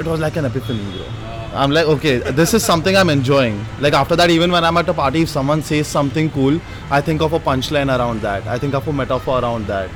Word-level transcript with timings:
it 0.00 0.06
was 0.06 0.18
like 0.18 0.36
an 0.36 0.46
epiphany, 0.46 0.82
bro. 0.96 1.06
I'm 1.52 1.70
like, 1.70 1.86
okay, 1.86 2.18
this 2.18 2.54
is 2.54 2.64
something 2.64 2.96
I'm 2.96 3.10
enjoying. 3.10 3.62
Like 3.80 3.92
after 3.92 4.16
that, 4.16 4.30
even 4.30 4.50
when 4.50 4.64
I'm 4.64 4.76
at 4.78 4.88
a 4.88 4.94
party, 4.94 5.22
if 5.22 5.28
someone 5.28 5.62
says 5.62 5.86
something 5.86 6.30
cool, 6.30 6.58
I 6.90 7.02
think 7.02 7.20
of 7.20 7.34
a 7.34 7.38
punchline 7.38 7.94
around 7.96 8.22
that. 8.22 8.46
I 8.46 8.58
think 8.58 8.74
of 8.74 8.88
a 8.88 8.92
metaphor 8.92 9.40
around 9.40 9.66
that. 9.66 9.90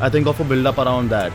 I 0.00 0.08
think 0.08 0.26
of 0.26 0.40
a 0.40 0.44
build-up 0.44 0.78
around 0.78 1.10
that. 1.10 1.30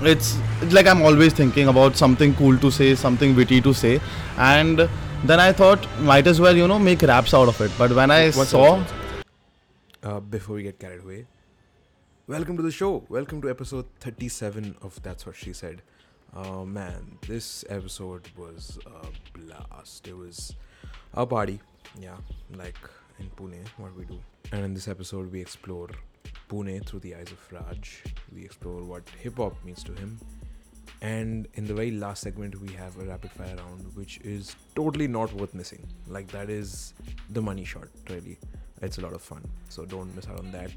It's, 0.00 0.38
it's 0.62 0.72
like 0.72 0.86
I'm 0.86 1.02
always 1.02 1.34
thinking 1.34 1.68
about 1.68 1.96
something 1.96 2.34
cool 2.36 2.56
to 2.58 2.70
say, 2.70 2.94
something 2.94 3.36
witty 3.36 3.60
to 3.60 3.74
say, 3.74 4.00
and 4.38 4.88
then 5.24 5.40
I 5.40 5.52
thought 5.52 5.86
might 6.00 6.26
as 6.26 6.40
well, 6.40 6.56
you 6.56 6.66
know, 6.66 6.78
make 6.78 7.02
raps 7.02 7.34
out 7.34 7.48
of 7.48 7.60
it. 7.60 7.70
But 7.76 7.92
when 7.92 8.10
I 8.10 8.30
What's 8.30 8.50
saw. 8.50 8.82
Uh, 10.02 10.20
before 10.20 10.56
we 10.56 10.62
get 10.62 10.78
carried 10.78 11.02
away, 11.02 11.26
welcome 12.26 12.56
to 12.56 12.62
the 12.62 12.70
show. 12.70 13.04
Welcome 13.10 13.42
to 13.42 13.50
episode 13.50 13.86
37 14.00 14.76
of 14.80 15.02
That's 15.02 15.26
What 15.26 15.36
She 15.36 15.52
Said. 15.52 15.82
Oh 16.34 16.66
man, 16.66 17.18
this 17.26 17.64
episode 17.68 18.28
was 18.36 18.78
a 18.86 19.38
blast. 19.38 20.06
It 20.06 20.16
was 20.16 20.54
a 21.14 21.24
party, 21.24 21.60
yeah, 22.00 22.16
like 22.56 22.76
in 23.18 23.30
Pune, 23.36 23.66
what 23.78 23.96
we 23.96 24.04
do. 24.04 24.20
And 24.52 24.64
in 24.64 24.74
this 24.74 24.88
episode, 24.88 25.32
we 25.32 25.40
explore 25.40 25.88
Pune 26.48 26.84
through 26.84 27.00
the 27.00 27.14
eyes 27.14 27.32
of 27.32 27.52
Raj. 27.52 28.02
We 28.34 28.44
explore 28.44 28.82
what 28.82 29.02
hip 29.20 29.38
hop 29.38 29.54
means 29.64 29.82
to 29.84 29.92
him. 29.92 30.18
And 31.02 31.46
in 31.54 31.66
the 31.66 31.74
very 31.74 31.90
last 31.90 32.22
segment, 32.22 32.60
we 32.60 32.72
have 32.74 32.98
a 32.98 33.04
rapid 33.04 33.30
fire 33.30 33.56
round, 33.56 33.94
which 33.94 34.18
is 34.18 34.56
totally 34.74 35.06
not 35.06 35.32
worth 35.34 35.54
missing. 35.54 35.86
Like, 36.08 36.28
that 36.28 36.48
is 36.48 36.94
the 37.30 37.42
money 37.42 37.64
shot, 37.64 37.88
really. 38.08 38.38
It's 38.82 38.98
a 38.98 39.00
lot 39.00 39.12
of 39.12 39.22
fun. 39.22 39.42
So 39.68 39.84
don't 39.84 40.14
miss 40.14 40.26
out 40.26 40.38
on 40.38 40.52
that. 40.52 40.70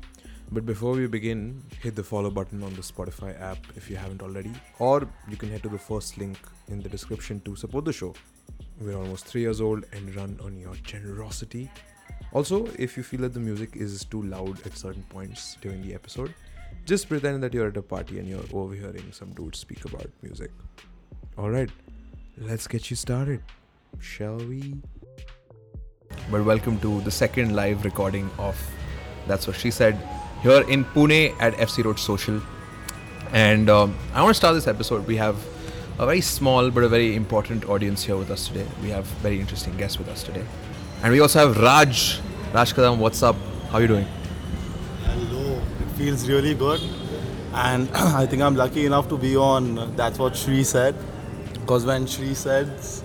But 0.51 0.65
before 0.65 0.93
we 0.93 1.05
begin, 1.05 1.61
hit 1.79 1.95
the 1.95 2.03
follow 2.03 2.31
button 2.31 2.63
on 2.63 2.73
the 2.73 2.81
Spotify 2.81 3.39
app 3.39 3.59
if 3.75 3.87
you 3.87 3.97
haven't 3.97 4.23
already, 4.23 4.51
or 4.79 5.07
you 5.29 5.37
can 5.37 5.51
head 5.51 5.61
to 5.61 5.69
the 5.69 5.77
first 5.77 6.17
link 6.17 6.39
in 6.69 6.81
the 6.81 6.89
description 6.89 7.39
to 7.41 7.55
support 7.55 7.85
the 7.85 7.93
show. 7.93 8.15
We're 8.81 8.97
almost 8.97 9.25
three 9.25 9.41
years 9.41 9.61
old 9.61 9.85
and 9.93 10.15
run 10.15 10.39
on 10.43 10.59
your 10.59 10.73
generosity. 10.77 11.69
Also, 12.33 12.67
if 12.79 12.97
you 12.97 13.03
feel 13.03 13.21
that 13.21 13.35
the 13.35 13.39
music 13.39 13.75
is 13.75 14.03
too 14.05 14.23
loud 14.23 14.65
at 14.65 14.75
certain 14.75 15.03
points 15.03 15.55
during 15.61 15.83
the 15.83 15.93
episode, 15.93 16.33
just 16.83 17.07
pretend 17.07 17.43
that 17.43 17.53
you're 17.53 17.67
at 17.67 17.77
a 17.77 17.83
party 17.83 18.17
and 18.17 18.27
you're 18.27 18.43
overhearing 18.51 19.11
some 19.11 19.31
dude 19.33 19.55
speak 19.55 19.85
about 19.85 20.09
music. 20.23 20.49
Alright, 21.37 21.69
let's 22.39 22.65
get 22.67 22.89
you 22.89 22.95
started, 22.95 23.43
shall 23.99 24.37
we? 24.37 24.81
But 26.31 26.43
welcome 26.43 26.79
to 26.79 27.01
the 27.01 27.11
second 27.11 27.55
live 27.55 27.85
recording 27.85 28.31
of 28.39 28.59
That's 29.27 29.45
What 29.45 29.55
She 29.55 29.69
Said 29.69 29.99
here 30.41 30.61
in 30.61 30.85
Pune 30.85 31.35
at 31.39 31.53
FC 31.55 31.83
Road 31.83 31.99
Social. 31.99 32.41
And 33.31 33.69
um, 33.69 33.95
I 34.13 34.21
want 34.21 34.31
to 34.31 34.37
start 34.37 34.55
this 34.55 34.67
episode. 34.67 35.05
We 35.05 35.17
have 35.17 35.35
a 35.99 36.05
very 36.05 36.21
small 36.21 36.71
but 36.71 36.83
a 36.83 36.89
very 36.89 37.15
important 37.15 37.67
audience 37.67 38.03
here 38.03 38.17
with 38.17 38.31
us 38.31 38.47
today. 38.47 38.65
We 38.81 38.89
have 38.89 39.05
very 39.21 39.39
interesting 39.39 39.75
guests 39.77 39.97
with 39.97 40.07
us 40.07 40.23
today. 40.23 40.45
And 41.03 41.11
we 41.11 41.19
also 41.19 41.39
have 41.39 41.57
Raj. 41.57 42.19
Raj 42.53 42.73
Kadam, 42.73 42.97
what's 42.97 43.21
up? 43.21 43.35
How 43.69 43.77
are 43.77 43.81
you 43.81 43.87
doing? 43.87 44.07
Hello. 45.03 45.61
It 45.81 45.91
feels 45.97 46.27
really 46.27 46.55
good. 46.55 46.81
And 47.53 47.89
I 47.93 48.25
think 48.25 48.41
I'm 48.41 48.55
lucky 48.55 48.85
enough 48.85 49.09
to 49.09 49.17
be 49.17 49.35
on 49.35 49.95
That's 49.95 50.17
What 50.17 50.35
Shri 50.35 50.63
said. 50.63 50.95
Because 51.53 51.85
when 51.85 52.07
Shri 52.07 52.33
says, 52.33 53.03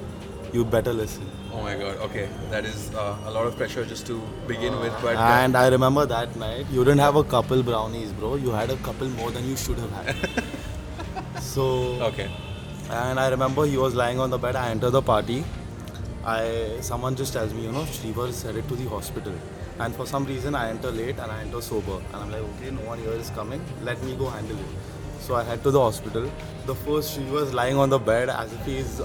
you 0.52 0.64
better 0.64 0.92
listen. 0.92 1.33
Oh 1.54 1.62
my 1.62 1.74
god, 1.76 1.98
okay. 2.06 2.28
That 2.50 2.64
is 2.64 2.92
uh, 2.94 3.16
a 3.26 3.30
lot 3.30 3.46
of 3.46 3.56
pressure 3.56 3.84
just 3.84 4.06
to 4.08 4.20
begin 4.48 4.78
with, 4.80 4.92
but. 5.00 5.16
And 5.16 5.56
I 5.56 5.68
remember 5.68 6.04
that 6.04 6.34
night, 6.34 6.66
you 6.70 6.84
didn't 6.84 6.98
have 6.98 7.14
a 7.14 7.22
couple 7.22 7.62
brownies, 7.62 8.10
bro. 8.12 8.34
You 8.34 8.50
had 8.50 8.70
a 8.70 8.76
couple 8.88 9.08
more 9.10 9.30
than 9.30 9.48
you 9.48 9.56
should 9.56 9.78
have 9.78 9.92
had. 9.92 10.44
so, 11.40 11.66
okay. 12.08 12.28
and 12.90 13.20
I 13.20 13.28
remember 13.28 13.66
he 13.66 13.76
was 13.76 13.94
lying 13.94 14.18
on 14.18 14.30
the 14.30 14.38
bed. 14.38 14.56
I 14.56 14.70
enter 14.70 14.90
the 14.90 15.00
party. 15.00 15.44
I 16.24 16.78
someone 16.80 17.14
just 17.14 17.32
tells 17.34 17.54
me, 17.54 17.62
you 17.62 17.72
know, 17.72 17.84
Shrivar 17.98 18.28
is 18.30 18.42
headed 18.42 18.68
to 18.68 18.74
the 18.74 18.88
hospital. 18.88 19.32
And 19.78 19.94
for 19.94 20.06
some 20.06 20.24
reason, 20.24 20.56
I 20.56 20.70
enter 20.70 20.90
late 20.90 21.18
and 21.18 21.30
I 21.30 21.40
enter 21.42 21.60
sober. 21.60 21.98
And 21.98 22.16
I'm 22.16 22.32
like, 22.32 22.42
okay, 22.54 22.72
no 22.72 22.80
one 22.88 22.98
here 22.98 23.12
is 23.12 23.30
coming. 23.30 23.64
Let 23.82 24.02
me 24.02 24.16
go 24.16 24.28
handle 24.28 24.58
it. 24.58 25.20
So 25.20 25.36
I 25.36 25.44
head 25.44 25.62
to 25.62 25.70
the 25.70 25.80
hospital. 25.80 26.28
The 26.66 26.74
first 26.74 27.16
Shrivar 27.16 27.42
is 27.46 27.54
lying 27.54 27.76
on 27.76 27.90
the 27.90 27.98
bed 28.10 28.28
as 28.28 28.52
if 28.52 28.66
he's 28.66 29.00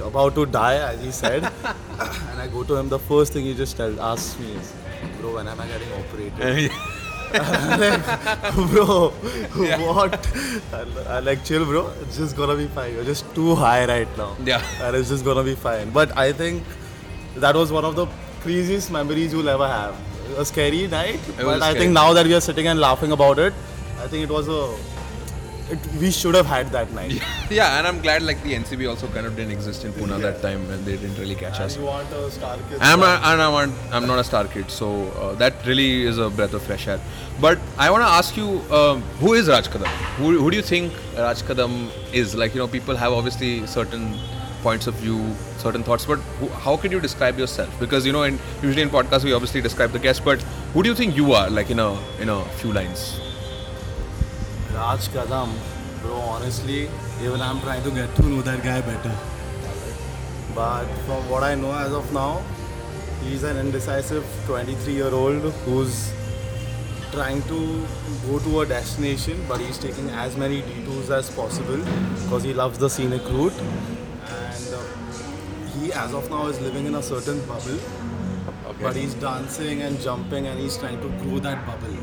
about 0.00 0.34
to 0.34 0.46
die, 0.46 0.76
as 0.76 1.00
he 1.02 1.10
said. 1.10 1.44
and 1.64 2.40
I 2.40 2.48
go 2.48 2.62
to 2.64 2.76
him. 2.76 2.88
The 2.88 2.98
first 2.98 3.32
thing 3.32 3.44
he 3.44 3.54
just 3.54 3.76
tells, 3.76 3.98
asks 3.98 4.38
me 4.38 4.52
is, 4.52 4.72
bro, 5.20 5.34
when 5.34 5.48
am 5.48 5.60
I 5.60 5.66
getting 5.66 5.92
operated? 5.92 6.70
Like, 7.32 8.54
bro, 8.70 9.10
what? 9.10 10.14
I'm- 10.72 10.92
I'm 11.08 11.24
like, 11.24 11.44
chill, 11.44 11.64
bro. 11.64 11.92
It's 12.02 12.16
just 12.16 12.36
gonna 12.36 12.54
be 12.54 12.66
fine. 12.68 12.94
You're 12.94 13.04
just 13.04 13.24
too 13.34 13.54
high 13.56 13.84
right 13.84 14.08
now. 14.16 14.36
Yeah. 14.44 14.62
And 14.80 14.96
it's 14.96 15.08
just 15.08 15.24
gonna 15.24 15.42
be 15.42 15.54
fine. 15.56 15.90
But 15.90 16.16
I 16.16 16.32
think 16.32 16.62
that 17.34 17.54
was 17.56 17.72
one 17.72 17.84
of 17.84 17.96
the 17.96 18.06
craziest 18.42 18.90
memories 18.92 19.32
you'll 19.32 19.48
ever 19.48 19.66
have. 19.68 19.96
A 20.38 20.44
scary 20.44 20.86
night, 20.86 21.18
was 21.28 21.36
but 21.36 21.62
I 21.62 21.70
scary 21.70 21.78
think 21.80 21.92
now 21.94 22.12
that 22.12 22.26
we 22.26 22.34
are 22.34 22.40
sitting 22.40 22.68
and 22.68 22.80
laughing 22.80 23.12
about 23.12 23.38
it, 23.38 23.52
I 24.02 24.06
think 24.06 24.22
it 24.30 24.32
was 24.32 24.48
a. 24.48 24.74
It, 25.68 25.78
we 26.00 26.12
should 26.12 26.36
have 26.36 26.46
had 26.46 26.68
that 26.70 26.92
night. 26.92 27.20
yeah, 27.50 27.76
and 27.78 27.86
I'm 27.88 28.00
glad 28.00 28.22
like 28.22 28.40
the 28.44 28.54
NCB 28.54 28.88
also 28.88 29.08
kind 29.08 29.26
of 29.26 29.34
didn't 29.34 29.50
exist 29.50 29.84
in 29.84 29.92
Pune 29.92 30.20
that 30.22 30.40
time 30.40 30.68
when 30.68 30.84
they 30.84 30.96
didn't 30.96 31.18
really 31.18 31.34
catch 31.34 31.56
And 31.56 31.64
us. 31.64 31.76
you 31.76 31.82
want 31.82 32.08
a 32.12 32.30
star 32.30 32.56
kid. 32.70 32.78
I'm 32.80 33.00
not, 33.00 33.24
and 33.24 33.42
I 33.42 33.48
want, 33.48 33.74
I'm 33.90 34.06
not 34.06 34.20
a 34.20 34.24
star 34.24 34.46
kid, 34.46 34.70
so 34.70 35.08
uh, 35.12 35.34
that 35.34 35.66
really 35.66 36.04
is 36.04 36.18
a 36.18 36.30
breath 36.30 36.54
of 36.54 36.62
fresh 36.62 36.86
air. 36.86 37.00
But 37.40 37.58
I 37.78 37.90
want 37.90 38.02
to 38.04 38.08
ask 38.08 38.36
you, 38.36 38.60
um, 38.72 39.02
who 39.18 39.34
is 39.34 39.48
Raj 39.48 39.68
Kadam? 39.68 39.88
Who, 40.18 40.38
who 40.38 40.50
do 40.52 40.56
you 40.56 40.62
think 40.62 40.92
Raj 41.18 41.42
Kadam 41.42 41.90
is? 42.14 42.36
Like, 42.36 42.54
you 42.54 42.60
know, 42.60 42.68
people 42.68 42.94
have 42.94 43.12
obviously 43.12 43.66
certain 43.66 44.16
points 44.62 44.86
of 44.86 44.94
view, 44.94 45.34
certain 45.58 45.82
thoughts, 45.82 46.06
but 46.06 46.16
who, 46.38 46.46
how 46.48 46.76
can 46.76 46.92
you 46.92 47.00
describe 47.00 47.38
yourself? 47.40 47.76
Because 47.80 48.06
you 48.06 48.12
know, 48.12 48.22
in, 48.22 48.38
usually 48.62 48.82
in 48.82 48.88
podcasts 48.88 49.24
we 49.24 49.32
obviously 49.32 49.60
describe 49.60 49.90
the 49.90 49.98
guest, 49.98 50.24
but 50.24 50.40
who 50.74 50.82
do 50.84 50.88
you 50.88 50.94
think 50.94 51.16
you 51.16 51.32
are? 51.32 51.50
Like 51.50 51.70
in 51.70 51.80
a 51.80 51.98
in 52.20 52.28
a 52.28 52.44
few 52.60 52.72
lines. 52.72 53.20
Raj 54.76 55.08
Kadam, 55.08 55.52
bro, 56.02 56.16
honestly, 56.16 56.88
even 57.22 57.40
I'm 57.40 57.60
trying 57.60 57.82
to 57.82 57.90
get 57.90 58.14
to 58.16 58.22
know 58.26 58.42
that 58.42 58.62
guy 58.62 58.82
better. 58.82 59.14
But 60.54 60.84
from 61.06 61.30
what 61.30 61.42
I 61.42 61.54
know 61.54 61.72
as 61.72 61.94
of 61.94 62.12
now, 62.12 62.42
he's 63.22 63.42
an 63.42 63.56
indecisive 63.56 64.26
23 64.44 64.92
year 64.92 65.14
old 65.14 65.50
who's 65.64 66.12
trying 67.10 67.40
to 67.44 67.86
go 68.26 68.38
to 68.38 68.60
a 68.60 68.66
destination, 68.66 69.42
but 69.48 69.62
he's 69.62 69.78
taking 69.78 70.10
as 70.10 70.36
many 70.36 70.60
detours 70.60 71.10
as 71.10 71.30
possible 71.30 71.78
because 72.24 72.42
he 72.42 72.52
loves 72.52 72.78
the 72.78 72.90
scenic 72.90 73.24
route. 73.30 73.54
And 73.54 74.74
uh, 74.74 74.82
he, 75.72 75.90
as 75.92 76.12
of 76.12 76.28
now, 76.28 76.48
is 76.48 76.60
living 76.60 76.84
in 76.84 76.96
a 76.96 77.02
certain 77.02 77.40
bubble. 77.46 77.78
Okay. 78.66 78.82
But 78.82 78.94
he's 78.94 79.14
dancing 79.14 79.80
and 79.80 79.98
jumping 80.00 80.46
and 80.46 80.60
he's 80.60 80.76
trying 80.76 81.00
to 81.00 81.08
grow 81.24 81.38
that 81.38 81.64
bubble. 81.64 81.96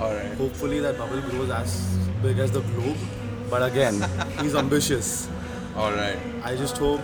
All 0.00 0.12
right. 0.12 0.34
Hopefully 0.34 0.80
that 0.80 0.98
bubble 0.98 1.20
grows 1.20 1.50
as 1.50 2.05
big 2.22 2.38
as 2.38 2.50
the 2.50 2.60
globe. 2.60 2.96
But 3.50 3.62
again, 3.62 4.04
he's 4.40 4.54
ambitious. 4.54 5.28
All 5.76 5.92
right. 5.92 6.18
I 6.42 6.56
just 6.56 6.78
hope 6.78 7.02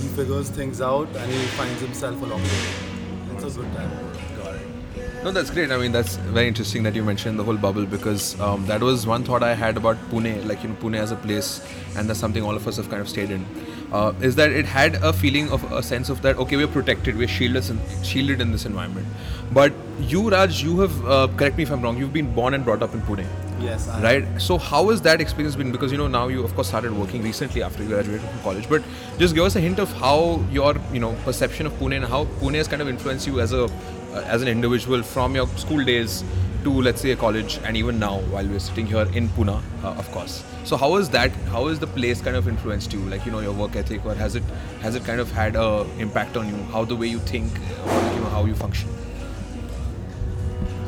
he 0.00 0.08
figures 0.08 0.50
things 0.50 0.80
out 0.80 1.08
and 1.16 1.32
he 1.32 1.38
finds 1.58 1.80
himself 1.80 2.20
along 2.22 2.42
the 2.42 2.48
way. 2.48 2.92
It's 3.34 3.56
a 3.56 3.60
good 3.60 3.72
time. 3.74 3.90
Got 4.36 4.54
it. 4.56 5.24
No, 5.24 5.30
that's 5.30 5.50
great. 5.50 5.70
I 5.70 5.76
mean, 5.76 5.92
that's 5.92 6.16
very 6.16 6.48
interesting 6.48 6.82
that 6.82 6.94
you 6.94 7.02
mentioned 7.02 7.38
the 7.38 7.44
whole 7.44 7.56
bubble 7.56 7.86
because 7.86 8.38
um, 8.40 8.66
that 8.66 8.80
was 8.80 9.06
one 9.06 9.24
thought 9.24 9.42
I 9.42 9.54
had 9.54 9.76
about 9.76 9.96
Pune, 10.10 10.46
like 10.46 10.62
you 10.62 10.68
know, 10.68 10.74
Pune 10.74 10.96
as 10.96 11.12
a 11.12 11.16
place, 11.16 11.64
and 11.96 12.08
that's 12.08 12.18
something 12.18 12.42
all 12.42 12.56
of 12.56 12.66
us 12.66 12.76
have 12.76 12.90
kind 12.90 13.00
of 13.00 13.08
stayed 13.08 13.30
in. 13.30 13.46
Uh, 13.92 14.12
is 14.20 14.34
that 14.36 14.50
it 14.50 14.64
had 14.64 14.96
a 14.96 15.12
feeling 15.12 15.50
of 15.50 15.70
a 15.72 15.82
sense 15.82 16.08
of 16.08 16.22
that 16.22 16.36
okay, 16.36 16.56
we're 16.56 16.66
protected, 16.66 17.16
we're 17.16 17.28
shielded, 17.28 17.68
in, 17.70 17.78
shielded 18.02 18.40
in 18.40 18.50
this 18.50 18.66
environment. 18.66 19.06
But 19.52 19.72
you, 20.00 20.28
Raj, 20.28 20.62
you 20.62 20.80
have 20.80 21.06
uh, 21.06 21.28
correct 21.36 21.56
me 21.56 21.62
if 21.62 21.70
I'm 21.70 21.82
wrong. 21.82 21.96
You've 21.96 22.12
been 22.12 22.34
born 22.34 22.54
and 22.54 22.64
brought 22.64 22.82
up 22.82 22.94
in 22.94 23.00
Pune, 23.02 23.26
Yes, 23.62 23.88
I 23.88 24.02
right? 24.02 24.40
So 24.40 24.58
how 24.58 24.88
has 24.90 25.00
that 25.02 25.20
experience 25.20 25.56
been? 25.56 25.70
Because 25.70 25.92
you 25.92 25.98
know 25.98 26.08
now 26.08 26.28
you 26.28 26.42
of 26.42 26.54
course 26.54 26.68
started 26.68 26.92
working 26.92 27.22
recently 27.22 27.62
after 27.62 27.82
you 27.82 27.88
graduated 27.88 28.28
from 28.28 28.40
college, 28.40 28.68
but 28.68 28.82
just 29.18 29.34
give 29.34 29.44
us 29.44 29.56
a 29.56 29.60
hint 29.60 29.78
of 29.78 29.92
how 29.92 30.44
your 30.50 30.74
you 30.92 31.00
know 31.00 31.14
perception 31.24 31.66
of 31.66 31.72
Pune 31.74 31.96
and 31.96 32.04
how 32.04 32.24
Pune 32.40 32.56
has 32.56 32.68
kind 32.68 32.82
of 32.82 32.88
influenced 32.88 33.26
you 33.26 33.40
as 33.40 33.52
a 33.52 33.64
uh, 33.64 34.22
as 34.26 34.42
an 34.42 34.48
individual 34.48 35.02
from 35.02 35.34
your 35.34 35.46
school 35.64 35.84
days 35.84 36.24
to 36.64 36.70
let's 36.70 37.00
say 37.00 37.10
a 37.10 37.16
college 37.16 37.58
and 37.64 37.76
even 37.76 37.98
now 37.98 38.18
while 38.32 38.46
we're 38.46 38.58
sitting 38.58 38.86
here 38.86 39.06
in 39.14 39.28
Pune, 39.28 39.60
uh, 39.84 39.88
of 39.88 40.10
course. 40.12 40.44
So 40.64 40.76
how 40.76 40.96
is 40.96 41.08
that? 41.10 41.30
How 41.54 41.66
has 41.68 41.78
the 41.78 41.86
place 41.86 42.20
kind 42.20 42.36
of 42.36 42.48
influenced 42.48 42.92
you? 42.92 43.00
Like 43.00 43.26
you 43.26 43.32
know 43.32 43.40
your 43.40 43.52
work 43.52 43.76
ethic, 43.76 44.04
or 44.06 44.14
has 44.14 44.34
it 44.34 44.42
has 44.80 44.94
it 44.94 45.04
kind 45.04 45.20
of 45.20 45.30
had 45.30 45.56
a 45.56 45.86
impact 45.98 46.36
on 46.36 46.48
you? 46.48 46.56
How 46.74 46.84
the 46.84 46.96
way 46.96 47.06
you 47.06 47.20
think, 47.20 47.52
or 47.86 48.02
you 48.14 48.20
know 48.20 48.32
how 48.38 48.44
you 48.44 48.54
function? 48.54 48.88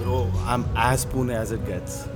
Bro, 0.02 0.30
I'm 0.44 0.66
as 0.76 1.06
Pune 1.06 1.34
as 1.34 1.52
it 1.52 1.64
gets. 1.66 2.08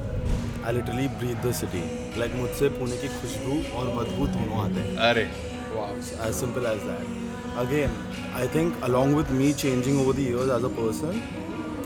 I 0.69 0.75
literally 0.75 1.07
breathe 1.21 1.37
the 1.45 1.51
city 1.57 1.81
like 2.21 2.35
मुझसे 2.37 2.69
पुणे 2.71 2.97
की 3.03 3.09
खुशबू 3.11 3.55
और 3.79 3.87
मज़बूत 3.99 4.31
दोनों 4.31 4.59
आते 4.63 4.81
हैं। 4.81 4.97
अरे 5.05 5.23
as 5.23 6.35
simple 6.39 6.67
as 6.71 6.83
that 6.89 7.57
again 7.63 7.95
I 8.41 8.49
think 8.55 8.83
along 8.89 9.17
with 9.17 9.31
me 9.39 9.53
changing 9.63 10.01
over 10.01 10.15
the 10.17 10.27
age 10.57 10.65
a 10.65 10.73
person 10.81 11.23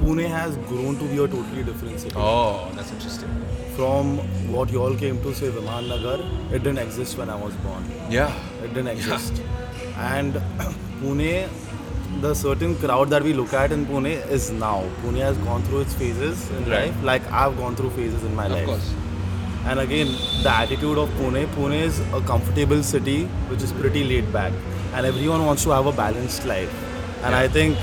Pune 0.01 0.27
has 0.33 0.59
grown 0.71 0.97
to 1.03 1.11
be 1.13 1.19
a 1.19 1.27
totally 1.35 1.63
different 1.71 1.99
city 1.99 2.19
oh 2.23 2.59
that's 2.77 2.93
interesting 2.93 3.33
from 3.77 4.13
what 4.53 4.73
you 4.73 4.81
all 4.87 4.99
came 5.01 5.23
to 5.25 5.33
say 5.43 5.51
Viman 5.61 5.85
Nagar 5.93 6.27
it 6.29 6.63
didn't 6.63 6.79
exist 6.87 7.17
when 7.19 7.31
I 7.37 7.43
was 7.43 7.55
born 7.67 8.13
yeah 8.15 8.27
it 8.65 8.75
didn't 8.75 8.89
exist 8.97 9.43
and 9.99 10.41
Pune 11.03 11.35
the 12.23 12.35
certain 12.35 12.75
crowd 12.77 13.11
that 13.11 13.23
we 13.23 13.33
look 13.33 13.53
at 13.53 13.73
in 13.73 13.85
Pune 13.87 14.11
is 14.31 14.51
now. 14.51 14.85
Pune 15.05 15.19
has 15.21 15.37
gone 15.39 15.63
through 15.65 15.81
its 15.85 15.95
phases 15.95 16.43
in 16.51 16.59
Right. 16.71 16.87
life, 16.87 17.03
like 17.11 17.31
I've 17.33 17.57
gone 17.61 17.75
through 17.81 17.91
phases 17.97 18.23
in 18.29 18.35
my 18.41 18.47
Of 18.47 18.53
life. 18.53 18.67
course. 18.67 18.91
And 19.73 19.81
again, 19.81 20.13
the 20.45 20.51
attitude 20.51 20.99
of 20.99 21.09
Pune. 21.21 21.47
Pune 21.57 21.81
is 21.89 21.99
a 22.19 22.21
comfortable 22.21 22.83
city 22.83 23.17
which 23.51 23.63
is 23.63 23.73
pretty 23.73 24.05
laid 24.13 24.33
back, 24.33 24.53
and 24.95 25.07
everyone 25.07 25.45
wants 25.47 25.65
to 25.65 25.71
have 25.71 25.87
a 25.87 25.93
balanced 26.03 26.47
life. 26.53 26.71
And 27.25 27.35
I 27.35 27.49
think 27.49 27.77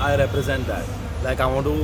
I 0.00 0.16
represent 0.16 0.66
that. 0.66 0.84
Like 1.24 1.40
I 1.40 1.46
want 1.46 1.66
to, 1.66 1.76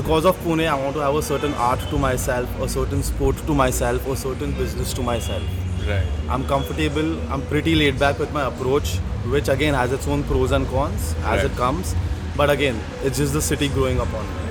because 0.00 0.24
of 0.24 0.36
Pune, 0.44 0.66
I 0.68 0.74
want 0.82 0.94
to 0.96 1.00
have 1.06 1.14
a 1.14 1.22
certain 1.22 1.54
art 1.54 1.80
to 1.90 1.98
myself, 1.98 2.60
a 2.60 2.68
certain 2.68 3.02
sport 3.12 3.36
to 3.46 3.54
myself, 3.54 4.06
a 4.08 4.16
certain 4.16 4.52
business 4.62 4.92
to 4.94 5.02
myself. 5.02 5.42
Right. 5.88 6.06
I'm 6.28 6.44
comfortable. 6.46 7.10
I'm 7.32 7.42
pretty 7.42 7.74
laid 7.76 7.98
back 7.98 8.18
with 8.18 8.32
my 8.32 8.46
approach, 8.46 8.96
which 9.34 9.48
again 9.48 9.74
has 9.74 9.92
its 9.92 10.08
own 10.08 10.24
pros 10.24 10.50
and 10.50 10.66
cons 10.68 11.14
as 11.18 11.42
Right. 11.42 11.44
it 11.50 11.56
comes. 11.56 11.94
But 12.36 12.50
again, 12.50 12.80
it's 13.04 13.18
just 13.18 13.32
the 13.32 13.42
city 13.42 13.68
growing 13.68 14.00
up 14.00 14.12
on 14.12 14.26
me, 14.32 14.46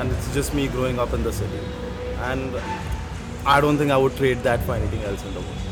and 0.00 0.12
it's 0.12 0.32
just 0.34 0.54
me 0.54 0.68
growing 0.68 0.98
up 0.98 1.14
in 1.14 1.24
the 1.24 1.32
city. 1.32 1.60
And 2.32 2.52
I 3.46 3.60
don't 3.60 3.78
think 3.78 3.90
I 3.90 3.96
would 3.96 4.16
trade 4.16 4.42
that 4.42 4.62
for 4.66 4.74
anything 4.74 5.02
else 5.04 5.24
in 5.24 5.34
the 5.34 5.40
world. 5.40 5.64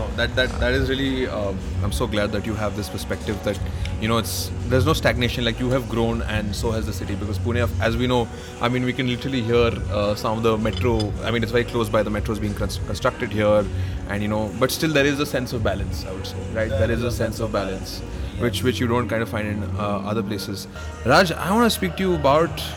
No, 0.00 0.06
that 0.16 0.34
that 0.36 0.52
that 0.60 0.72
is 0.72 0.88
really. 0.88 1.26
Um, 1.26 1.58
I'm 1.84 1.92
so 1.92 2.06
glad 2.06 2.32
that 2.32 2.46
you 2.46 2.54
have 2.54 2.76
this 2.76 2.88
perspective 2.88 3.42
that 3.44 3.58
you 4.00 4.08
know 4.08 4.16
it's 4.16 4.50
there's 4.68 4.86
no 4.90 4.94
stagnation. 5.00 5.44
Like 5.44 5.60
you 5.60 5.68
have 5.72 5.90
grown, 5.94 6.22
and 6.36 6.56
so 6.60 6.70
has 6.76 6.86
the 6.86 6.94
city. 6.98 7.16
Because 7.22 7.38
Pune, 7.38 7.68
as 7.88 7.98
we 8.02 8.06
know, 8.12 8.20
I 8.62 8.70
mean, 8.70 8.86
we 8.90 8.94
can 8.94 9.08
literally 9.08 9.42
hear 9.42 9.66
uh, 9.98 10.14
some 10.14 10.38
of 10.38 10.42
the 10.42 10.56
metro. 10.56 10.94
I 11.22 11.30
mean, 11.30 11.42
it's 11.42 11.52
very 11.52 11.64
close 11.74 11.90
by. 11.90 12.02
The 12.02 12.14
metro 12.16 12.32
is 12.32 12.40
being 12.46 12.54
constructed 12.54 13.30
here, 13.40 13.66
and 14.08 14.22
you 14.22 14.30
know, 14.34 14.50
but 14.58 14.70
still 14.70 14.96
there 14.98 15.04
is 15.04 15.20
a 15.20 15.26
sense 15.26 15.52
of 15.52 15.62
balance. 15.62 16.06
I 16.06 16.12
would 16.14 16.26
say, 16.26 16.42
right? 16.54 16.70
there 16.70 16.90
is 16.90 17.04
a 17.12 17.12
sense 17.20 17.40
of 17.40 17.52
balance, 17.52 18.00
which 18.38 18.62
which 18.62 18.80
you 18.80 18.90
don't 18.96 19.14
kind 19.14 19.22
of 19.28 19.28
find 19.36 19.48
in 19.54 19.62
uh, 19.76 20.12
other 20.14 20.22
places. 20.22 20.66
Raj, 21.04 21.32
I 21.32 21.52
want 21.52 21.70
to 21.70 21.78
speak 21.78 21.96
to 21.96 22.08
you 22.08 22.14
about 22.14 22.68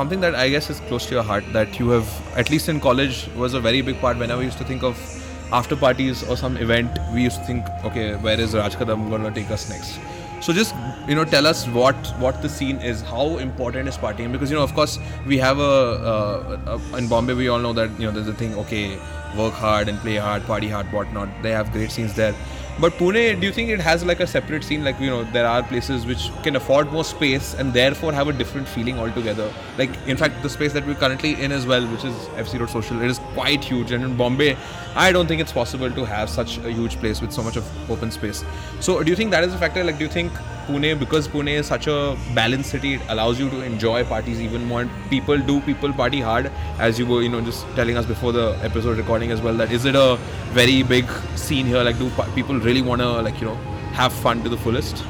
something 0.00 0.20
that 0.20 0.34
I 0.34 0.48
guess 0.48 0.70
is 0.70 0.80
close 0.88 1.04
to 1.06 1.16
your 1.20 1.24
heart 1.24 1.44
that 1.52 1.78
you 1.78 1.90
have, 1.90 2.08
at 2.38 2.48
least 2.48 2.70
in 2.70 2.80
college, 2.80 3.24
was 3.36 3.52
a 3.52 3.60
very 3.60 3.82
big 3.82 4.00
part. 4.00 4.16
Whenever 4.16 4.46
we 4.46 4.46
used 4.54 4.66
to 4.66 4.70
think 4.74 4.82
of 4.94 4.96
after 5.52 5.76
parties 5.76 6.22
or 6.28 6.36
some 6.36 6.56
event, 6.56 6.98
we 7.12 7.22
used 7.22 7.38
to 7.38 7.44
think, 7.44 7.66
okay, 7.84 8.16
where 8.16 8.38
is 8.40 8.54
Raj 8.54 8.76
Kadam 8.76 9.10
to 9.10 9.30
take 9.30 9.50
us 9.50 9.68
next? 9.68 9.98
So 10.40 10.52
just 10.52 10.74
you 11.06 11.14
know, 11.14 11.24
tell 11.24 11.46
us 11.46 11.66
what 11.68 11.94
what 12.18 12.40
the 12.40 12.48
scene 12.48 12.78
is, 12.78 13.02
how 13.02 13.36
important 13.38 13.88
is 13.88 13.96
partying? 13.98 14.32
Because 14.32 14.50
you 14.50 14.56
know, 14.56 14.62
of 14.62 14.74
course, 14.74 14.98
we 15.26 15.36
have 15.38 15.58
a, 15.58 15.62
uh, 15.62 16.78
a 16.78 16.96
in 16.96 17.08
Bombay, 17.08 17.34
we 17.34 17.48
all 17.48 17.58
know 17.58 17.72
that 17.74 17.90
you 17.98 18.06
know 18.06 18.12
there's 18.12 18.28
a 18.28 18.32
thing, 18.32 18.54
okay, 18.54 18.98
work 19.36 19.52
hard 19.52 19.88
and 19.88 19.98
play 19.98 20.16
hard, 20.16 20.42
party 20.44 20.68
hard, 20.68 20.86
whatnot. 20.92 21.28
They 21.42 21.50
have 21.50 21.72
great 21.72 21.90
scenes 21.90 22.14
there. 22.14 22.34
But 22.80 22.94
Pune, 22.94 23.38
do 23.38 23.46
you 23.46 23.52
think 23.52 23.68
it 23.68 23.78
has 23.78 24.06
like 24.06 24.20
a 24.20 24.26
separate 24.26 24.64
scene? 24.64 24.82
Like 24.82 24.98
you 24.98 25.10
know, 25.10 25.24
there 25.24 25.46
are 25.46 25.62
places 25.62 26.06
which 26.06 26.30
can 26.42 26.56
afford 26.56 26.90
more 26.90 27.04
space 27.04 27.52
and 27.52 27.74
therefore 27.74 28.10
have 28.10 28.28
a 28.28 28.32
different 28.32 28.66
feeling 28.66 28.98
altogether. 28.98 29.52
Like 29.76 29.90
in 30.06 30.16
fact, 30.16 30.42
the 30.42 30.48
space 30.48 30.72
that 30.72 30.86
we're 30.86 30.94
currently 30.94 31.42
in 31.42 31.52
as 31.52 31.66
well, 31.66 31.86
which 31.88 32.04
is 32.04 32.14
FC 32.44 32.58
Road 32.58 32.70
Social, 32.70 33.02
it 33.02 33.10
is 33.10 33.18
quite 33.34 33.62
huge. 33.62 33.92
And 33.92 34.02
in 34.02 34.16
Bombay, 34.16 34.56
I 34.94 35.12
don't 35.12 35.26
think 35.26 35.42
it's 35.42 35.52
possible 35.52 35.90
to 35.90 36.04
have 36.06 36.30
such 36.30 36.56
a 36.56 36.72
huge 36.72 36.96
place 36.96 37.20
with 37.20 37.32
so 37.32 37.42
much 37.42 37.56
of 37.56 37.90
open 37.90 38.10
space. 38.10 38.42
So 38.80 39.02
do 39.02 39.10
you 39.10 39.16
think 39.16 39.30
that 39.32 39.44
is 39.44 39.52
a 39.52 39.58
factor? 39.58 39.84
Like, 39.84 39.98
do 39.98 40.04
you 40.04 40.10
think 40.10 40.32
Pune, 40.70 40.98
because 40.98 41.26
Pune 41.28 41.48
is 41.58 41.66
such 41.66 41.86
a 41.88 42.16
balanced 42.34 42.70
city, 42.70 42.94
it 42.94 43.00
allows 43.08 43.38
you 43.40 43.50
to 43.50 43.62
enjoy 43.62 44.04
parties 44.04 44.40
even 44.40 44.64
more. 44.64 44.82
And 44.82 44.90
people 45.10 45.38
do 45.38 45.60
people 45.60 45.92
party 45.92 46.20
hard, 46.20 46.50
as 46.78 46.98
you 46.98 47.06
were, 47.06 47.22
you 47.22 47.28
know, 47.28 47.40
just 47.40 47.66
telling 47.74 47.96
us 47.96 48.06
before 48.06 48.32
the 48.32 48.56
episode 48.62 48.98
recording 48.98 49.30
as 49.32 49.40
well. 49.42 49.54
That 49.54 49.72
is 49.72 49.84
it 49.84 49.96
a 49.96 50.16
very 50.60 50.82
big 50.82 51.10
scene 51.36 51.66
here? 51.66 51.82
Like, 51.82 51.98
do 51.98 52.10
people 52.34 52.58
really 52.60 52.82
want 52.82 53.00
to 53.02 53.08
like 53.28 53.40
you 53.40 53.46
know 53.48 53.56
have 54.02 54.12
fun 54.12 54.42
to 54.44 54.48
the 54.48 54.56
fullest? 54.56 55.02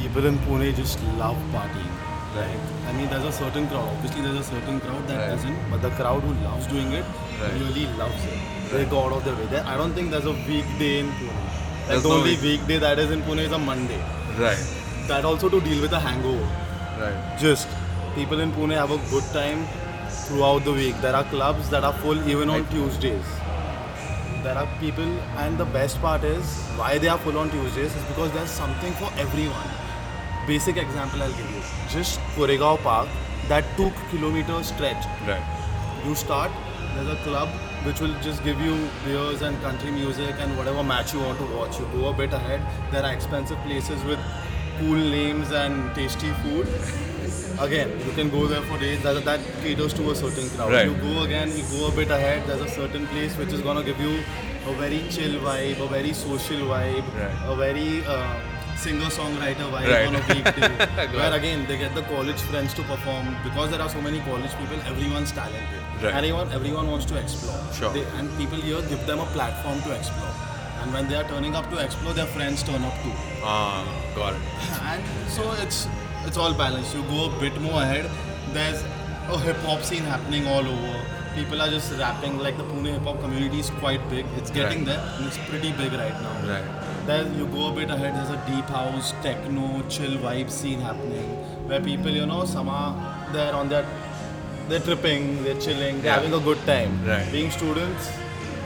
People 0.00 0.26
in 0.26 0.38
Pune 0.46 0.74
just 0.76 1.02
love 1.18 1.36
partying. 1.56 1.90
Right. 2.36 2.60
I 2.88 2.92
mean, 2.94 3.08
there's 3.10 3.24
a 3.24 3.32
certain 3.32 3.66
crowd. 3.68 3.88
Obviously, 3.96 4.22
there's 4.22 4.38
a 4.38 4.44
certain 4.44 4.80
crowd 4.80 5.06
that 5.08 5.18
Right. 5.18 5.30
doesn't, 5.36 5.58
but 5.70 5.82
the 5.82 5.90
crowd 6.00 6.22
who 6.22 6.32
loves 6.44 6.66
doing 6.66 6.92
it 6.92 7.04
Right. 7.40 7.52
really 7.62 7.86
loves 7.98 8.24
it. 8.24 8.38
They 8.72 8.84
go 8.92 9.02
out 9.04 9.12
of 9.18 9.24
their 9.26 9.34
way. 9.40 9.46
There- 9.50 9.64
I 9.72 9.76
don't 9.76 9.94
think 9.98 10.10
there's 10.10 10.30
a 10.32 10.36
weekday 10.52 10.92
in 11.00 11.10
Pune. 11.18 11.40
Like 11.88 12.02
the 12.02 12.08
no 12.08 12.14
only 12.16 12.30
week- 12.32 12.42
weekday 12.42 12.78
that 12.78 12.98
is 12.98 13.10
in 13.10 13.22
Pune 13.22 13.40
is 13.46 13.52
a 13.52 13.58
Monday. 13.58 14.00
Right. 14.38 14.62
That 15.08 15.24
also 15.24 15.48
to 15.48 15.60
deal 15.60 15.80
with 15.82 15.92
a 15.92 16.00
hangover. 16.00 16.48
Right. 17.00 17.38
Just 17.38 17.68
people 18.14 18.40
in 18.40 18.52
Pune 18.52 18.74
have 18.76 18.90
a 18.90 18.98
good 19.10 19.24
time 19.32 19.66
throughout 20.26 20.64
the 20.64 20.72
week. 20.72 21.00
There 21.00 21.14
are 21.14 21.24
clubs 21.24 21.68
that 21.70 21.84
are 21.84 21.92
full 22.04 22.28
even 22.28 22.48
on 22.50 22.60
Right. 22.62 22.70
Tuesdays. 22.70 23.24
There 24.44 24.56
are 24.58 24.68
people, 24.80 25.10
and 25.38 25.56
the 25.58 25.64
best 25.64 26.00
part 26.02 26.24
is 26.24 26.44
why 26.76 26.98
they 26.98 27.08
are 27.08 27.18
full 27.18 27.38
on 27.38 27.50
Tuesdays 27.50 27.94
is 27.94 28.04
because 28.12 28.32
there's 28.32 28.50
something 28.50 28.92
for 28.94 29.10
everyone. 29.24 29.68
Basic 30.46 30.76
example 30.76 31.22
I'll 31.22 31.36
give 31.40 31.50
you. 31.56 31.62
Just 31.90 32.18
Koregaon 32.36 32.78
Park, 32.82 33.08
that 33.48 33.64
two 33.76 33.92
kilometer 34.10 34.62
stretch. 34.64 35.04
Right. 35.28 35.44
You 36.06 36.14
start, 36.16 36.50
there's 36.94 37.08
a 37.08 37.16
club 37.22 37.48
which 37.84 38.00
will 38.00 38.14
just 38.20 38.42
give 38.44 38.60
you 38.60 38.88
beers 39.04 39.42
and 39.42 39.60
country 39.62 39.90
music 39.90 40.34
and 40.38 40.56
whatever 40.56 40.82
match 40.82 41.12
you 41.14 41.20
want 41.20 41.38
to 41.38 41.44
watch. 41.56 41.78
You 41.78 41.86
go 41.92 42.08
a 42.08 42.12
bit 42.12 42.32
ahead, 42.32 42.60
there 42.92 43.02
are 43.04 43.12
expensive 43.12 43.58
places 43.58 44.02
with 44.04 44.18
cool 44.78 44.96
names 44.96 45.50
and 45.52 45.94
tasty 45.94 46.30
food. 46.42 46.68
Again, 47.60 47.90
you 48.06 48.12
can 48.12 48.30
go 48.30 48.46
there 48.46 48.62
for 48.62 48.78
days. 48.78 49.02
That, 49.02 49.24
that 49.24 49.40
caters 49.62 49.92
to 49.94 50.10
a 50.10 50.14
certain 50.14 50.48
crowd. 50.50 50.72
Right. 50.72 50.86
You 50.86 50.94
go 50.94 51.22
again, 51.22 51.50
you 51.56 51.62
go 51.78 51.88
a 51.88 51.92
bit 51.92 52.10
ahead. 52.10 52.46
There's 52.48 52.60
a 52.62 52.68
certain 52.68 53.06
place 53.08 53.36
which 53.36 53.52
is 53.52 53.60
gonna 53.60 53.82
give 53.84 54.00
you 54.00 54.20
a 54.66 54.72
very 54.74 55.06
chill 55.10 55.40
vibe, 55.40 55.80
a 55.80 55.86
very 55.88 56.12
social 56.12 56.60
vibe, 56.72 57.04
Right. 57.14 57.52
a 57.52 57.56
very 57.56 58.04
uh, 58.06 58.40
singer-songwriter 58.84 59.66
vibe 59.74 59.88
Right. 59.94 60.06
on 60.08 60.16
a 60.16 60.22
weekday. 60.34 61.16
Where 61.18 61.32
again 61.40 61.66
they 61.68 61.78
get 61.78 61.94
the 61.94 62.02
college 62.02 62.40
friends 62.50 62.74
to 62.74 62.82
perform 62.82 63.36
because 63.44 63.70
there 63.70 63.80
are 63.80 63.88
so 63.88 64.00
many 64.00 64.20
college 64.20 64.54
people. 64.60 64.78
Everyone's 64.92 65.32
talented. 65.32 65.82
Right. 66.02 66.14
Everyone, 66.20 66.50
everyone 66.52 66.90
wants 66.90 67.06
to 67.06 67.16
explore. 67.16 67.60
Sure. 67.72 67.92
They, 67.92 68.04
and 68.18 68.28
people 68.38 68.58
here 68.68 68.82
give 68.92 69.06
them 69.06 69.20
a 69.20 69.26
platform 69.36 69.80
to 69.82 69.92
explore. 69.98 70.34
And 70.82 70.92
when 70.92 71.08
they 71.08 71.14
are 71.14 71.24
turning 71.28 71.54
up 71.54 71.70
to 71.70 71.78
explore, 71.78 72.12
their 72.12 72.26
friends 72.26 72.62
turn 72.64 72.82
up 72.82 72.94
too. 73.04 73.12
Ah, 73.44 73.84
got 74.16 74.34
it. 74.34 74.40
And 74.92 75.02
so 75.30 75.44
it's 75.64 75.86
it's 76.26 76.36
all 76.36 76.52
balanced. 76.54 76.94
You 76.96 77.02
go 77.14 77.26
a 77.30 77.40
bit 77.40 77.60
more 77.60 77.82
ahead. 77.82 78.10
There's 78.52 78.82
a 79.28 79.38
hip 79.48 79.56
hop 79.68 79.82
scene 79.90 80.02
happening 80.14 80.46
all 80.46 80.66
over. 80.74 80.94
People 81.36 81.62
are 81.62 81.68
just 81.74 81.92
rapping. 82.00 82.38
Like 82.46 82.56
the 82.58 82.64
Pune 82.64 82.90
hip 82.94 83.02
hop 83.10 83.20
community 83.20 83.60
is 83.60 83.70
quite 83.84 84.02
big. 84.10 84.26
It's 84.40 84.50
getting 84.50 84.78
Right. 84.84 84.96
there. 84.96 85.04
And 85.18 85.26
it's 85.28 85.38
pretty 85.50 85.70
big 85.82 85.92
right 86.00 86.18
now. 86.26 86.34
Right. 86.50 86.66
Then 87.06 87.36
you 87.36 87.46
go 87.46 87.68
a 87.68 87.74
bit 87.74 87.90
ahead, 87.90 88.14
there's 88.14 88.30
a 88.30 88.40
deep 88.48 88.64
house, 88.66 89.12
techno, 89.22 89.82
chill 89.88 90.12
vibe 90.18 90.50
scene 90.50 90.80
happening 90.80 91.24
where 91.68 91.80
people, 91.80 92.10
you 92.10 92.26
know, 92.26 92.44
some 92.44 92.68
are 92.68 92.92
there 93.32 93.52
on 93.54 93.68
their, 93.68 93.84
they're 94.68 94.80
tripping, 94.80 95.42
they're 95.42 95.60
chilling, 95.60 95.96
they're 96.00 96.12
Yeah. 96.12 96.14
having 96.20 96.34
a 96.34 96.38
good 96.38 96.64
time. 96.64 96.92
Right. 97.06 97.30
Being 97.32 97.50
students, 97.50 98.08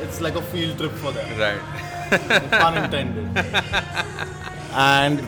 it's 0.03 0.21
like 0.21 0.35
a 0.37 0.43
field 0.43 0.77
trip 0.79 0.93
for 0.93 1.13
them, 1.13 1.39
Right. 1.39 1.61
pun 2.51 2.77
intended. 2.77 3.31
and 4.75 5.23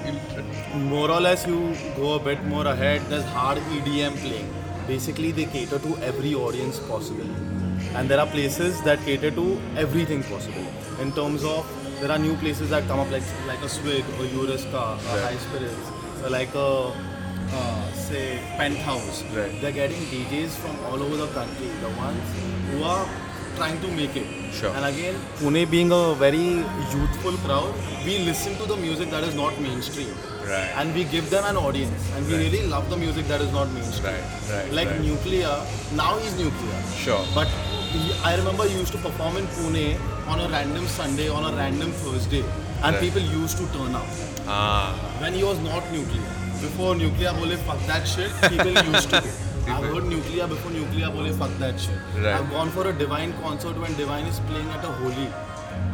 more 0.74 1.10
or 1.10 1.20
less, 1.20 1.46
you 1.46 1.74
go 1.96 2.14
a 2.14 2.18
bit 2.20 2.44
more 2.44 2.66
ahead, 2.66 3.00
there's 3.08 3.24
hard 3.24 3.58
EDM 3.78 4.16
playing. 4.20 4.52
Basically, 4.86 5.32
they 5.32 5.44
cater 5.46 5.78
to 5.78 5.96
every 6.02 6.34
audience 6.34 6.78
possible. 6.78 7.28
And 7.96 8.08
there 8.08 8.20
are 8.20 8.26
places 8.26 8.80
that 8.82 9.00
cater 9.06 9.30
to 9.30 9.58
everything 9.76 10.22
possible. 10.22 10.66
In 11.00 11.10
terms 11.12 11.42
of, 11.44 11.66
there 12.00 12.10
are 12.12 12.18
new 12.18 12.34
places 12.36 12.70
that 12.70 12.86
come 12.86 13.00
up 13.00 13.10
like 13.10 13.22
like 13.46 13.62
a 13.62 13.68
Swig 13.68 14.04
or 14.18 14.24
Eureka, 14.26 14.76
a 14.76 14.96
Right. 14.96 15.22
High 15.28 15.36
Spirits, 15.36 15.92
or 16.24 16.30
like 16.30 16.54
a 16.54 16.92
uh, 17.60 17.92
say 17.92 18.38
Penthouse. 18.56 19.22
Right. 19.36 19.60
They're 19.60 19.72
getting 19.72 20.02
DJs 20.12 20.50
from 20.64 20.76
all 20.86 21.02
over 21.02 21.16
the 21.16 21.28
country, 21.38 21.68
the 21.80 21.90
ones 21.96 22.22
who 22.70 22.82
are 22.84 23.06
trying 23.56 23.80
to 23.80 23.88
make 23.98 24.14
it. 24.16 24.26
Sure. 24.54 24.70
And 24.76 24.84
again, 24.84 25.14
Pune 25.38 25.68
being 25.70 25.90
a 25.92 26.14
very 26.14 26.62
youthful 26.96 27.32
crowd, 27.46 27.74
we 28.04 28.18
listen 28.18 28.54
to 28.58 28.66
the 28.66 28.76
music 28.76 29.10
that 29.10 29.24
is 29.24 29.34
not 29.34 29.58
mainstream. 29.60 30.12
Right. 30.48 30.70
And 30.82 30.94
we 30.94 31.04
give 31.04 31.28
them 31.30 31.44
an 31.44 31.56
audience. 31.56 32.04
And 32.16 32.26
we 32.26 32.34
Right. 32.34 32.44
really 32.52 32.66
love 32.74 32.88
the 32.90 32.96
music 32.96 33.26
that 33.32 33.40
is 33.46 33.50
not 33.52 33.72
mainstream. 33.72 34.14
Right, 34.14 34.52
right, 34.52 34.72
Like 34.78 34.88
right. 34.92 35.02
Nucleya, 35.08 35.56
now 36.02 36.12
he's 36.18 36.36
Nucleya. 36.42 36.78
Sure. 37.06 37.24
But 37.34 37.48
I 38.30 38.36
remember 38.36 38.68
he 38.68 38.78
used 38.78 38.92
to 38.92 38.98
perform 39.08 39.36
in 39.42 39.46
Pune 39.58 39.98
on 40.28 40.40
a 40.40 40.48
random 40.48 40.86
Sunday, 40.86 41.28
on 41.28 41.44
a 41.52 41.56
random 41.56 41.90
Thursday. 41.92 42.44
And 42.82 42.94
Right. 42.94 43.00
people 43.00 43.22
used 43.22 43.58
to 43.58 43.66
turn 43.76 43.94
up. 43.94 44.06
Ah. 44.46 44.94
When 45.20 45.34
he 45.34 45.42
was 45.44 45.58
not 45.60 45.82
Nucleya. 45.92 46.34
Before 46.60 46.94
Nucleya 46.94 47.32
bole 47.38 47.56
fuck 47.68 47.80
that 47.86 48.06
shit, 48.14 48.32
people 48.48 48.72
used 48.92 49.10
to. 49.10 49.22
I've 49.72 49.84
heard 49.92 50.04
Nucleya 50.12 50.48
before 50.48 50.72
Nucleya 50.72 51.10
bole 51.16 51.32
fuck 51.42 51.52
that 51.58 51.78
shit. 51.80 51.98
Right. 52.16 52.34
I've 52.38 52.50
gone 52.50 52.70
for 52.70 52.86
a 52.88 52.92
Divine 53.04 53.32
concert 53.42 53.78
when 53.84 53.94
Divine 53.96 54.26
is 54.26 54.40
playing 54.50 54.68
at 54.78 54.84
a 54.84 54.92
Holi. 55.00 55.28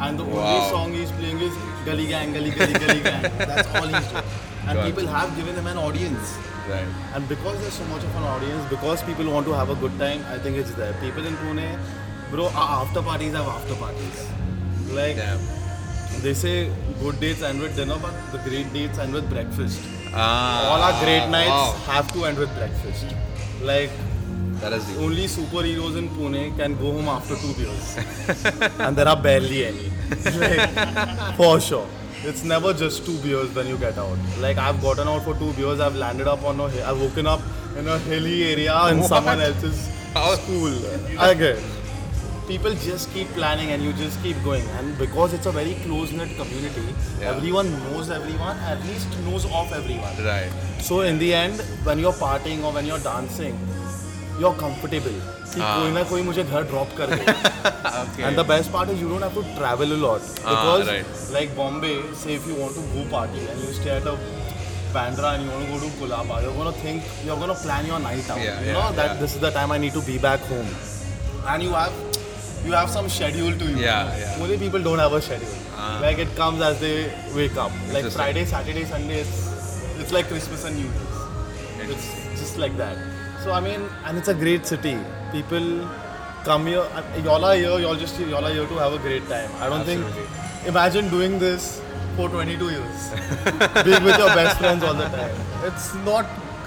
And 0.00 0.18
the 0.18 0.24
Wow. 0.24 0.40
only 0.46 0.70
song 0.70 0.92
he's 0.94 1.10
playing 1.20 1.40
is 1.40 1.52
Gully 1.84 2.06
Gang, 2.06 2.32
Gully 2.32 2.50
Gully 2.50 2.72
Gully 2.84 3.00
Gang. 3.00 3.22
That's 3.38 3.68
all 3.74 3.86
he's 3.94 4.08
doing. 4.12 4.24
And 4.66 4.78
Got 4.78 4.86
people 4.86 5.06
have 5.06 5.36
given 5.36 5.54
him 5.56 5.66
an 5.66 5.76
audience. 5.78 6.36
Right. 6.68 6.86
And 7.14 7.28
because 7.28 7.60
there's 7.60 7.74
so 7.74 7.84
much 7.86 8.02
of 8.02 8.14
an 8.16 8.22
audience, 8.34 8.64
because 8.70 9.02
people 9.02 9.30
want 9.30 9.44
to 9.46 9.52
have 9.52 9.68
a 9.68 9.74
good 9.74 9.98
time, 9.98 10.24
I 10.34 10.38
think 10.38 10.56
it's 10.56 10.72
there. 10.72 10.94
People 11.02 11.26
in 11.26 11.36
Pune, 11.42 11.66
bro, 12.34 12.48
after 12.48 13.02
parties 13.02 13.32
have 13.34 13.46
after 13.46 13.74
parties. 13.76 14.28
Like 14.90 15.16
Damn. 15.16 15.40
they 16.22 16.34
say, 16.34 16.70
good 17.00 17.18
dates 17.20 17.42
end 17.42 17.60
with 17.60 17.76
dinner, 17.76 17.98
but 18.00 18.14
the 18.32 18.38
great 18.48 18.72
dates 18.72 18.98
end 18.98 19.12
with 19.12 19.28
breakfast. 19.30 19.80
Ah, 20.12 20.70
All 20.70 20.82
our 20.82 21.04
great 21.04 21.28
nights 21.28 21.48
wow. 21.50 21.72
have 21.92 22.12
to 22.12 22.24
end 22.24 22.38
with 22.38 22.54
breakfast. 22.56 23.06
Like 23.62 23.90
That 24.60 24.72
is 24.72 24.84
the. 24.94 25.02
only 25.04 25.26
superheroes 25.26 25.96
in 25.98 26.08
Pune 26.10 26.56
can 26.56 26.76
go 26.76 26.92
home 26.92 27.08
after 27.08 27.34
two 27.36 27.52
beers, 27.54 27.96
and 28.80 28.96
there 28.96 29.08
are 29.08 29.16
barely 29.20 29.64
any. 29.66 29.90
Like, 30.38 31.36
for 31.36 31.60
sure. 31.60 31.86
It's 32.26 32.42
never 32.42 32.72
just 32.72 33.04
two 33.04 33.18
beers 33.18 33.54
when 33.54 33.66
you 33.66 33.76
get 33.76 33.98
out. 33.98 34.16
Like 34.40 34.56
I've 34.56 34.80
gotten 34.80 35.08
out 35.08 35.24
for 35.24 35.34
two 35.34 35.52
beers, 35.54 35.80
I've 35.80 35.96
landed 35.96 36.26
up 36.28 36.42
on 36.44 36.58
a, 36.60 36.68
hill, 36.68 36.86
I've 36.86 37.00
woken 37.00 37.26
up 37.26 37.40
in 37.76 37.86
a 37.88 37.98
hilly 37.98 38.44
area 38.52 38.76
in 38.92 38.98
What? 39.00 39.08
someone 39.08 39.40
else's 39.40 39.88
How- 40.14 40.34
school. 40.36 40.72
Again, 41.18 41.58
people 42.46 42.74
just 42.74 43.12
keep 43.12 43.28
planning 43.28 43.70
and 43.70 43.82
you 43.82 43.92
just 43.92 44.22
keep 44.22 44.42
going. 44.44 44.66
And 44.78 44.96
because 44.98 45.32
it's 45.32 45.46
a 45.46 45.52
very 45.52 45.74
close 45.86 46.12
knit 46.12 46.36
community, 46.36 46.86
yeah. 47.20 47.30
everyone 47.30 47.70
knows 47.84 48.10
everyone, 48.10 48.56
at 48.58 48.82
least 48.86 49.08
knows 49.20 49.44
of 49.46 49.72
everyone. 49.72 50.16
Right. 50.24 50.50
So 50.80 51.00
in 51.00 51.18
the 51.18 51.32
end, 51.34 51.60
when 51.84 51.98
you're 51.98 52.12
partying 52.12 52.64
or 52.64 52.72
when 52.72 52.86
you're 52.86 52.98
dancing, 52.98 53.58
you're 54.38 54.54
comfortable. 54.54 55.22
कि 55.54 55.60
कोई 55.60 55.90
ना 55.92 56.02
कोई 56.10 56.22
मुझे 56.26 56.42
घर 56.44 56.62
drop 56.70 56.94
कर 56.98 57.10
दे 57.14 58.72
part 58.72 58.88
is 58.88 59.00
you 59.00 59.08
don't 59.08 59.22
have 59.22 59.34
to 59.34 59.42
travel 59.56 59.92
a 59.92 59.98
lot. 60.04 60.20
A 60.20 60.50
lot 60.50 60.84
because 60.84 61.32
like 61.34 61.54
Bombay, 61.58 61.94
say 62.22 62.34
if 62.34 62.48
you 62.48 62.56
want 62.62 62.74
to 62.74 62.82
go 62.94 63.04
party 63.12 63.44
and 63.52 63.62
you 63.66 63.72
stay 63.76 63.92
at 63.98 64.06
a 64.06 64.16
Bandra 64.94 65.30
and 65.34 65.44
you 65.44 65.50
want 65.50 65.64
to 65.64 65.70
go 65.70 65.78
to 65.84 65.92
Colaba, 66.00 66.40
you're 66.42 66.52
going 66.56 66.72
to 66.72 66.80
think, 66.80 67.06
you're 67.26 67.36
going 67.36 67.52
to 67.52 67.60
plan 67.60 67.86
your 67.86 67.98
night 67.98 68.28
out. 68.30 68.38
Yeah, 68.38 68.60
you 68.60 68.72
know, 68.72 68.82
yeah, 68.82 68.92
that 68.98 69.14
yeah. 69.14 69.22
this 69.22 69.34
is 69.34 69.40
the 69.40 69.50
time 69.50 69.72
I 69.72 69.78
need 69.78 69.92
to 69.94 70.02
be 70.02 70.18
back 70.18 70.40
home. 70.50 70.68
And 71.54 71.62
you 71.62 71.72
have 71.72 71.92
you 72.64 72.72
have 72.72 72.90
some 72.90 73.08
schedule 73.08 73.52
to 73.62 73.64
you 73.70 73.76
Yeah, 73.76 74.16
yeah. 74.18 74.38
Many 74.38 74.56
people 74.58 74.82
don't 74.82 74.98
have 74.98 75.12
a 75.12 75.20
schedule 75.22 75.48
Ah. 75.76 75.98
like 76.02 76.18
it 76.18 76.34
comes 76.36 76.60
as 76.62 76.80
they 76.80 77.12
wake 77.36 77.56
up 77.56 77.72
like 77.92 78.06
Friday 78.18 78.44
Saturday 78.44 78.84
Sunday 78.84 79.20
it's, 79.20 79.40
it's 80.00 80.12
like 80.12 80.28
Christmas 80.28 80.64
and 80.64 80.76
New 80.76 80.84
Year's 80.84 81.90
it's 81.96 82.40
just 82.40 82.56
like 82.56 82.76
that. 82.78 82.96
So 83.42 83.52
I 83.52 83.60
mean, 83.60 83.82
and 84.06 84.16
it's 84.16 84.28
a 84.28 84.34
great 84.34 84.64
city. 84.66 84.96
People 85.32 85.86
come 86.44 86.66
here. 86.66 86.78
uh, 86.80 87.02
Y'all 87.22 87.44
are 87.44 87.54
here. 87.54 87.78
Y'all 87.78 87.94
just 87.94 88.18
y'all 88.20 88.42
are 88.46 88.50
here 88.52 88.66
to 88.66 88.74
have 88.78 88.94
a 88.94 88.98
great 88.98 89.28
time. 89.28 89.50
I 89.60 89.68
don't 89.68 89.80
Absolutely. 89.80 90.12
think. 90.12 90.66
Imagine 90.68 91.10
doing 91.10 91.38
this 91.38 91.82
for 92.16 92.28
22 92.30 92.70
years, 92.70 93.10
being 93.84 94.02
with 94.02 94.16
your 94.16 94.32
best 94.38 94.56
friends 94.58 94.82
all 94.82 94.94
the 94.94 95.08
time. 95.08 95.36
It's 95.64 95.92
not. 96.06 96.24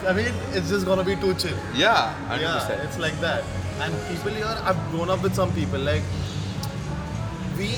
I 0.08 0.14
mean, 0.14 0.32
it's 0.54 0.70
just 0.70 0.86
gonna 0.86 1.04
be 1.04 1.16
too 1.16 1.34
chill. 1.34 1.58
Yeah. 1.74 2.14
100%. 2.30 2.42
Yeah, 2.42 2.84
it's 2.84 3.00
like 3.00 3.20
that. 3.22 3.44
And 3.86 3.94
people 4.10 4.32
here, 4.32 4.56
I've 4.64 4.80
grown 4.92 5.10
up 5.10 5.22
with 5.22 5.36
some 5.36 5.52
people 5.54 5.80
like 5.80 6.04
we. 7.58 7.70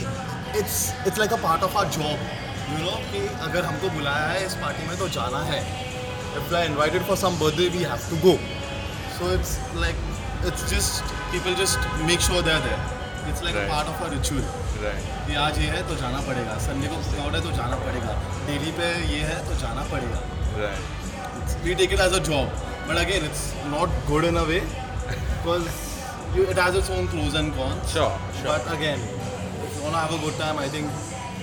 It's 0.60 0.78
it's 1.06 1.18
like 1.18 1.32
a 1.32 1.38
part 1.48 1.62
of 1.64 1.76
our 1.76 1.86
job. 1.98 2.18
You 2.72 2.80
know 2.86 2.96
कि 3.12 3.20
अगर 3.48 3.66
हमको 3.66 3.90
बुलाया 3.98 4.28
है 4.32 4.46
इस 4.46 4.54
party 4.64 4.88
में 4.88 4.98
तो 4.98 5.08
जाना 5.18 5.42
है. 5.50 5.60
If 6.40 6.52
we 6.52 6.58
are 6.60 6.66
invited 6.72 7.06
for 7.10 7.18
some 7.24 7.38
birthday, 7.44 7.68
we 7.76 7.84
have 7.92 8.08
to 8.14 8.18
go. 8.26 8.34
So 9.18 9.30
it's 9.38 9.54
like 9.84 10.02
it's 10.52 10.66
just 10.74 11.14
people 11.36 11.56
just 11.62 11.88
make 12.10 12.26
sure 12.30 12.42
they're 12.50 12.64
there. 12.70 12.82
It's 13.32 13.44
like 13.48 13.56
Right. 13.60 13.66
a 13.66 13.74
part 13.74 13.90
of 13.94 14.02
a 14.08 14.10
ritual. 14.16 14.44
Right. 14.84 15.08
कि 15.28 15.36
आज 15.46 15.58
ये 15.62 15.68
है 15.72 15.82
तो 15.88 15.96
जाना 16.02 16.20
पड़ेगा 16.28 16.58
Sunday 16.66 16.88
को 16.92 16.98
crowd 17.10 17.36
है 17.36 17.42
तो 17.48 17.52
जाना 17.58 17.76
पड़ेगा 17.86 18.14
डेली 18.48 18.72
पे 18.78 18.86
ये 19.14 19.20
है 19.32 19.40
तो 19.50 19.56
जाना 19.64 19.84
पड़ेगा 19.92 20.22
Right. 20.60 20.86
It's- 21.40 21.58
we 21.66 21.76
take 21.82 21.96
it 21.98 22.04
as 22.06 22.16
a 22.20 22.22
job 22.30 22.62
but 22.88 23.00
again 23.02 23.26
it's 23.30 23.42
not 23.74 23.98
good 24.12 24.28
in 24.30 24.40
a 24.44 24.46
way 24.52 24.62
because 25.34 25.68
you, 26.36 26.44
it 26.44 26.58
has 26.58 26.76
its 26.76 26.90
own 26.90 27.08
pros 27.08 27.34
and 27.36 27.54
cons 27.54 27.92
Sure. 27.92 28.12
Sure. 28.42 28.46
but 28.46 28.74
again 28.74 29.00
if 29.00 29.76
you 29.76 29.82
want 29.84 29.94
to 29.96 30.00
have 30.00 30.14
a 30.14 30.18
good 30.26 30.36
time 30.36 30.58
I 30.58 30.68
think 30.68 30.86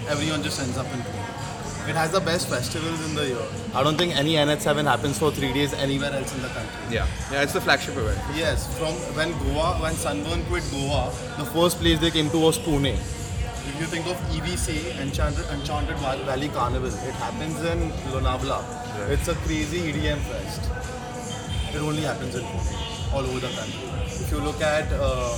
everyone 0.08 0.42
just 0.42 0.60
ends 0.60 0.76
up 0.78 0.86
in 0.94 1.00
Pune. 1.00 1.88
it 1.90 1.96
has 1.96 2.10
the 2.12 2.20
best 2.20 2.48
festivals 2.48 3.00
in 3.08 3.14
the 3.14 3.26
year 3.26 3.46
I 3.74 3.82
don't 3.82 3.96
think 3.98 4.16
any 4.16 4.34
NH7 4.34 4.84
happens 4.84 5.18
for 5.18 5.30
three 5.32 5.52
days 5.52 5.74
anywhere 5.74 6.12
else 6.12 6.34
in 6.34 6.42
the 6.42 6.48
country 6.48 6.80
yeah. 6.90 7.06
Yeah. 7.32 7.42
It's 7.42 7.52
the 7.52 7.60
flagship 7.60 7.96
event. 7.96 8.18
Yes, 8.36 8.66
from 8.78 8.94
when 9.18 9.32
Goa, 9.42 9.74
when 9.82 9.94
Sunburn 9.94 10.44
quit 10.46 10.62
Goa, 10.70 11.10
the 11.36 11.44
first 11.46 11.78
place 11.80 11.98
they 11.98 12.12
came 12.12 12.30
to 12.30 12.38
was 12.38 12.58
Pune. 12.60 12.92
If 12.94 13.80
you 13.80 13.86
think 13.86 14.06
of 14.06 14.16
EVC, 14.30 14.96
Enchanted, 15.00 15.44
Enchanted 15.50 15.96
Valley 15.98 16.48
Carnival, 16.50 16.86
it 16.88 17.14
happens 17.24 17.58
in 17.64 17.90
Lonavala. 18.12 18.60
Right. 19.00 19.10
It's 19.10 19.26
a 19.26 19.34
crazy 19.34 19.80
EDM 19.92 20.18
fest. 20.30 20.62
It 21.74 21.78
only 21.80 22.02
happens 22.02 22.36
in 22.36 22.42
Pune, 22.44 23.12
all 23.12 23.26
over 23.26 23.40
the 23.40 23.48
country. 23.48 24.05
If 24.20 24.30
you 24.32 24.38
look 24.38 24.60
at 24.60 24.90
uh, 24.92 25.34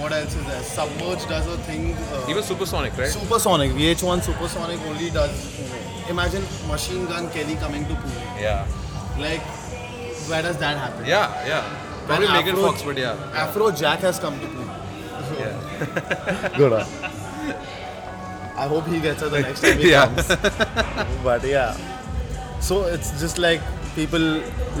what 0.00 0.12
else 0.12 0.34
is 0.34 0.44
there, 0.46 0.62
Submerge 0.62 1.26
does 1.28 1.46
a 1.46 1.56
thing. 1.58 1.94
Uh, 1.94 2.26
Even 2.30 2.42
Supersonic, 2.42 2.96
right? 2.96 3.08
Supersonic, 3.08 3.70
VH1 3.72 4.22
Supersonic 4.22 4.80
only 4.86 5.10
does 5.10 5.30
Pune. 5.56 6.10
Imagine 6.10 6.42
Machine 6.68 7.06
Gun 7.06 7.28
Kelly 7.30 7.56
coming 7.56 7.84
to 7.86 7.94
Pune. 7.94 8.40
yeah. 8.40 8.66
Like, 9.18 9.42
where 10.28 10.42
does 10.42 10.56
that 10.58 10.76
happen? 10.78 11.04
Yeah. 11.06 11.46
Yeah. 11.46 11.64
Probably 12.06 12.26
When 12.26 12.34
Megan 12.36 12.54
Afro- 12.56 12.70
Fox, 12.70 12.82
but 12.82 12.96
yeah. 12.96 13.16
Afrojack 13.34 13.98
has 13.98 14.18
come 14.18 14.38
to 14.40 14.46
Pune. 14.46 14.68
Yeah. 15.38 16.48
Good. 16.56 16.72
I 18.56 18.66
hope 18.66 18.86
he 18.86 18.98
gets 19.00 19.20
her 19.20 19.28
the 19.28 19.40
next 19.40 19.60
time 19.64 19.78
he 19.78 19.90
Yeah. 19.90 20.06
comes. 20.06 20.26
but 21.22 21.44
yeah. 21.44 21.76
So 22.60 22.84
it's 22.86 23.18
just 23.20 23.38
like 23.38 23.60
people 23.98 24.26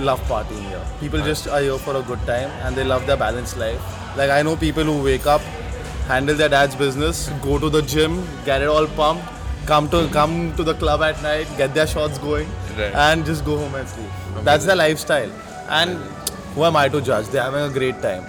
love 0.08 0.20
partying 0.32 0.66
here. 0.72 0.82
People 1.00 1.20
just 1.28 1.48
are 1.48 1.60
here 1.60 1.78
for 1.86 1.96
a 1.96 2.02
good 2.10 2.20
time 2.26 2.50
and 2.66 2.76
they 2.76 2.84
love 2.84 3.06
their 3.06 3.16
balanced 3.16 3.56
life. 3.62 3.80
Like 4.16 4.30
I 4.30 4.42
know 4.42 4.54
people 4.56 4.84
who 4.84 5.02
wake 5.02 5.26
up, 5.26 5.40
handle 6.12 6.36
their 6.36 6.48
dad's 6.48 6.76
business, 6.76 7.28
go 7.42 7.58
to 7.58 7.68
the 7.68 7.82
gym, 7.82 8.22
get 8.44 8.62
it 8.62 8.68
all 8.68 8.86
pumped, 9.00 9.24
come 9.66 9.88
to 9.94 10.08
come 10.18 10.36
to 10.60 10.62
the 10.68 10.74
club 10.74 11.02
at 11.08 11.20
night, 11.22 11.48
get 11.62 11.74
their 11.74 11.86
shots 11.94 12.18
going, 12.26 12.48
Right. 12.78 12.94
and 13.06 13.26
just 13.30 13.44
go 13.44 13.56
home 13.62 13.74
and 13.74 13.88
sleep. 13.88 14.44
That's 14.50 14.64
their 14.70 14.76
lifestyle. 14.76 15.32
And 15.68 15.96
who 16.54 16.64
am 16.64 16.76
I 16.76 16.88
to 16.96 17.00
judge? 17.08 17.26
They're 17.28 17.42
having 17.42 17.64
a 17.70 17.72
great 17.78 18.00
time. 18.02 18.24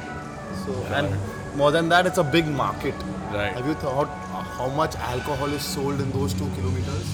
So 0.63 0.73
and 1.01 1.15
more 1.61 1.71
than 1.71 1.89
that, 1.89 2.07
it's 2.07 2.17
a 2.17 2.23
big 2.37 2.47
market. 2.47 2.95
Right. 3.35 3.53
Have 3.59 3.67
you 3.73 3.75
thought 3.85 4.09
how 4.61 4.69
much 4.81 4.95
alcohol 5.11 5.53
is 5.59 5.61
sold 5.75 6.01
in 6.07 6.11
those 6.17 6.33
two 6.41 6.49
kilometers? 6.57 7.13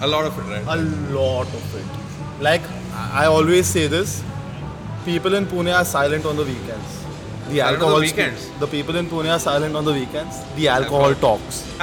A 0.00 0.06
lot 0.14 0.24
of 0.32 0.38
it, 0.38 0.50
right? 0.54 0.78
A 0.78 0.80
lot 1.18 1.46
of 1.60 1.76
it. 1.82 2.42
Like 2.48 2.62
I 2.94 3.26
always 3.26 3.66
say 3.66 3.86
this, 3.86 4.22
people 5.04 5.34
in 5.34 5.46
Pune 5.46 5.74
are 5.74 5.84
silent 5.84 6.24
on 6.26 6.36
the 6.36 6.44
weekends. 6.44 7.04
The 7.48 7.48
Silent 7.48 7.48
on 7.48 7.54
the 7.54 7.60
alcohol 7.62 8.00
weekends? 8.00 8.50
The 8.58 8.66
people 8.66 8.96
in 8.96 9.06
Pune 9.06 9.34
are 9.34 9.38
silent 9.38 9.76
on 9.76 9.84
the 9.84 9.92
weekends. 9.92 10.42
The 10.54 10.68
alcohol 10.68 11.14
talks. 11.14 11.62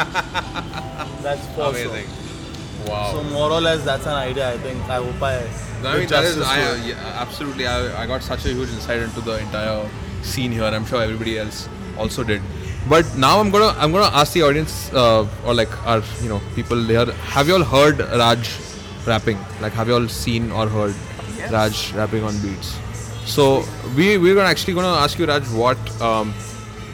That's 1.22 1.46
for 1.56 1.70
Amazing. 1.70 2.08
sure. 2.08 2.88
Wow. 2.88 3.12
So 3.14 3.24
more 3.26 3.52
or 3.52 3.62
less, 3.62 3.84
that's 3.86 4.08
an 4.08 4.14
idea. 4.14 4.52
I 4.54 4.58
think. 4.58 4.82
I 4.90 4.96
hope 4.96 5.22
I. 5.22 5.48
No, 5.84 5.90
I 5.90 6.00
mean, 6.00 6.08
that 6.08 6.24
is, 6.24 6.42
I, 6.42 6.76
yeah, 6.84 6.96
absolutely. 7.22 7.68
I, 7.68 8.04
I 8.04 8.08
got 8.08 8.24
such 8.24 8.46
a 8.46 8.50
huge 8.50 8.70
insight 8.70 9.00
into 9.02 9.22
the 9.22 9.38
entire 9.40 9.88
scene 10.24 10.52
here. 10.52 10.64
I'm 10.64 10.86
sure 10.86 11.02
everybody 11.02 11.38
else 11.38 11.70
also 11.96 12.24
did. 12.24 12.42
But 12.90 13.06
now 13.16 13.40
I'm 13.40 13.52
gonna 13.52 13.78
I'm 13.78 13.92
gonna 13.92 14.10
ask 14.18 14.34
the 14.34 14.42
audience 14.42 14.92
uh, 14.94 15.28
or 15.46 15.54
like 15.54 15.72
our 15.86 16.02
you 16.24 16.30
know 16.30 16.42
people 16.56 16.84
here. 16.84 17.06
Have 17.06 17.48
you 17.48 17.54
all 17.54 17.64
heard 17.64 18.00
Raj 18.00 18.50
rapping? 19.06 19.38
Like, 19.62 19.74
have 19.74 19.88
you 19.88 19.96
all 19.96 20.08
seen 20.08 20.52
or 20.52 20.68
heard 20.68 20.96
Raj 21.52 21.94
rapping 21.94 22.24
on 22.24 22.38
beats? 22.42 22.78
So 23.26 23.64
we 23.96 24.18
we're 24.18 24.36
gonna 24.36 24.50
actually 24.50 24.74
gonna 24.74 25.00
ask 25.06 25.18
you 25.20 25.26
Raj 25.26 25.48
what 25.50 25.78
um, 26.02 26.34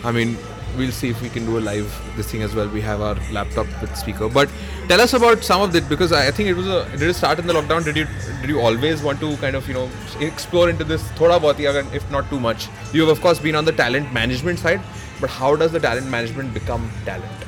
I 0.03 0.11
mean 0.11 0.37
we'll 0.77 0.91
see 0.91 1.09
if 1.09 1.21
we 1.21 1.29
can 1.29 1.45
do 1.45 1.57
a 1.57 1.61
live 1.61 1.91
this 2.15 2.31
thing 2.31 2.43
as 2.43 2.53
well. 2.53 2.67
We 2.67 2.81
have 2.81 3.01
our 3.01 3.15
laptop 3.31 3.67
with 3.81 3.95
speaker. 3.95 4.29
But 4.29 4.49
tell 4.87 5.01
us 5.01 5.13
about 5.13 5.43
some 5.43 5.61
of 5.61 5.75
it 5.75 5.89
because 5.89 6.11
I 6.11 6.27
I 6.27 6.31
think 6.31 6.49
it 6.49 6.53
was 6.53 6.67
a 6.67 6.79
did 6.91 7.09
it 7.09 7.15
start 7.15 7.39
in 7.39 7.47
the 7.47 7.53
lockdown? 7.53 7.83
Did 7.89 7.97
you 8.01 8.05
did 8.41 8.49
you 8.49 8.59
always 8.59 9.03
want 9.09 9.19
to 9.25 9.35
kind 9.37 9.55
of 9.55 9.67
you 9.67 9.73
know 9.79 9.89
explore 10.29 10.69
into 10.69 10.83
this 10.93 11.09
thoda 11.21 11.39
bahut 11.47 11.93
if 12.01 12.09
not 12.17 12.29
too 12.29 12.39
much? 12.47 12.69
You 12.93 13.01
have 13.07 13.17
of 13.17 13.21
course 13.27 13.43
been 13.49 13.61
on 13.63 13.65
the 13.65 13.75
talent 13.83 14.13
management 14.21 14.65
side, 14.67 14.81
but 15.19 15.37
how 15.41 15.55
does 15.55 15.71
the 15.71 15.85
talent 15.89 16.15
management 16.17 16.53
become 16.61 16.89
talent? 17.11 17.46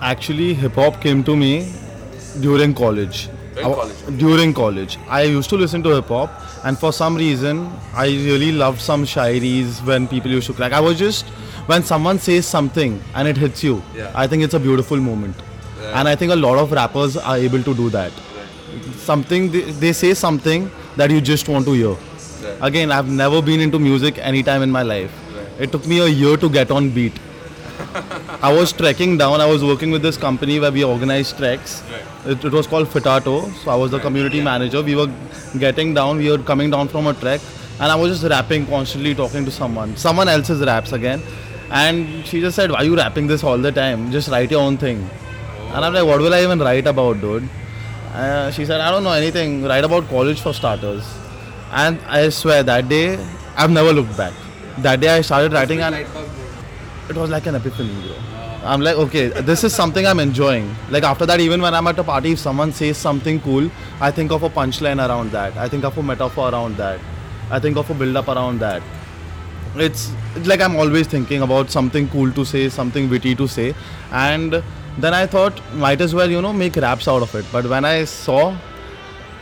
Actually, 0.00 0.54
hip 0.54 0.74
hop 0.74 1.00
came 1.00 1.22
to 1.24 1.36
me 1.36 1.70
during 2.40 2.74
college. 2.74 3.28
During 3.54 3.70
uh, 3.72 3.74
college, 3.74 4.02
okay. 4.04 4.16
During 4.16 4.54
college. 4.54 4.98
I 5.08 5.22
used 5.22 5.50
to 5.50 5.56
listen 5.56 5.82
to 5.82 5.90
hip 5.90 6.06
hop, 6.08 6.30
and 6.64 6.78
for 6.78 6.92
some 6.92 7.16
reason, 7.16 7.70
I 7.94 8.06
really 8.06 8.52
loved 8.52 8.80
some 8.80 9.04
shairis 9.04 9.84
when 9.84 10.08
people 10.08 10.30
used 10.30 10.46
to 10.46 10.52
crack. 10.54 10.72
I 10.72 10.80
was 10.80 10.98
just, 10.98 11.26
when 11.66 11.82
someone 11.82 12.18
says 12.18 12.46
something 12.46 13.02
and 13.14 13.28
it 13.28 13.36
hits 13.36 13.62
you, 13.62 13.82
Yeah. 13.94 14.10
I 14.14 14.26
think 14.26 14.42
it's 14.42 14.54
a 14.54 14.58
beautiful 14.60 14.96
moment. 14.96 15.36
Yeah. 15.82 15.98
And 16.00 16.08
I 16.08 16.16
think 16.16 16.32
a 16.32 16.36
lot 16.36 16.58
of 16.58 16.72
rappers 16.72 17.16
are 17.16 17.36
able 17.36 17.62
to 17.62 17.74
do 17.74 17.90
that. 17.90 18.12
Something, 18.96 19.50
they, 19.50 19.62
they 19.84 19.92
say 19.92 20.14
something 20.14 20.70
that 20.96 21.10
you 21.10 21.20
just 21.20 21.48
want 21.48 21.64
to 21.66 21.72
hear. 21.72 21.88
Right. 21.90 22.58
Again, 22.62 22.90
I've 22.92 23.08
never 23.08 23.42
been 23.42 23.60
into 23.60 23.78
music 23.78 24.18
any 24.18 24.42
time 24.42 24.62
in 24.62 24.70
my 24.70 24.82
life. 24.82 25.12
Right. 25.34 25.46
It 25.68 25.72
took 25.72 25.86
me 25.86 25.98
a 26.00 26.06
year 26.06 26.36
to 26.36 26.48
get 26.48 26.70
on 26.70 26.90
beat. 26.90 27.18
I 28.42 28.50
was 28.50 28.72
trekking 28.72 29.18
down. 29.18 29.40
I 29.42 29.46
was 29.46 29.62
working 29.62 29.90
with 29.90 30.00
this 30.00 30.16
company 30.16 30.58
where 30.58 30.72
we 30.72 30.82
organized 30.82 31.36
treks. 31.36 31.82
Right. 31.90 32.32
It, 32.32 32.44
it 32.46 32.52
was 32.52 32.66
called 32.66 32.86
Fitato. 32.88 33.52
So 33.62 33.70
I 33.70 33.74
was 33.74 33.90
the 33.90 33.98
community 34.00 34.40
manager. 34.40 34.82
We 34.82 34.96
were 34.96 35.12
getting 35.58 35.92
down. 35.92 36.16
We 36.16 36.30
were 36.30 36.38
coming 36.38 36.70
down 36.70 36.88
from 36.88 37.06
a 37.06 37.12
trek, 37.12 37.42
and 37.74 37.92
I 37.92 37.96
was 37.96 38.18
just 38.18 38.30
rapping 38.30 38.66
constantly, 38.66 39.14
talking 39.14 39.44
to 39.44 39.50
someone, 39.50 39.94
someone 39.96 40.26
else's 40.28 40.64
raps 40.64 40.92
again. 40.92 41.22
And 41.70 42.24
she 42.26 42.40
just 42.40 42.56
said, 42.56 42.70
Why 42.70 42.78
are 42.78 42.84
you 42.84 42.96
rapping 42.96 43.26
this 43.26 43.44
all 43.44 43.58
the 43.58 43.72
time? 43.72 44.10
Just 44.10 44.30
write 44.30 44.50
your 44.50 44.62
own 44.62 44.78
thing. 44.78 45.08
And 45.74 45.84
I'm 45.84 45.92
like, 45.92 46.06
What 46.06 46.20
will 46.20 46.32
I 46.32 46.42
even 46.42 46.60
write 46.60 46.86
about, 46.86 47.20
dude? 47.20 47.46
Uh, 48.14 48.50
she 48.50 48.64
said, 48.64 48.80
I 48.80 48.90
don't 48.90 49.04
know 49.04 49.12
anything. 49.12 49.64
Write 49.64 49.84
about 49.84 50.08
college 50.08 50.40
for 50.40 50.54
starters. 50.54 51.04
And 51.72 52.00
I 52.06 52.30
swear, 52.30 52.62
that 52.62 52.88
day, 52.88 53.22
I've 53.54 53.70
never 53.70 53.92
looked 53.92 54.16
back. 54.16 54.32
That 54.78 55.00
day, 55.00 55.08
I 55.08 55.20
started 55.20 55.52
writing, 55.52 55.80
and 55.82 55.94
it 55.94 57.16
was 57.16 57.28
like 57.28 57.46
an 57.46 57.56
epiphany, 57.56 57.92
bro. 58.06 58.29
I'm 58.62 58.82
like, 58.82 58.96
okay, 58.96 59.28
this 59.28 59.64
is 59.64 59.74
something 59.74 60.06
I'm 60.06 60.20
enjoying. 60.20 60.74
Like 60.90 61.02
after 61.02 61.24
that, 61.26 61.40
even 61.40 61.62
when 61.62 61.74
I'm 61.74 61.86
at 61.86 61.98
a 61.98 62.04
party, 62.04 62.32
if 62.32 62.38
someone 62.38 62.72
says 62.72 62.98
something 62.98 63.40
cool, 63.40 63.70
I 64.00 64.10
think 64.10 64.32
of 64.32 64.42
a 64.42 64.50
punchline 64.50 65.06
around 65.06 65.32
that. 65.32 65.56
I 65.56 65.68
think 65.68 65.84
of 65.84 65.96
a 65.96 66.02
metaphor 66.02 66.50
around 66.50 66.76
that. 66.76 67.00
I 67.50 67.58
think 67.58 67.76
of 67.76 67.88
a 67.90 67.94
build-up 67.94 68.28
around 68.28 68.60
that. 68.60 68.82
It's, 69.76 70.12
it's 70.36 70.46
like 70.46 70.60
I'm 70.60 70.76
always 70.76 71.06
thinking 71.06 71.42
about 71.42 71.70
something 71.70 72.08
cool 72.10 72.30
to 72.32 72.44
say, 72.44 72.68
something 72.68 73.08
witty 73.08 73.34
to 73.36 73.48
say, 73.48 73.74
and 74.12 74.62
then 74.98 75.14
I 75.14 75.26
thought 75.26 75.58
might 75.74 76.00
as 76.00 76.14
well, 76.14 76.30
you 76.30 76.42
know, 76.42 76.52
make 76.52 76.76
raps 76.76 77.08
out 77.08 77.22
of 77.22 77.34
it. 77.34 77.46
But 77.50 77.66
when 77.66 77.84
I 77.84 78.04
saw, 78.04 78.56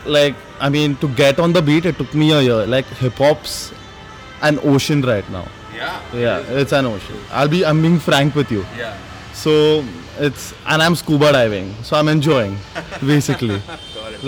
like, 0.06 0.37
I 0.60 0.68
mean, 0.68 0.96
to 0.96 1.08
get 1.08 1.40
on 1.40 1.52
the 1.52 1.62
beat, 1.62 1.87
it 1.87 1.96
took 1.98 2.14
me 2.14 2.32
a 2.32 2.40
year. 2.40 2.66
Like 2.66 2.87
hip 2.87 3.14
hop's 3.14 3.72
an 4.42 4.60
ocean 4.62 5.02
right 5.02 5.28
now. 5.30 5.48
Yeah. 5.75 6.00
Yeah, 6.14 6.38
it's 6.48 6.72
an 6.72 6.87
ocean. 6.87 7.16
I'll 7.30 7.48
be, 7.48 7.64
I'm 7.64 7.82
being 7.82 7.98
frank 7.98 8.34
with 8.34 8.50
you. 8.52 8.64
Yeah. 8.76 8.96
So 9.42 9.85
it's 10.18 10.52
and 10.66 10.83
I'm 10.83 10.95
scuba 10.97 11.33
diving, 11.33 11.73
so 11.83 11.97
I'm 11.97 12.09
enjoying 12.09 12.57
basically. 13.07 13.61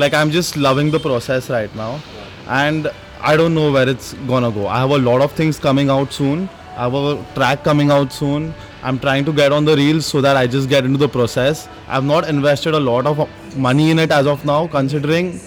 Like 0.01 0.15
I'm 0.15 0.31
just 0.31 0.57
loving 0.57 0.91
the 0.93 1.01
process 1.01 1.51
right 1.51 1.75
now, 1.75 2.01
and 2.47 2.89
I 3.21 3.37
don't 3.37 3.55
know 3.55 3.73
where 3.73 3.89
it's 3.89 4.13
gonna 4.29 4.51
go. 4.53 4.69
I 4.69 4.79
have 4.79 4.91
a 4.91 4.99
lot 4.99 5.21
of 5.21 5.33
things 5.33 5.59
coming 5.59 5.91
out 5.91 6.13
soon. 6.13 6.49
I 6.77 6.85
have 6.85 6.95
a 6.95 7.27
track 7.35 7.65
coming 7.65 7.91
out 7.91 8.13
soon. 8.13 8.55
I'm 8.85 9.01
trying 9.01 9.25
to 9.25 9.33
get 9.33 9.51
on 9.57 9.65
the 9.65 9.75
reels 9.81 10.07
so 10.07 10.21
that 10.21 10.37
I 10.37 10.47
just 10.47 10.69
get 10.69 10.85
into 10.85 10.97
the 10.99 11.09
process. 11.09 11.69
I've 11.89 12.05
not 12.05 12.29
invested 12.29 12.75
a 12.75 12.79
lot 12.79 13.05
of 13.13 13.29
money 13.57 13.91
in 13.91 13.99
it 13.99 14.13
as 14.13 14.29
of 14.29 14.45
now, 14.45 14.69
considering 14.69 15.41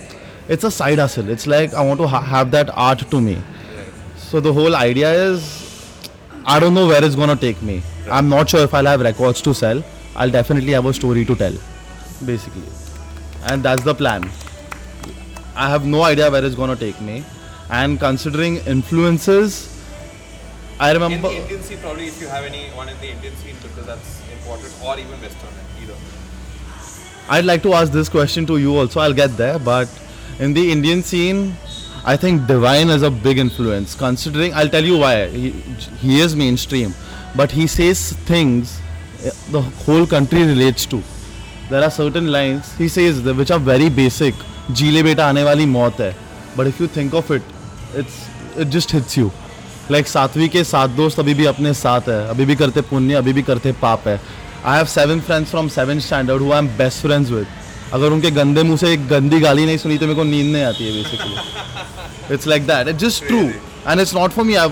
it's 0.49 0.65
a 0.65 0.71
side 0.71 0.99
hustle. 0.99 1.29
It's 1.29 1.47
like 1.47 1.73
I 1.73 1.85
want 1.91 2.01
to 2.01 2.07
ha- 2.07 2.21
have 2.35 2.51
that 2.51 2.69
art 2.89 3.09
to 3.15 3.21
me. 3.21 3.37
So 4.17 4.41
the 4.41 4.51
whole 4.51 4.75
idea 4.75 5.13
is 5.31 5.49
I 6.45 6.59
don't 6.59 6.73
know 6.73 6.87
where 6.87 7.01
it's 7.03 7.15
gonna 7.15 7.37
take 7.37 7.61
me. 7.61 7.81
I'm 8.11 8.29
not 8.29 8.49
sure 8.49 8.61
if 8.63 8.73
I'll 8.73 8.85
have 8.85 9.01
records 9.01 9.41
to 9.41 9.53
sell. 9.53 9.83
I'll 10.15 10.29
definitely 10.29 10.73
have 10.73 10.85
a 10.85 10.93
story 10.93 11.25
to 11.25 11.35
tell, 11.35 11.53
basically, 12.25 12.63
and 13.45 13.63
that's 13.63 13.83
the 13.83 13.95
plan. 13.95 14.29
I 15.55 15.69
have 15.69 15.85
no 15.85 16.03
idea 16.03 16.29
where 16.29 16.43
it's 16.43 16.55
gonna 16.55 16.75
take 16.75 16.99
me, 17.01 17.23
and 17.69 17.99
considering 17.99 18.57
influences, 18.57 19.69
I 20.79 20.91
In 20.91 21.01
remember. 21.01 21.29
the 21.29 21.35
Indian 21.41 21.63
scene, 21.63 21.77
probably 21.79 22.07
if 22.07 22.19
you 22.21 22.27
have 22.27 22.43
anyone 22.43 22.89
in 22.89 22.99
the 22.99 23.09
Indian 23.09 23.35
scene, 23.37 23.55
because 23.63 23.85
that's 23.85 24.21
important, 24.31 24.73
or 24.83 24.99
even 24.99 25.19
Western, 25.21 25.49
either. 25.81 25.95
I'd 27.29 27.45
like 27.45 27.63
to 27.63 27.73
ask 27.73 27.91
this 27.91 28.09
question 28.09 28.45
to 28.47 28.57
you 28.57 28.75
also. 28.77 28.99
I'll 28.99 29.13
get 29.13 29.37
there, 29.37 29.57
but 29.57 29.87
in 30.39 30.53
the 30.53 30.71
Indian 30.71 31.01
scene, 31.01 31.55
I 32.05 32.17
think 32.17 32.47
Divine 32.47 32.89
is 32.89 33.01
a 33.01 33.09
big 33.09 33.37
influence. 33.37 33.95
Considering, 33.95 34.53
I'll 34.53 34.69
tell 34.69 34.83
you 34.83 34.97
why. 34.97 35.27
He, 35.29 35.51
he 36.01 36.19
is 36.19 36.35
mainstream, 36.35 36.93
but 37.35 37.51
he 37.51 37.67
says 37.67 38.13
things 38.25 38.79
eh, 39.23 39.31
the 39.51 39.61
whole 39.61 40.05
country 40.07 40.43
relates 40.43 40.85
to. 40.87 41.01
There 41.69 41.83
are 41.83 41.91
certain 41.91 42.31
lines 42.31 42.73
he 42.77 42.87
says 42.87 43.21
which 43.21 43.51
are 43.51 43.63
very 43.71 43.89
basic. 44.01 44.33
जीले 44.71 45.01
बेटा 45.03 45.27
आने 45.27 45.43
वाली 45.43 45.65
मौत 45.65 45.99
है. 45.99 46.13
But 46.57 46.67
if 46.67 46.79
you 46.79 46.87
think 46.87 47.13
of 47.13 47.31
it, 47.31 47.41
it's 47.93 48.19
it 48.57 48.69
just 48.69 48.91
hits 48.91 49.17
you. 49.17 49.31
Like 49.91 50.07
सातवीं 50.07 50.47
के 50.49 50.63
सात 50.63 50.89
दोस्त 50.99 51.19
अभी 51.19 51.33
भी 51.33 51.45
अपने 51.45 51.73
साथ 51.73 52.07
है 52.09 52.27
अभी 52.29 52.45
भी 52.45 52.55
करते 52.55 52.81
पुण्य 52.91 53.13
अभी 53.21 53.33
भी 53.33 53.41
करते 53.43 53.71
पाप 53.81 54.07
है 54.07 54.19
I 54.65 54.77
have 54.77 54.85
seven 54.85 55.19
friends 55.21 55.49
from 55.49 55.67
seven 55.69 55.99
standard 55.99 56.41
who 56.41 56.51
I 56.51 56.57
am 56.59 56.67
best 56.77 57.01
friends 57.05 57.29
with 57.31 57.47
अगर 57.93 58.11
उनके 58.11 58.31
गंदे 58.31 58.63
मुँह 58.63 58.77
से 58.77 58.93
एक 58.93 59.07
गंदी 59.07 59.39
गाली 59.39 59.65
नहीं 59.65 59.77
सुनी 59.77 59.97
तो 59.97 60.05
मेरे 60.05 60.15
को 60.15 60.23
नींद 60.23 60.51
नहीं 60.53 60.63
आती 60.63 60.87
है 60.87 61.03
basically 61.03 62.33
it's 62.35 62.47
like 62.47 62.67
that 62.67 62.87
it's 62.87 62.99
just 62.99 63.25
true 63.27 63.39
and 63.39 64.01
it's 64.01 64.15
not 64.15 64.31
for 64.31 64.45
me 64.45 64.55
I 64.55 64.67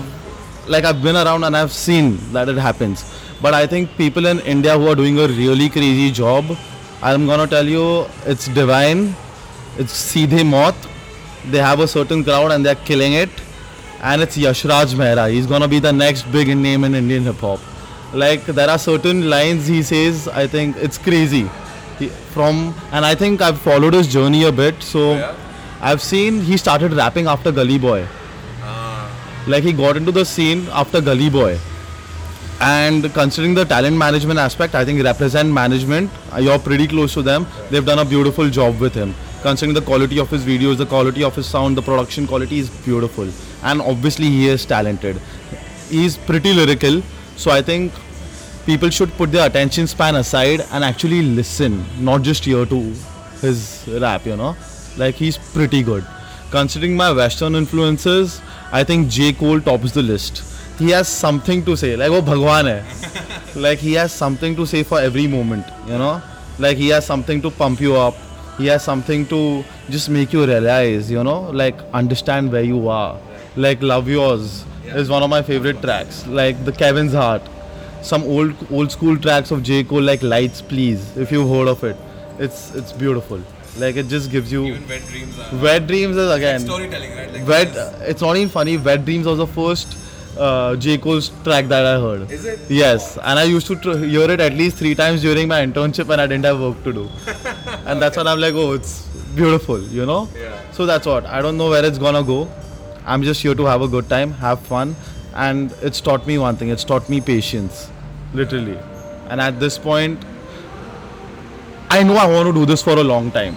like 0.68 0.84
I've 0.84 1.02
been 1.02 1.16
around 1.16 1.44
and 1.44 1.56
I've 1.56 1.72
seen 1.72 2.18
that 2.32 2.48
it 2.48 2.56
happens. 2.56 3.04
But 3.40 3.54
I 3.54 3.66
think 3.66 3.96
people 3.96 4.26
in 4.26 4.40
India 4.40 4.78
who 4.78 4.88
are 4.88 4.94
doing 4.94 5.18
a 5.18 5.26
really 5.26 5.68
crazy 5.68 6.10
job, 6.12 6.44
I'm 7.02 7.26
gonna 7.26 7.46
tell 7.46 7.66
you, 7.66 8.06
it's 8.26 8.46
divine. 8.48 9.14
It's 9.78 9.92
Seedhe 9.92 10.46
Maut. 10.46 10.74
They 11.50 11.58
have 11.58 11.80
a 11.80 11.88
certain 11.88 12.22
crowd 12.22 12.52
and 12.52 12.64
they're 12.64 12.76
killing 12.76 13.14
it. 13.14 13.30
And 14.02 14.22
it's 14.22 14.36
Yashraj 14.36 14.94
Mehra. 14.94 15.30
He's 15.30 15.46
gonna 15.46 15.68
be 15.68 15.80
the 15.80 15.92
next 15.92 16.22
big 16.30 16.56
name 16.56 16.84
in 16.84 16.94
Indian 16.94 17.24
hip 17.24 17.36
hop. 17.36 17.60
Like 18.12 18.44
there 18.44 18.68
are 18.70 18.78
certain 18.78 19.28
lines 19.28 19.66
he 19.66 19.82
says, 19.82 20.28
I 20.28 20.46
think 20.46 20.76
it's 20.76 20.98
crazy. 20.98 21.50
He, 21.98 22.08
from 22.08 22.74
and 22.92 23.04
I 23.04 23.14
think 23.14 23.40
I've 23.40 23.60
followed 23.60 23.94
his 23.94 24.06
journey 24.12 24.44
a 24.44 24.52
bit. 24.52 24.82
So 24.82 25.14
Yeah. 25.14 25.34
I've 25.80 26.00
seen 26.00 26.40
he 26.40 26.56
started 26.56 26.92
rapping 26.92 27.26
after 27.26 27.50
Gully 27.50 27.78
Boy 27.78 28.06
like 29.46 29.64
he 29.64 29.72
got 29.72 29.96
into 29.96 30.12
the 30.12 30.24
scene 30.24 30.66
after 30.72 31.00
Gully 31.00 31.30
Boy. 31.30 31.58
And 32.60 33.12
considering 33.12 33.54
the 33.54 33.64
talent 33.64 33.96
management 33.96 34.38
aspect, 34.38 34.74
I 34.74 34.84
think 34.84 35.02
represent 35.02 35.52
management, 35.52 36.10
you're 36.38 36.58
pretty 36.58 36.86
close 36.86 37.12
to 37.14 37.22
them. 37.22 37.46
They've 37.70 37.84
done 37.84 37.98
a 37.98 38.04
beautiful 38.04 38.48
job 38.48 38.78
with 38.78 38.94
him. 38.94 39.14
Considering 39.42 39.74
the 39.74 39.82
quality 39.82 40.20
of 40.20 40.30
his 40.30 40.44
videos, 40.44 40.76
the 40.76 40.86
quality 40.86 41.24
of 41.24 41.34
his 41.34 41.46
sound, 41.46 41.76
the 41.76 41.82
production 41.82 42.28
quality 42.28 42.60
is 42.60 42.70
beautiful. 42.70 43.28
And 43.64 43.80
obviously, 43.80 44.26
he 44.26 44.46
is 44.48 44.64
talented. 44.64 45.20
He's 45.88 46.16
pretty 46.16 46.52
lyrical. 46.52 47.02
So 47.36 47.50
I 47.50 47.62
think 47.62 47.92
people 48.64 48.90
should 48.90 49.10
put 49.14 49.32
their 49.32 49.48
attention 49.48 49.88
span 49.88 50.14
aside 50.14 50.60
and 50.70 50.84
actually 50.84 51.22
listen, 51.22 51.84
not 51.98 52.22
just 52.22 52.44
hear 52.44 52.64
to 52.64 52.94
his 53.40 53.88
rap, 54.00 54.24
you 54.24 54.36
know. 54.36 54.56
Like 54.96 55.16
he's 55.16 55.36
pretty 55.36 55.82
good. 55.82 56.06
Considering 56.52 56.96
my 56.96 57.10
Western 57.10 57.56
influences, 57.56 58.40
I 58.74 58.84
think 58.88 59.06
J 59.16 59.32
Cole 59.40 59.60
top 59.60 59.84
the 59.86 59.98
list 59.98 60.42
he 60.80 60.90
has 60.90 61.06
something 61.06 61.64
to 61.64 61.76
say 61.76 61.94
like 61.96 62.12
वो 62.12 62.20
भगवान 62.22 62.66
है. 62.66 62.84
Like 63.56 63.78
he 63.82 63.92
has 63.92 64.10
something 64.10 64.56
to 64.56 64.66
say 64.66 64.82
for 64.90 65.02
every 65.02 65.26
moment 65.28 65.64
you 65.90 65.98
know 65.98 66.12
like 66.60 66.78
he 66.78 66.88
has 66.88 67.04
something 67.04 67.42
to 67.42 67.50
pump 67.58 67.82
you 67.82 67.92
up 67.94 68.16
he 68.60 68.66
has 68.66 68.80
something 68.82 69.26
to 69.26 69.40
just 69.90 70.10
make 70.10 70.34
you 70.34 70.44
realise 70.46 71.12
you 71.12 71.22
know 71.22 71.36
like 71.54 71.82
understand 71.94 72.50
way 72.52 72.62
you 72.62 72.86
are 72.88 73.60
like 73.60 73.82
love 73.82 74.10
yours 74.10 74.62
is 74.96 75.10
one 75.10 75.22
of 75.22 75.30
my 75.30 75.42
favourite 75.42 75.80
tracks 75.80 76.24
like 76.28 76.64
the 76.64 76.76
Kevin's 76.78 77.14
heart 77.14 77.50
some 78.10 78.22
old 78.36 78.66
old 78.72 78.90
school 78.90 79.16
tracks 79.26 79.52
of 79.52 79.60
J 79.70 79.82
Cole 79.90 80.06
like 80.06 80.24
lights 80.24 80.60
please 80.70 81.18
if 81.20 81.34
you 81.34 81.42
hold 81.48 81.70
of 81.70 81.84
it 81.86 82.42
it's 82.42 82.70
it's 82.76 82.98
beautiful 82.98 83.44
like 83.78 83.96
it 83.96 84.08
just 84.08 84.30
gives 84.30 84.52
you 84.52 84.64
Even 84.66 84.88
Wet 84.88 85.06
Dreams 85.08 85.38
are. 85.38 85.56
Wet 85.56 85.86
Dreams 85.86 86.16
is 86.16 86.30
again. 86.30 86.60
Storytelling, 86.60 87.16
right? 87.16 87.32
Like 87.32 87.46
Wet 87.46 87.68
it's 88.02 88.20
not 88.22 88.36
even 88.36 88.48
funny. 88.48 88.76
Wet 88.76 89.04
Dreams 89.04 89.26
was 89.26 89.38
the 89.38 89.46
first 89.46 89.96
uh, 90.38 90.76
J. 90.76 90.98
Cole's 90.98 91.30
track 91.44 91.66
that 91.66 91.84
I 91.84 92.00
heard. 92.00 92.30
Is 92.30 92.44
it? 92.44 92.60
yes. 92.68 93.16
And 93.18 93.38
I 93.38 93.44
used 93.44 93.66
to 93.68 93.76
tr- 93.76 93.96
hear 93.98 94.30
it 94.30 94.40
at 94.40 94.54
least 94.54 94.76
three 94.76 94.94
times 94.94 95.22
during 95.22 95.48
my 95.48 95.64
internship 95.64 96.10
and 96.10 96.20
I 96.20 96.26
didn't 96.26 96.44
have 96.44 96.60
work 96.60 96.82
to 96.84 96.92
do. 96.92 97.08
And 97.86 98.00
that's 98.00 98.16
when 98.16 98.26
I'm 98.26 98.38
like 98.40 98.54
oh 98.54 98.72
it's 98.72 99.06
beautiful 99.34 99.80
you 99.82 100.06
know? 100.06 100.28
Yeah. 100.38 100.58
so 100.72 100.86
that's 100.86 101.06
what. 101.06 101.26
I 101.26 101.42
don't 101.42 101.56
know 101.56 101.68
where 101.70 101.84
it's 101.84 101.98
gonna 101.98 102.22
go. 102.22 102.50
I'm 103.04 103.22
just 103.22 103.42
here 103.42 103.54
to 103.54 103.64
have 103.66 103.82
a 103.82 103.88
good 103.88 104.08
time 104.08 104.32
have 104.32 104.60
fun. 104.60 104.94
And 105.34 105.72
it's 105.80 106.00
taught 106.00 106.26
me 106.26 106.36
one 106.38 106.56
thing. 106.56 106.68
It's 106.68 106.84
taught 106.84 107.08
me 107.08 107.20
patience 107.20 107.90
literally. 108.34 108.78
And 109.28 109.40
at 109.40 109.58
this 109.60 109.78
point 109.78 110.22
I 111.92 112.02
know 112.02 112.16
I 112.16 112.26
want 112.26 112.46
to 112.46 112.54
do 112.54 112.64
this 112.64 112.82
for 112.82 112.92
a 112.92 113.04
long 113.04 113.30
time. 113.30 113.54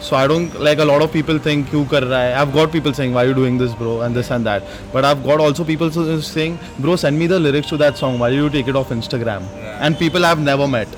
So 0.00 0.16
I 0.16 0.26
don't 0.26 0.54
like 0.66 0.78
a 0.78 0.84
lot 0.90 1.02
of 1.02 1.12
people 1.12 1.38
think 1.46 1.72
you 1.74 1.84
kar 1.90 2.00
raha 2.00 2.20
hai. 2.20 2.40
I've 2.42 2.54
got 2.54 2.72
people 2.76 2.94
saying 2.98 3.12
why 3.16 3.24
are 3.24 3.28
you 3.30 3.34
doing 3.38 3.58
this 3.62 3.74
bro 3.80 3.96
and 4.06 4.16
this 4.18 4.30
and 4.36 4.46
that. 4.46 4.70
But 4.94 5.04
I've 5.08 5.20
got 5.26 5.42
also 5.46 5.66
people 5.70 5.90
saying 6.28 6.56
bro 6.78 6.94
send 7.02 7.18
me 7.22 7.26
the 7.32 7.40
lyrics 7.46 7.68
to 7.72 7.78
that 7.82 7.98
song 7.98 8.18
why 8.22 8.30
do 8.30 8.36
you 8.36 8.48
take 8.54 8.70
it 8.74 8.78
off 8.82 8.94
Instagram? 8.96 9.50
Yeah. 9.58 9.76
And 9.88 9.98
people 10.04 10.24
I've 10.30 10.40
never 10.46 10.70
met. 10.76 10.96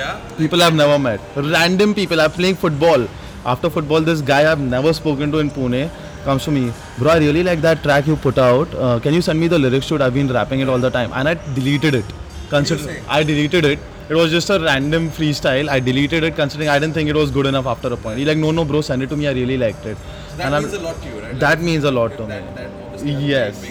Yeah. 0.00 0.18
People 0.42 0.64
I've 0.64 0.74
never 0.82 0.98
met. 1.06 1.30
Random 1.36 1.94
people. 2.00 2.26
I'm 2.26 2.36
playing 2.40 2.60
football. 2.66 3.06
After 3.54 3.70
football, 3.78 4.10
this 4.10 4.26
guy 4.34 4.42
I've 4.50 4.66
never 4.74 4.92
spoken 5.02 5.30
to 5.38 5.46
in 5.46 5.50
Pune 5.60 5.88
comes 6.24 6.44
to 6.50 6.58
me, 6.58 6.66
bro. 6.98 7.12
I 7.12 7.18
really 7.18 7.48
like 7.52 7.60
that 7.70 7.84
track 7.88 8.08
you 8.08 8.16
put 8.28 8.44
out. 8.50 8.74
Uh, 8.74 8.98
can 8.98 9.14
you 9.14 9.22
send 9.30 9.46
me 9.46 9.54
the 9.56 9.64
lyrics 9.68 9.94
to 9.94 10.00
it? 10.00 10.08
I've 10.08 10.20
been 10.20 10.36
rapping 10.42 10.68
it 10.68 10.76
all 10.76 10.86
the 10.90 10.94
time, 11.00 11.18
and 11.22 11.28
I 11.28 11.34
deleted 11.60 12.02
it. 12.02 12.14
Consider 12.50 13.02
I 13.08 13.22
deleted 13.22 13.74
it 13.74 13.90
it 14.08 14.14
was 14.14 14.30
just 14.30 14.50
a 14.50 14.58
random 14.60 15.10
freestyle. 15.10 15.68
I 15.68 15.80
deleted 15.80 16.24
it 16.24 16.36
considering 16.36 16.68
I 16.68 16.78
didn't 16.78 16.94
think 16.94 17.08
it 17.08 17.16
was 17.16 17.30
good 17.30 17.46
enough 17.46 17.66
after 17.66 17.88
a 17.92 17.96
point. 17.96 18.18
He's 18.18 18.28
like, 18.28 18.36
no, 18.38 18.50
no, 18.50 18.64
bro, 18.64 18.80
send 18.82 19.02
it 19.02 19.08
to 19.08 19.16
me. 19.16 19.26
I 19.28 19.32
really 19.32 19.56
liked 19.56 19.86
it. 19.86 19.96
That 20.36 20.46
And 20.46 20.54
I'm- 20.54 20.62
means 20.64 20.74
a 20.74 20.80
lot 20.80 21.00
to 21.02 21.08
you, 21.08 21.20
right? 21.22 21.38
that 21.40 21.60
means 21.60 21.84
a 21.84 21.90
lot 21.90 22.16
to 22.18 22.22
me. 22.22 22.28
that, 22.28 22.56
that 22.56 22.70
has 22.92 23.02
a 23.02 23.06
Yes. 23.06 23.64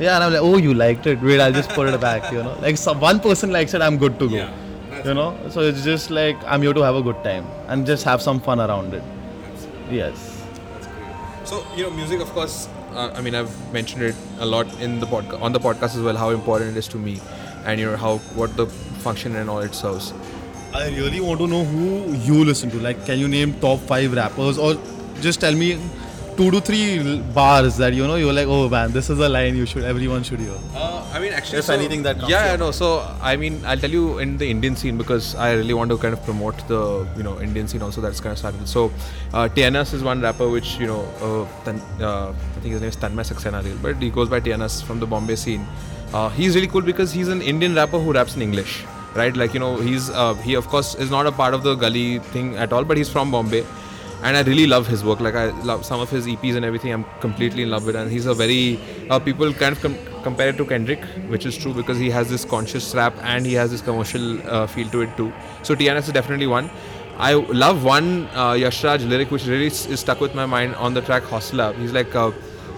Yeah, 0.00 0.14
and 0.16 0.24
I'm 0.24 0.32
like, 0.32 0.42
oh, 0.42 0.56
you 0.58 0.74
liked 0.74 1.06
it. 1.06 1.20
Wait, 1.22 1.40
I'll 1.40 1.52
just 1.52 1.70
put 1.70 1.88
it 1.88 2.00
back. 2.00 2.30
You 2.32 2.42
know, 2.42 2.56
like 2.60 2.76
some, 2.76 3.00
one 3.00 3.18
person 3.20 3.50
likes 3.52 3.74
it, 3.74 3.82
I'm 3.82 3.96
good 3.98 4.18
to 4.20 4.28
go. 4.28 4.36
Yeah, 4.36 4.50
You 5.04 5.14
know, 5.14 5.36
so 5.50 5.60
it's 5.60 5.82
just 5.84 6.10
like 6.10 6.36
I'm 6.46 6.62
here 6.62 6.72
to 6.72 6.82
have 6.82 6.94
a 6.96 7.02
good 7.02 7.22
time 7.24 7.46
and 7.68 7.84
just 7.86 8.04
have 8.04 8.22
some 8.22 8.40
fun 8.40 8.60
around 8.60 8.94
it. 8.94 9.02
Yes. 9.90 10.30
So 11.44 11.64
you 11.76 11.84
know, 11.84 11.90
music, 11.90 12.20
of 12.20 12.30
course. 12.32 12.68
Uh, 12.94 13.10
I 13.14 13.20
mean, 13.20 13.34
I've 13.34 13.54
mentioned 13.72 14.02
it 14.02 14.14
a 14.38 14.46
lot 14.46 14.66
in 14.80 15.00
the 15.00 15.06
podcast 15.06 15.42
on 15.42 15.52
the 15.52 15.58
podcast 15.60 15.96
as 15.96 16.00
well. 16.00 16.16
How 16.16 16.30
important 16.30 16.70
it 16.76 16.76
is 16.84 16.88
to 16.88 16.96
me. 17.08 17.20
and 17.70 17.80
you 17.80 17.86
know 17.90 17.96
how 18.00 18.10
what 18.38 18.56
the 18.56 18.64
function 19.08 19.36
and 19.36 19.48
all 19.50 19.60
it 19.68 19.74
serves. 19.74 20.12
I 20.74 20.88
really 21.00 21.20
want 21.20 21.38
to 21.40 21.46
know 21.46 21.64
who 21.64 22.12
you 22.28 22.44
listen 22.44 22.70
to. 22.70 22.80
Like, 22.88 23.04
can 23.06 23.18
you 23.18 23.28
name 23.28 23.54
top 23.60 23.78
five 23.92 24.12
rappers, 24.22 24.58
or 24.58 24.74
just 25.20 25.40
tell 25.40 25.54
me 25.54 25.78
two 26.36 26.50
to 26.50 26.60
three 26.60 27.20
bars 27.34 27.76
that 27.76 27.94
you 27.94 28.06
know 28.10 28.16
you're 28.16 28.32
like, 28.32 28.48
oh 28.48 28.68
man, 28.68 28.90
this 28.92 29.08
is 29.10 29.20
a 29.20 29.28
line 29.28 29.56
you 29.56 29.66
should 29.72 29.84
everyone 29.84 30.22
should 30.28 30.40
hear. 30.40 30.56
Uh, 30.74 31.08
I 31.12 31.20
mean, 31.20 31.32
actually, 31.32 31.58
If 31.60 31.68
anything 31.70 32.02
that 32.06 32.18
comes 32.18 32.30
yeah, 32.30 32.40
to 32.40 32.44
yeah, 32.44 32.50
your 32.52 32.58
no. 32.58 32.70
So 32.72 32.88
I 33.22 33.36
mean, 33.36 33.60
I'll 33.64 33.78
tell 33.84 33.90
you 33.98 34.18
in 34.18 34.36
the 34.42 34.48
Indian 34.50 34.74
scene 34.76 34.98
because 34.98 35.34
I 35.36 35.52
really 35.52 35.74
want 35.74 35.90
to 35.94 35.98
kind 35.98 36.12
of 36.18 36.24
promote 36.24 36.66
the 36.72 37.06
you 37.16 37.22
know 37.22 37.40
Indian 37.40 37.68
scene 37.68 37.82
also 37.82 38.00
that's 38.06 38.20
kind 38.20 38.32
of 38.32 38.38
started. 38.38 38.68
So 38.68 38.86
uh, 39.32 39.48
TNS 39.58 39.94
is 39.94 40.02
one 40.02 40.20
rapper 40.28 40.48
which 40.56 40.76
you 40.84 40.88
know 40.88 41.02
uh, 41.28 41.64
Tan, 41.64 41.80
uh, 42.00 42.34
I 42.56 42.60
think 42.60 42.72
his 42.72 42.80
name 42.80 42.88
is 42.96 42.96
Tanmay 42.96 43.26
Saxena, 43.32 43.62
but 43.82 44.02
he 44.08 44.10
goes 44.10 44.28
by 44.28 44.40
TNS 44.40 44.82
from 44.90 44.98
the 44.98 45.06
Bombay 45.06 45.36
scene. 45.36 45.64
Uh, 46.12 46.28
he's 46.30 46.54
really 46.56 46.68
cool 46.68 46.82
because 46.82 47.12
he's 47.12 47.28
an 47.28 47.42
Indian 47.54 47.74
rapper 47.74 47.98
who 47.98 48.12
raps 48.12 48.34
in 48.36 48.42
English, 48.42 48.84
right? 49.15 49.35
Like 49.35 49.53
you 49.53 49.59
know, 49.59 49.75
he's 49.77 50.09
uh, 50.09 50.33
he 50.35 50.55
of 50.55 50.67
course 50.67 50.95
is 50.95 51.11
not 51.11 51.27
a 51.27 51.31
part 51.31 51.53
of 51.53 51.63
the 51.63 51.75
gully 51.75 52.19
thing 52.19 52.55
at 52.57 52.73
all, 52.73 52.83
but 52.83 52.97
he's 52.97 53.09
from 53.09 53.31
Bombay 53.31 53.65
and 54.23 54.35
I 54.35 54.41
really 54.41 54.67
love 54.67 54.87
his 54.87 55.03
work. 55.03 55.19
Like 55.19 55.35
I 55.35 55.45
love 55.61 55.85
some 55.85 55.99
of 55.99 56.09
his 56.09 56.27
EPs 56.27 56.55
and 56.55 56.65
everything. 56.65 56.91
I'm 56.91 57.05
completely 57.21 57.63
in 57.63 57.69
love 57.69 57.85
with, 57.85 57.95
and 57.95 58.11
he's 58.11 58.25
a 58.25 58.33
very 58.33 58.79
uh, 59.09 59.19
people 59.19 59.53
kind 59.53 59.75
of 59.75 59.81
com- 59.81 59.97
compare 60.23 60.49
it 60.49 60.57
to 60.57 60.65
Kendrick, 60.65 61.03
which 61.27 61.45
is 61.45 61.57
true 61.57 61.73
because 61.73 61.97
he 61.97 62.09
has 62.09 62.29
this 62.29 62.45
conscious 62.45 62.93
rap 62.95 63.13
and 63.23 63.45
he 63.45 63.53
has 63.53 63.71
this 63.71 63.81
commercial 63.81 64.41
uh, 64.47 64.67
feel 64.67 64.89
to 64.89 65.01
it 65.01 65.15
too. 65.17 65.31
So 65.63 65.75
TNS 65.75 66.07
is 66.07 66.11
definitely 66.11 66.47
one. 66.47 66.69
I 67.17 67.33
love 67.33 67.83
one 67.83 68.27
uh, 68.33 68.53
Yashraj 68.53 69.07
lyric 69.07 69.31
which 69.31 69.45
really 69.45 69.67
is 69.67 69.85
is 69.87 69.99
stuck 69.99 70.21
with 70.21 70.35
my 70.35 70.45
mind 70.45 70.75
on 70.75 70.93
the 70.93 71.01
track 71.01 71.23
Hostla. 71.23 71.73
He's 71.75 71.93
like. 71.93 72.15
Uh, 72.15 72.31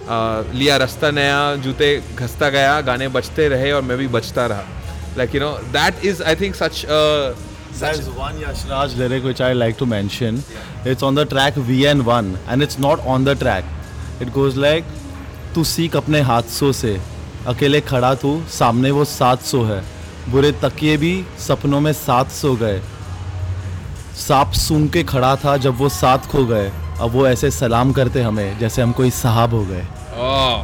uh, 0.08 0.42
लिया 0.54 0.76
रास्ता 0.82 1.10
नया 1.10 1.56
जूते 1.62 1.88
घसता 2.18 2.48
गया 2.50 2.80
गाने 2.88 3.08
बजते 3.16 3.48
रहे 3.48 3.70
और 3.72 3.82
मैं 3.82 3.98
भी 3.98 4.08
बचता 4.14 4.46
रहा 4.52 4.64
like 5.17 5.33
you 5.33 5.39
know 5.39 5.53
that 5.73 6.03
is 6.03 6.21
I 6.21 6.35
think 6.35 6.55
such 6.55 6.83
a 6.85 7.35
There's 7.79 8.09
one 8.09 8.37
Yashraj 8.41 8.97
lyric 8.97 9.23
which 9.23 9.39
I 9.39 9.53
like 9.53 9.77
to 9.79 9.85
mention. 9.85 10.37
Yeah. 10.51 10.91
It's 10.91 11.03
on 11.03 11.13
the 11.13 11.25
track 11.25 11.53
VN1 11.53 12.37
and 12.47 12.63
it's 12.63 12.79
not 12.79 13.03
on 13.05 13.23
the 13.23 13.35
track. 13.35 13.65
It 14.19 14.33
goes 14.33 14.57
like 14.57 14.95
तू 15.55 15.63
सीख 15.63 15.95
अपने 15.95 16.19
हादसों 16.21 16.71
से 16.79 16.99
अकेले 17.47 17.81
खड़ा 17.81 18.13
तू 18.23 18.31
सामने 18.57 18.91
वो 18.91 19.05
सात 19.05 19.41
सौ 19.51 19.63
है 19.65 19.81
बुरे 20.31 20.51
तकिए 20.63 20.97
भी 21.03 21.13
सपनों 21.47 21.79
में 21.81 21.91
सात 21.93 22.31
सौ 22.31 22.55
गए 22.63 22.81
सांप 24.27 24.51
सूंघ 24.63 24.89
के 24.93 25.03
खड़ा 25.13 25.35
था 25.45 25.55
जब 25.65 25.77
वो 25.77 25.89
खो 26.31 26.45
गए 26.45 26.71
अब 27.01 27.11
वो 27.11 27.27
ऐसे 27.27 27.51
सलाम 27.51 27.93
करते 27.93 28.21
हमें 28.21 28.59
जैसे 28.59 28.81
हम 28.81 28.91
कोई 28.99 29.11
साहब 29.21 29.53
हो 29.53 29.63
गए 29.65 29.85
oh 30.27 30.57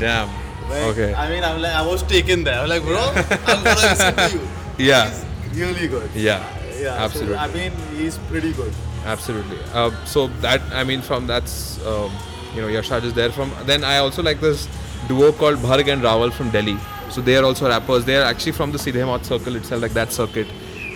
damn 0.00 0.39
okay 0.70 1.14
I 1.14 1.28
mean, 1.30 1.44
I'm 1.44 1.60
like, 1.60 1.72
I 1.72 1.86
was 1.86 2.02
taken 2.02 2.44
there. 2.44 2.60
I'm 2.60 2.68
like, 2.68 2.82
bro, 2.82 2.98
I'm 3.46 3.64
gonna 3.64 3.80
listen 3.80 4.16
to 4.16 4.30
you. 4.38 4.48
yeah 4.78 5.12
Really 5.54 5.88
good. 5.88 6.08
Yeah, 6.14 6.44
Yeah, 6.80 7.04
absolutely, 7.04 7.34
So, 7.34 7.40
I 7.40 7.48
mean, 7.48 7.72
he's 7.96 8.18
pretty 8.30 8.52
good. 8.52 8.72
absolutely. 9.04 9.58
Uh, 9.72 9.90
so 10.04 10.28
that 10.40 10.60
I 10.72 10.84
mean, 10.84 11.02
from 11.02 11.26
that's 11.26 11.84
um, 11.84 12.12
you 12.54 12.60
know, 12.60 12.68
Yashraj 12.68 13.02
is 13.04 13.14
there. 13.14 13.30
From 13.30 13.52
then 13.64 13.82
I 13.84 13.98
also 13.98 14.22
like 14.22 14.40
this 14.40 14.68
duo 15.08 15.32
called 15.32 15.58
Bharg 15.58 15.88
and 15.92 16.02
Rawal 16.02 16.32
from 16.32 16.50
Delhi. 16.50 16.76
So 17.10 17.20
they 17.20 17.36
are 17.36 17.44
also 17.44 17.68
rappers. 17.68 18.04
They 18.04 18.16
are 18.16 18.22
actually 18.22 18.52
from 18.52 18.70
the 18.70 18.78
Seedhe 18.78 19.24
circle 19.24 19.56
itself, 19.56 19.82
like 19.82 19.92
that 19.92 20.12
circuit. 20.12 20.46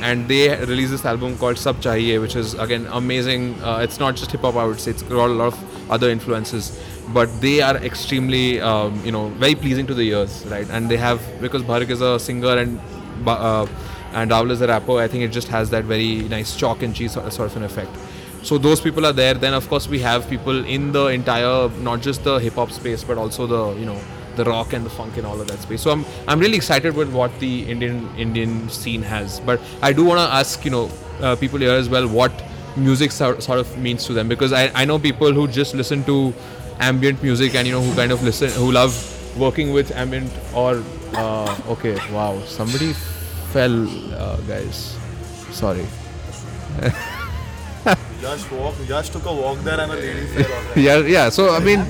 And 0.01 0.29
they 0.29 0.49
released 0.65 0.93
this 0.93 1.05
album 1.05 1.37
called 1.39 1.59
Sab 1.59 1.81
Chahiye, 1.81 2.21
which 2.21 2.37
is 2.37 2.55
again 2.55 2.87
amazing. 2.93 3.61
Uh, 3.63 3.79
it's 3.79 3.99
not 3.99 4.15
just 4.15 4.31
hip 4.31 4.43
hop, 4.43 4.55
I 4.55 4.65
would 4.65 4.81
say. 4.81 4.93
It's 4.93 5.03
got 5.03 5.27
a 5.31 5.33
lot 5.33 5.53
of 5.53 5.74
other 5.91 6.11
influences, 6.11 6.81
but 7.09 7.29
they 7.41 7.61
are 7.61 7.77
extremely, 7.77 8.61
um, 8.61 9.01
you 9.05 9.13
know, 9.13 9.29
very 9.31 9.55
pleasing 9.55 9.87
to 9.87 9.95
the 9.95 10.03
ears, 10.03 10.45
right? 10.47 10.69
And 10.71 10.91
they 10.91 10.97
have 10.97 11.21
because 11.41 11.63
Bharg 11.63 11.91
is 11.91 12.01
a 12.01 12.19
singer 12.19 12.59
and 12.59 12.81
uh, 13.27 13.67
and 14.13 14.31
Rahul 14.31 14.51
is 14.51 14.61
a 14.61 14.69
rapper. 14.69 14.99
I 14.99 15.09
think 15.09 15.25
it 15.25 15.33
just 15.33 15.49
has 15.49 15.71
that 15.71 15.85
very 15.85 16.23
nice 16.29 16.57
chalk 16.57 16.83
and 16.83 16.95
cheese 16.95 17.13
sort 17.13 17.33
sort 17.33 17.51
of 17.51 17.57
an 17.57 17.65
effect. 17.65 17.91
So 18.43 18.59
those 18.59 18.81
people 18.81 19.07
are 19.07 19.13
there. 19.13 19.35
Then 19.35 19.55
of 19.55 19.69
course 19.69 19.89
we 19.89 19.99
have 20.01 20.29
people 20.29 20.65
in 20.67 20.93
the 20.93 21.07
entire, 21.07 21.69
not 21.81 22.03
just 22.03 22.25
the 22.25 22.39
hip 22.39 22.55
hop 22.55 22.71
space, 22.71 23.03
but 23.03 23.19
also 23.19 23.47
the 23.47 23.79
you 23.81 23.87
know 23.87 24.01
the 24.37 24.45
rock 24.45 24.73
and 24.73 24.85
the 24.85 24.91
funk 24.91 25.17
and 25.17 25.27
all 25.27 25.41
of 25.41 25.49
that 25.49 25.61
space. 25.61 25.83
So 25.83 25.91
I'm 25.91 26.05
I'm 26.29 26.41
really 26.41 26.57
excited 26.57 26.95
with 26.95 27.13
what 27.13 27.39
the 27.41 27.69
Indian 27.71 28.09
Indian 28.17 28.69
scene 28.69 29.03
has. 29.03 29.41
But 29.41 29.61
I 29.83 29.93
do 29.93 30.05
want 30.05 30.19
to 30.19 30.35
ask 30.35 30.65
you 30.65 30.71
know 30.71 30.91
uh, 31.21 31.37
people 31.37 31.59
here 31.59 31.73
as 31.73 31.89
well 31.89 32.07
what 32.09 32.33
music 32.77 33.13
sort, 33.13 33.43
sort 33.43 33.59
of 33.59 33.79
means 33.79 34.05
to 34.07 34.13
them. 34.13 34.29
Because 34.29 34.53
I 34.53 34.71
I 34.75 34.85
know 34.85 34.99
people 34.99 35.33
who 35.33 35.47
just 35.49 35.75
listen 35.75 36.05
to 36.05 36.33
ambient 36.81 37.23
music 37.23 37.55
and 37.55 37.67
you 37.67 37.73
know 37.73 37.83
who 37.83 37.95
kind 37.95 38.13
of 38.13 38.23
listen 38.23 38.51
who 38.51 38.73
love 38.73 38.95
working 39.39 39.73
with 39.73 39.91
ambient 39.93 40.31
or 40.55 40.83
uh, 41.15 41.57
okay 41.69 41.95
wow 42.13 42.41
somebody 42.47 42.93
fell 43.53 43.77
uh, 44.15 44.37
guys. 44.49 44.97
Sorry. 45.53 45.87
Yash 48.23 48.51
walk. 48.51 48.75
Yash 48.89 49.11
took 49.11 49.27
a 49.27 49.33
walk 49.33 49.59
there 49.61 49.79
and 49.79 49.93
a 49.93 49.95
lady 49.95 50.27
fell 50.27 50.53
on 50.59 50.65
yeah 50.87 50.99
yeah 51.15 51.29
so 51.29 51.55
i 51.55 51.59
mean 51.61 51.81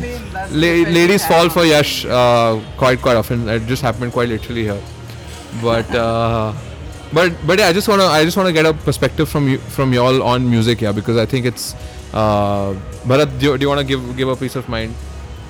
la- 0.50 0.82
ladies 0.96 1.24
fall 1.24 1.48
for 1.48 1.64
yash 1.64 2.04
uh, 2.06 2.60
quite 2.76 3.00
quite 3.00 3.16
often. 3.16 3.48
It 3.48 3.66
just 3.66 3.82
happened 3.82 4.12
quite 4.12 4.28
literally 4.28 4.64
here. 4.64 4.82
But 5.62 5.88
uh, 5.94 6.52
but 7.14 7.32
but 7.46 7.58
yeah 7.58 7.68
i 7.68 7.72
just 7.72 7.88
want 7.88 8.00
to 8.00 8.06
i 8.06 8.24
just 8.24 8.36
want 8.36 8.46
to 8.46 8.52
get 8.52 8.66
a 8.66 8.72
perspective 8.88 9.28
from 9.28 9.48
you 9.48 9.58
from 9.76 9.92
y'all 9.92 10.22
on 10.22 10.48
music 10.50 10.80
yeah 10.80 10.92
because 10.92 11.16
i 11.16 11.26
think 11.26 11.46
it's 11.46 11.74
uh 12.12 12.72
Bharat, 13.10 13.38
do 13.38 13.46
you, 13.46 13.58
do 13.58 13.62
you 13.64 13.68
want 13.68 13.80
to 13.80 13.86
give 13.86 14.16
give 14.16 14.28
a 14.28 14.36
piece 14.36 14.56
of 14.56 14.68
mind 14.68 14.94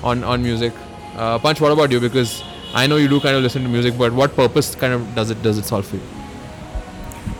on 0.03 0.23
on 0.23 0.41
music 0.43 0.73
uh, 1.15 1.39
punch 1.39 1.61
what 1.61 1.71
about 1.71 1.91
you 1.91 1.99
because 1.99 2.43
i 2.73 2.85
know 2.87 2.97
you 2.97 3.07
do 3.07 3.19
kind 3.19 3.35
of 3.35 3.43
listen 3.43 3.63
to 3.63 3.69
music 3.69 3.97
but 3.97 4.11
what 4.13 4.35
purpose 4.35 4.75
kind 4.75 4.93
of 4.93 5.15
does 5.15 5.29
it 5.31 5.41
does 5.41 5.57
it 5.57 5.65
solve 5.65 5.85
for 5.85 5.97
you 5.97 6.07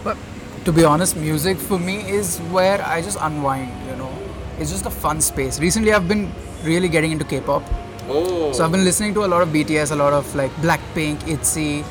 But 0.04 0.18
to 0.66 0.72
be 0.72 0.84
honest, 0.84 1.16
music 1.16 1.58
for 1.58 1.78
me 1.80 1.96
is 2.18 2.40
where 2.56 2.82
I 2.92 3.02
just 3.02 3.18
unwind, 3.22 3.72
you 3.90 3.96
know. 4.02 4.12
It's 4.58 4.72
just 4.72 4.86
a 4.86 4.90
fun 4.90 5.22
space. 5.22 5.60
Recently, 5.60 5.94
I've 5.94 6.08
been 6.08 6.24
really 6.64 6.90
getting 6.96 7.12
into 7.16 7.26
K 7.26 7.40
pop. 7.42 7.64
oh 8.10 8.52
So 8.54 8.64
I've 8.66 8.72
been 8.72 8.84
listening 8.90 9.14
to 9.16 9.26
a 9.26 9.30
lot 9.34 9.42
of 9.46 9.50
BTS, 9.50 9.92
a 9.92 9.96
lot 9.96 10.14
of 10.14 10.34
like 10.36 10.52
Blackpink, 10.66 11.26
ITZY, 11.36 11.84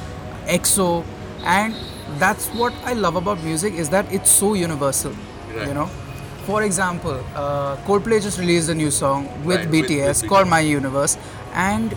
EXO, 0.57 1.05
and 1.45 1.75
that's 2.19 2.49
what 2.49 2.73
I 2.85 2.93
love 2.95 3.17
about 3.17 3.43
music 3.43 3.75
is 3.75 3.89
that 3.91 4.13
it's 4.13 4.31
so 4.31 4.55
universal, 4.55 5.13
Right. 5.57 5.69
you 5.69 5.75
know. 5.75 5.87
For 6.47 6.63
example, 6.63 7.21
uh, 7.35 7.77
Coldplay 7.87 8.23
just 8.23 8.39
released 8.39 8.69
a 8.69 8.75
new 8.75 8.91
song 8.91 9.29
with 9.45 9.61
Right, 9.61 9.71
BTS 9.71 10.23
with 10.23 10.31
called 10.31 10.49
My 10.49 10.61
Universe, 10.61 11.17
and 11.55 11.97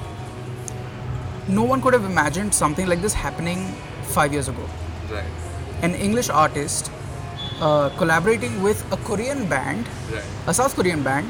no 1.48 1.64
one 1.64 1.82
could 1.82 1.94
have 1.94 2.06
imagined 2.06 2.54
something 2.54 2.88
like 2.88 3.02
this 3.02 3.14
happening 3.14 3.66
five 4.04 4.32
years 4.34 4.48
ago. 4.48 4.64
Right. 5.12 5.24
An 5.82 5.94
English 5.96 6.30
artist 6.30 6.92
uh, 7.62 7.90
collaborating 7.98 8.62
with 8.64 8.84
a 8.92 8.98
Korean 8.98 9.46
band, 9.48 9.86
right. 10.14 10.24
a 10.48 10.54
South 10.54 10.76
Korean 10.76 11.04
band, 11.04 11.30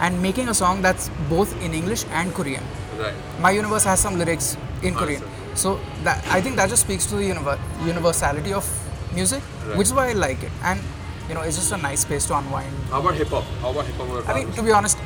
and 0.00 0.20
making 0.22 0.48
a 0.48 0.54
song 0.54 0.82
that's 0.82 1.10
both 1.28 1.54
in 1.62 1.72
English 1.74 2.04
and 2.10 2.32
Korean. 2.34 2.62
right. 2.98 3.14
My 3.40 3.50
Universe 3.50 3.84
has 3.84 4.00
some 4.00 4.18
lyrics 4.18 4.56
in 4.82 4.94
Korean, 4.94 5.22
so 5.54 5.78
that 6.04 6.24
I 6.30 6.40
think 6.40 6.56
that 6.56 6.68
just 6.70 6.82
speaks 6.82 7.06
to 7.06 7.16
the 7.16 7.22
univer- 7.28 7.58
universality 7.86 8.52
of 8.52 8.66
music, 9.14 9.42
Right. 9.66 9.76
which 9.78 9.88
is 9.88 9.94
why 9.94 10.08
I 10.10 10.12
like 10.12 10.42
it. 10.42 10.50
And 10.64 10.80
you 11.28 11.34
know, 11.34 11.42
it's 11.42 11.56
just 11.56 11.72
a 11.72 11.76
nice 11.76 12.00
space 12.00 12.26
to 12.26 12.36
unwind. 12.36 12.72
how 12.90 13.00
about 13.00 13.14
hip-hop 13.14 13.44
how 13.60 13.70
about 13.70 13.84
hip-hop 13.86 14.28
I 14.28 14.34
mean, 14.34 14.52
to 14.52 14.62
be 14.62 14.72
honest, 14.72 14.98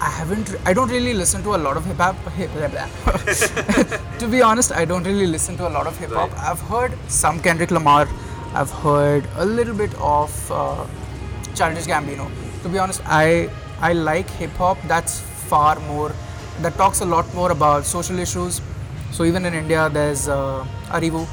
I 0.00 0.08
haven't. 0.08 0.54
I 0.64 0.72
don't 0.72 0.88
really 0.90 1.12
listen 1.14 1.42
to 1.42 1.54
a 1.54 1.58
lot 1.58 1.76
of 1.76 1.84
hip 1.84 1.98
hop. 1.98 2.16
Hip, 2.32 2.50
to 4.18 4.26
be 4.28 4.40
honest, 4.42 4.72
I 4.72 4.84
don't 4.86 5.04
really 5.04 5.26
listen 5.26 5.56
to 5.58 5.68
a 5.68 5.72
lot 5.76 5.86
of 5.86 5.98
hip 5.98 6.10
hop. 6.10 6.32
Right. 6.32 6.42
I've 6.50 6.60
heard 6.60 6.94
some 7.08 7.38
Kendrick 7.40 7.70
Lamar. 7.70 8.08
I've 8.54 8.70
heard 8.70 9.26
a 9.36 9.44
little 9.44 9.74
bit 9.74 9.94
of 10.00 10.50
uh, 10.50 10.86
Childish 11.54 11.86
Gambino. 11.86 12.30
To 12.62 12.68
be 12.70 12.78
honest, 12.78 13.02
I 13.06 13.50
I 13.80 13.92
like 13.92 14.30
hip 14.30 14.52
hop. 14.56 14.78
That's 14.88 15.20
far 15.52 15.78
more. 15.80 16.12
That 16.62 16.74
talks 16.76 17.00
a 17.00 17.04
lot 17.04 17.32
more 17.34 17.50
about 17.52 17.84
social 17.84 18.18
issues. 18.18 18.60
So 19.10 19.24
even 19.24 19.44
in 19.44 19.54
India, 19.54 19.88
there's 19.92 20.28
uh, 20.28 20.66
Arivu. 20.88 21.26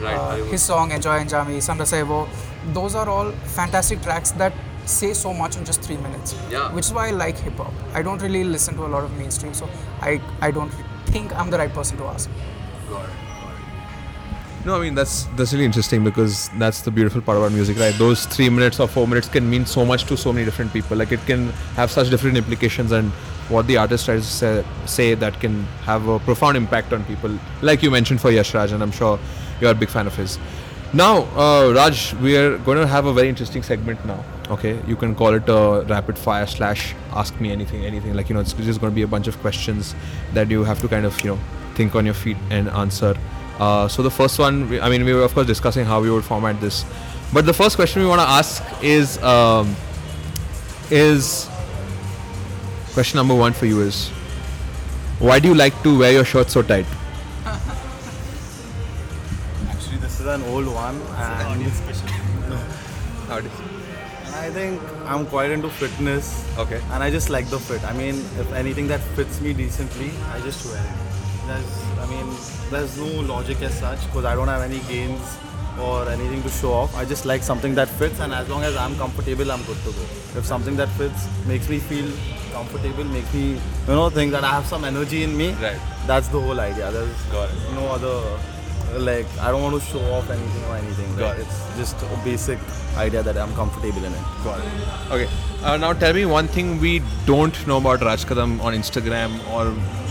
Right, 0.00 0.14
uh, 0.14 0.36
his 0.44 0.62
song 0.62 0.92
Enjoy 0.92 1.18
Enjami, 1.18 1.56
Sanda 1.58 1.82
Sevo. 1.82 2.28
Those 2.72 2.94
are 2.94 3.08
all 3.08 3.32
fantastic 3.56 4.00
tracks 4.02 4.30
that 4.32 4.52
say 4.86 5.12
so 5.12 5.34
much 5.34 5.56
in 5.56 5.64
just 5.64 5.82
three 5.82 5.96
minutes. 5.96 6.34
Yeah. 6.50 6.72
Which 6.72 6.86
is 6.86 6.92
why 6.92 7.08
I 7.08 7.10
like 7.10 7.36
hip 7.36 7.56
hop. 7.56 7.72
I 7.92 8.02
don't 8.02 8.22
really 8.22 8.44
listen 8.44 8.74
to 8.76 8.86
a 8.86 8.90
lot 8.94 9.04
of 9.04 9.16
mainstream, 9.18 9.54
so 9.54 9.68
I, 10.00 10.20
I 10.40 10.50
don't 10.50 10.72
think 11.06 11.36
I'm 11.36 11.50
the 11.50 11.58
right 11.58 11.72
person 11.72 11.98
to 11.98 12.04
ask. 12.04 12.30
No, 14.64 14.76
I 14.76 14.80
mean 14.80 14.94
that's 14.94 15.24
that's 15.36 15.52
really 15.52 15.64
interesting 15.64 16.02
because 16.04 16.50
that's 16.58 16.82
the 16.82 16.90
beautiful 16.90 17.22
part 17.22 17.38
about 17.38 17.52
music, 17.52 17.78
right? 17.78 17.94
Those 17.94 18.26
three 18.26 18.48
minutes 18.50 18.80
or 18.80 18.88
four 18.88 19.06
minutes 19.06 19.28
can 19.28 19.48
mean 19.48 19.64
so 19.64 19.84
much 19.84 20.04
to 20.04 20.16
so 20.16 20.32
many 20.32 20.44
different 20.44 20.72
people. 20.72 20.96
Like 20.96 21.12
it 21.12 21.24
can 21.26 21.50
have 21.76 21.90
such 21.90 22.10
different 22.10 22.36
implications, 22.36 22.92
and 22.92 23.12
what 23.48 23.66
the 23.66 23.76
artist 23.76 24.04
tries 24.04 24.22
to 24.22 24.32
say, 24.32 24.64
say 24.86 25.14
that 25.14 25.38
can 25.40 25.64
have 25.84 26.06
a 26.08 26.18
profound 26.20 26.56
impact 26.56 26.92
on 26.92 27.04
people. 27.04 27.38
Like 27.62 27.82
you 27.82 27.90
mentioned 27.90 28.20
for 28.20 28.30
Yash 28.30 28.54
Raj, 28.54 28.72
and 28.72 28.82
I'm 28.82 28.90
sure 28.90 29.18
you're 29.60 29.70
a 29.70 29.74
big 29.74 29.88
fan 29.88 30.06
of 30.06 30.14
his. 30.14 30.38
Now, 30.92 31.24
uh, 31.36 31.72
Raj, 31.74 32.14
we 32.14 32.36
are 32.36 32.56
going 32.58 32.78
to 32.78 32.86
have 32.86 33.06
a 33.06 33.12
very 33.12 33.28
interesting 33.28 33.62
segment 33.62 34.04
now. 34.06 34.24
Okay, 34.50 34.80
you 34.86 34.96
can 34.96 35.14
call 35.14 35.34
it 35.34 35.46
a 35.48 35.84
rapid 35.86 36.18
fire 36.18 36.46
slash 36.46 36.94
ask 37.12 37.38
me 37.40 37.52
anything, 37.52 37.84
anything. 37.84 38.14
Like 38.14 38.30
you 38.30 38.34
know, 38.34 38.40
it's 38.40 38.54
just 38.54 38.80
going 38.80 38.90
to 38.90 38.94
be 38.94 39.02
a 39.02 39.06
bunch 39.06 39.28
of 39.28 39.38
questions 39.40 39.94
that 40.32 40.50
you 40.50 40.64
have 40.64 40.80
to 40.80 40.88
kind 40.88 41.04
of 41.04 41.20
you 41.22 41.32
know 41.32 41.38
think 41.74 41.94
on 41.94 42.06
your 42.06 42.14
feet 42.14 42.38
and 42.50 42.68
answer. 42.70 43.14
Uh, 43.58 43.88
so 43.88 44.02
the 44.02 44.10
first 44.10 44.38
one, 44.38 44.80
I 44.80 44.88
mean, 44.88 45.04
we 45.04 45.12
were 45.12 45.22
of 45.22 45.34
course 45.34 45.46
discussing 45.46 45.84
how 45.84 46.00
we 46.00 46.10
would 46.10 46.24
format 46.24 46.58
this, 46.60 46.86
but 47.32 47.44
the 47.44 47.52
first 47.52 47.76
question 47.76 48.00
we 48.00 48.08
want 48.08 48.22
to 48.22 48.28
ask 48.28 48.62
is 48.82 49.22
um, 49.22 49.76
is 50.90 51.50
question 52.98 53.16
number 53.16 53.34
one 53.36 53.52
for 53.52 53.66
you 53.66 53.80
is 53.80 54.08
why 55.20 55.38
do 55.38 55.46
you 55.46 55.54
like 55.54 55.74
to 55.84 55.96
wear 55.98 56.10
your 56.10 56.24
shirt 56.24 56.50
so 56.50 56.62
tight? 56.62 56.84
Actually, 59.68 59.98
this 59.98 60.18
is 60.18 60.26
an 60.26 60.42
old 60.54 60.66
one, 60.66 60.96
and 61.26 61.62
and 63.30 64.34
I 64.34 64.50
think 64.50 64.82
I'm 65.06 65.26
quite 65.26 65.52
into 65.52 65.70
fitness. 65.70 66.44
Okay. 66.58 66.80
And 66.90 67.04
I 67.04 67.10
just 67.12 67.30
like 67.30 67.46
the 67.50 67.60
fit. 67.60 67.84
I 67.84 67.92
mean, 67.92 68.16
if 68.42 68.52
anything 68.52 68.88
that 68.88 69.00
fits 69.14 69.40
me 69.40 69.52
decently, 69.52 70.10
I 70.32 70.40
just 70.40 70.66
wear 70.66 70.82
it. 70.82 70.98
There's, 71.46 71.72
I 72.00 72.06
mean, 72.06 72.26
there's 72.68 72.98
no 72.98 73.20
logic 73.32 73.62
as 73.62 73.78
such 73.78 74.04
because 74.06 74.24
I 74.24 74.34
don't 74.34 74.48
have 74.48 74.62
any 74.62 74.80
gains 74.88 75.38
or 75.78 76.08
anything 76.08 76.42
to 76.42 76.48
show 76.48 76.72
off. 76.72 76.96
I 76.96 77.04
just 77.04 77.24
like 77.24 77.42
something 77.42 77.74
that 77.76 77.88
fits, 77.88 78.20
and 78.20 78.32
as 78.34 78.48
long 78.48 78.62
as 78.64 78.76
I'm 78.76 78.96
comfortable, 78.96 79.50
I'm 79.52 79.62
good 79.64 79.78
to 79.78 79.92
go. 79.92 80.02
If 80.38 80.44
something 80.44 80.76
that 80.76 80.88
fits 80.90 81.28
makes 81.46 81.68
me 81.68 81.78
feel 81.78 82.10
comfortable, 82.52 83.04
makes 83.04 83.32
me, 83.34 83.52
you 83.52 83.60
know, 83.86 84.10
think 84.10 84.32
that 84.32 84.44
I 84.44 84.50
have 84.50 84.66
some 84.66 84.84
energy 84.84 85.22
in 85.22 85.36
me. 85.36 85.52
Right. 85.54 85.78
That's 86.06 86.28
the 86.28 86.40
whole 86.40 86.58
idea. 86.60 86.90
There's 86.90 87.22
Got 87.32 87.50
it. 87.50 87.72
no 87.74 87.86
other. 87.86 88.38
Like 88.96 89.26
I 89.38 89.50
don't 89.50 89.62
want 89.62 89.74
to 89.82 89.86
show 89.86 90.00
off 90.12 90.30
anything 90.30 90.64
or 90.64 90.76
anything. 90.76 91.14
Got 91.16 91.38
it. 91.38 91.42
It's 91.42 91.76
just 91.76 92.02
a 92.02 92.20
basic 92.24 92.58
idea 92.96 93.22
that 93.22 93.36
I'm 93.36 93.52
comfortable 93.54 94.02
in 94.02 94.12
it. 94.14 94.22
Got 94.42 94.60
it. 94.60 95.12
Okay. 95.12 95.28
Uh, 95.62 95.76
now 95.76 95.92
tell 95.92 96.14
me 96.14 96.24
one 96.24 96.48
thing 96.48 96.80
we 96.80 97.02
don't 97.26 97.66
know 97.66 97.76
about 97.76 98.00
Rajkadam 98.00 98.62
on 98.62 98.72
Instagram 98.72 99.36
or 99.52 99.66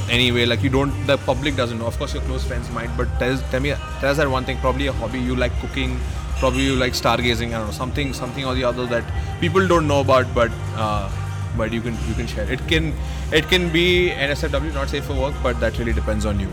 anyway. 0.10 0.46
Like 0.46 0.63
you 0.63 0.70
don't, 0.70 0.91
the 1.08 1.17
public 1.17 1.56
doesn't 1.56 1.80
know. 1.80 1.88
Of 1.88 1.98
course, 1.98 2.13
your 2.13 2.24
close 2.24 2.43
friends 2.43 2.70
might, 2.72 2.96
but 2.98 3.08
tell, 3.20 3.38
tell 3.52 3.60
me, 3.60 3.74
tell 4.00 4.12
us 4.12 4.17
that 4.17 4.30
one 4.30 4.46
thing. 4.46 4.58
Probably 4.58 4.88
a 4.88 4.93
hobby. 4.93 5.20
You 5.20 5.36
like 5.36 5.58
cooking. 5.60 6.00
Probably 6.39 6.63
you 6.63 6.76
like 6.76 6.93
stargazing. 6.93 7.48
I 7.48 7.58
don't 7.58 7.67
know 7.67 7.72
something, 7.72 8.13
something 8.13 8.46
or 8.46 8.54
the 8.54 8.63
other 8.63 8.86
that 8.88 9.04
people 9.41 9.67
don't 9.67 9.88
know 9.88 10.02
about, 10.02 10.34
but 10.36 10.52
uh, 10.76 11.10
but 11.58 11.74
you 11.74 11.82
can 11.82 11.98
you 12.08 12.13
can 12.13 12.28
share. 12.28 12.50
It 12.52 12.67
can 12.67 12.93
it 13.32 13.48
can 13.50 13.72
be 13.72 14.12
NSFW, 14.12 14.74
not 14.74 14.89
safe 14.89 15.06
for 15.06 15.15
work, 15.15 15.34
but 15.41 15.60
that 15.60 15.78
really 15.80 15.93
depends 15.93 16.26
on 16.26 16.39
you. 16.39 16.50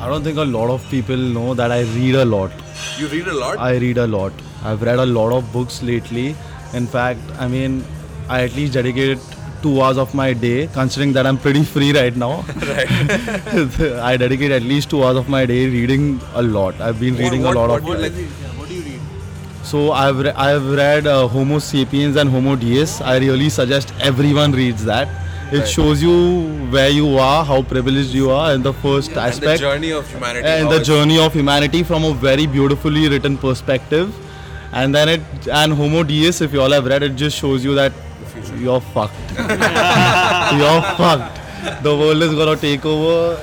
I 0.00 0.08
don't 0.08 0.22
think 0.22 0.36
a 0.36 0.44
lot 0.44 0.70
of 0.70 0.84
people 0.90 1.16
know 1.16 1.54
that 1.54 1.72
I 1.72 1.82
read 1.82 2.16
a 2.16 2.24
lot. 2.24 2.50
You 2.98 3.06
read 3.08 3.28
a 3.28 3.32
lot. 3.32 3.58
I 3.58 3.76
read 3.76 3.96
a 3.98 4.06
lot. 4.06 4.32
I've 4.62 4.82
read 4.82 4.98
a 4.98 5.06
lot 5.06 5.32
of 5.32 5.50
books 5.52 5.82
lately. 5.82 6.36
In 6.74 6.86
fact, 6.86 7.20
I 7.38 7.48
mean, 7.48 7.84
I 8.28 8.42
at 8.42 8.54
least 8.54 8.74
dedicated 8.74 9.18
two 9.66 9.82
hours 9.82 9.98
of 10.06 10.14
my 10.22 10.32
day, 10.46 10.68
considering 10.78 11.12
that 11.18 11.26
I'm 11.26 11.38
pretty 11.46 11.64
free 11.74 11.92
right 11.98 12.16
now. 12.24 12.32
right. 12.72 12.90
I 14.12 14.16
dedicate 14.24 14.52
at 14.60 14.62
least 14.62 14.90
two 14.90 15.02
hours 15.04 15.16
of 15.24 15.28
my 15.28 15.44
day 15.52 15.60
reading 15.68 16.20
a 16.34 16.42
lot. 16.56 16.80
I've 16.80 17.00
been 17.00 17.16
reading 17.16 17.42
what, 17.42 17.56
a 17.56 17.60
lot 17.60 17.70
what, 17.70 17.78
of. 17.80 17.84
what, 17.88 18.00
like, 18.00 18.12
So 19.68 19.92
I've 20.00 20.18
re- 20.24 20.34
I've 20.46 20.66
read 20.80 21.06
uh, 21.12 21.26
Homo 21.36 21.58
sapiens 21.68 22.16
and 22.24 22.30
Homo 22.34 22.54
Deus. 22.64 23.00
I 23.12 23.16
really 23.22 23.48
suggest 23.54 23.92
everyone 24.10 24.52
reads 24.52 24.84
that. 24.90 25.08
It 25.52 25.58
Right. 25.58 25.68
shows 25.72 26.00
you 26.02 26.14
where 26.76 26.92
you 26.98 27.10
are, 27.24 27.44
how 27.48 27.58
privileged 27.72 28.14
you 28.20 28.30
are, 28.36 28.46
in 28.54 28.62
the 28.68 28.72
first 28.84 29.18
and 29.24 29.42
the 29.48 29.56
journey 29.64 29.90
of 29.98 30.08
humanity. 30.14 30.46
and 30.52 30.70
the 30.76 30.80
journey 30.92 31.18
of 31.24 31.36
humanity 31.40 31.82
from 31.90 32.04
a 32.12 32.14
very 32.28 32.46
beautifully 32.54 33.08
written 33.08 33.36
perspective. 33.44 34.14
And 34.72 34.94
then 34.98 35.12
it 35.16 35.46
and 35.60 35.76
Homo 35.82 36.02
Deus, 36.14 36.40
if 36.48 36.56
you 36.58 36.60
all 36.64 36.76
have 36.78 36.90
read 36.94 37.02
it, 37.10 37.14
just 37.26 37.38
shows 37.44 37.64
you 37.70 37.76
that 37.76 38.02
you're 38.52 38.80
fucked. 38.80 39.14
you're 39.38 40.82
fucked. 41.00 41.82
The 41.82 41.96
world 41.96 42.22
is 42.22 42.34
gonna 42.34 42.56
take 42.56 42.84
over. 42.84 43.42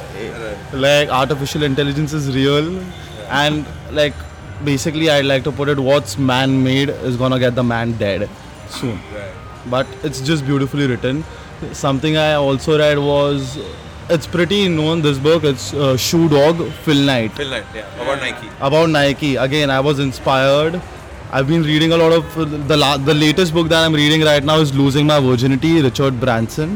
Like 0.73 1.09
artificial 1.09 1.63
intelligence 1.63 2.13
is 2.13 2.33
real, 2.35 2.79
and 3.29 3.65
like 3.91 4.13
basically, 4.63 5.09
I'd 5.09 5.25
like 5.25 5.43
to 5.43 5.51
put 5.51 5.69
it: 5.69 5.79
what's 5.79 6.17
man-made 6.17 6.89
is 6.89 7.17
gonna 7.17 7.39
get 7.39 7.55
the 7.55 7.63
man 7.63 7.93
dead 7.93 8.29
soon. 8.69 8.99
But 9.69 9.87
it's 10.03 10.19
just 10.21 10.45
beautifully 10.45 10.87
written. 10.87 11.23
Something 11.71 12.17
I 12.17 12.33
also 12.33 12.77
read 12.77 12.97
was. 12.97 13.57
It's 14.09 14.27
pretty 14.27 14.67
known. 14.67 15.01
This 15.01 15.17
book. 15.17 15.43
It's 15.43 15.73
uh, 15.73 15.95
Shoe 15.95 16.27
Dog 16.27 16.57
Phil 16.83 17.05
Knight 17.05 17.31
Phil 17.33 17.49
Knight, 17.49 17.63
yeah, 17.73 18.01
about 18.01 18.19
Nike. 18.19 18.49
about 18.59 18.89
Nike. 18.89 19.35
Again, 19.37 19.69
I 19.69 19.79
was 19.79 19.99
inspired. 19.99 20.81
I've 21.35 21.47
been 21.47 21.63
reading 21.63 21.93
a 21.93 21.97
lot 21.97 22.11
of 22.11 22.37
uh, 22.37 22.45
the 22.71 22.77
la- 22.77 22.97
the 22.97 23.13
latest 23.15 23.55
book 23.55 23.67
that 23.69 23.83
I'm 23.83 23.93
reading 23.99 24.21
right 24.21 24.43
now 24.49 24.57
is 24.59 24.71
Losing 24.79 25.07
My 25.07 25.19
Virginity, 25.19 25.81
Richard 25.81 26.19
Branson, 26.19 26.75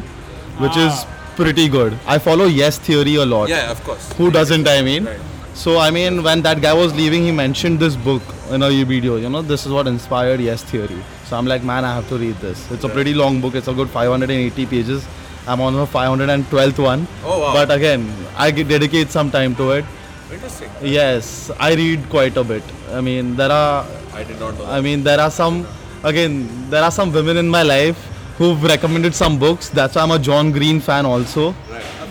which 0.64 0.76
is 0.76 0.94
ah. 0.94 1.34
pretty 1.36 1.68
good. 1.70 1.98
I 2.08 2.18
follow 2.18 2.46
Yes 2.46 2.80
Theory 2.80 3.14
a 3.24 3.26
lot. 3.34 3.50
Yeah, 3.50 3.70
of 3.70 3.84
course. 3.84 4.12
Who 4.14 4.32
doesn't? 4.32 4.68
I 4.68 4.82
mean. 4.82 5.06
Right. 5.06 5.20
So 5.54 5.78
I 5.78 5.92
mean, 5.92 6.24
when 6.24 6.42
that 6.48 6.62
guy 6.64 6.74
was 6.74 6.96
leaving, 7.02 7.22
he 7.28 7.32
mentioned 7.32 7.80
this 7.80 7.96
book 8.08 8.24
in 8.50 8.64
a 8.64 8.72
video. 8.94 9.18
You 9.18 9.30
know, 9.30 9.44
this 9.44 9.68
is 9.68 9.72
what 9.72 9.86
inspired 9.86 10.40
Yes 10.40 10.64
Theory. 10.64 11.04
So 11.26 11.38
I'm 11.38 11.46
like, 11.46 11.64
man, 11.64 11.86
I 11.86 11.94
have 11.94 12.10
to 12.10 12.18
read 12.18 12.38
this. 12.48 12.66
It's 12.72 12.84
a 12.84 12.90
pretty 12.90 13.14
long 13.14 13.40
book. 13.42 13.54
It's 13.54 13.68
a 13.68 13.76
good 13.82 13.92
580 13.92 14.66
pages. 14.66 15.08
I'm 15.46 15.62
on 15.62 15.76
the 15.76 15.86
512th 15.86 16.84
one. 16.84 17.08
Oh, 17.24 17.40
wow. 17.42 17.54
But 17.54 17.70
again, 17.70 18.12
I 18.36 18.50
dedicate 18.50 19.12
some 19.12 19.30
time 19.30 19.56
to 19.58 19.70
it. 19.78 19.86
Interesting. 20.32 20.70
Yes, 20.82 21.52
I 21.60 21.74
read 21.76 22.10
quite 22.10 22.36
a 22.38 22.44
bit. 22.44 22.64
I 22.92 23.02
mean, 23.02 23.36
there 23.36 23.52
are. 23.52 23.86
I 24.17 24.25
did 24.25 24.39
not 24.41 24.59
know. 24.59 24.67
I 24.67 24.81
mean, 24.81 25.03
there 25.03 25.21
are 25.21 25.31
some. 25.31 25.67
Again, 26.05 26.49
there 26.71 26.83
are 26.83 26.91
some 26.91 27.13
women 27.13 27.37
in 27.37 27.49
my 27.49 27.63
life 27.63 27.97
who've 28.39 28.63
recommended 28.63 29.15
some 29.15 29.39
books. 29.39 29.69
That's 29.69 29.95
why 29.95 30.03
I'm 30.03 30.11
a 30.11 30.19
John 30.19 30.51
Green 30.51 30.81
fan 30.81 31.07
also. 31.07 31.55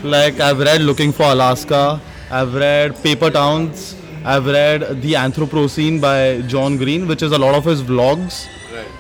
Like 0.04 0.39
I've 0.39 0.60
read 0.60 0.82
Looking 0.82 1.12
for 1.12 1.23
Alaska. 1.23 1.99
I've 2.30 2.54
read 2.54 2.95
Paper 3.04 3.30
Towns. 3.30 3.95
I've 4.23 4.45
read 4.45 5.01
The 5.01 5.13
Anthropocene 5.13 5.99
by 5.99 6.41
John 6.47 6.77
Green, 6.77 7.08
which 7.08 7.21
is 7.21 7.32
a 7.32 7.38
lot 7.38 7.56
of 7.56 7.65
his 7.65 7.84
vlogs. 7.84 8.47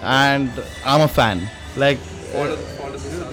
And 0.01 0.51
I'm 0.85 1.01
a 1.01 1.07
fan. 1.07 1.49
Like 1.77 1.99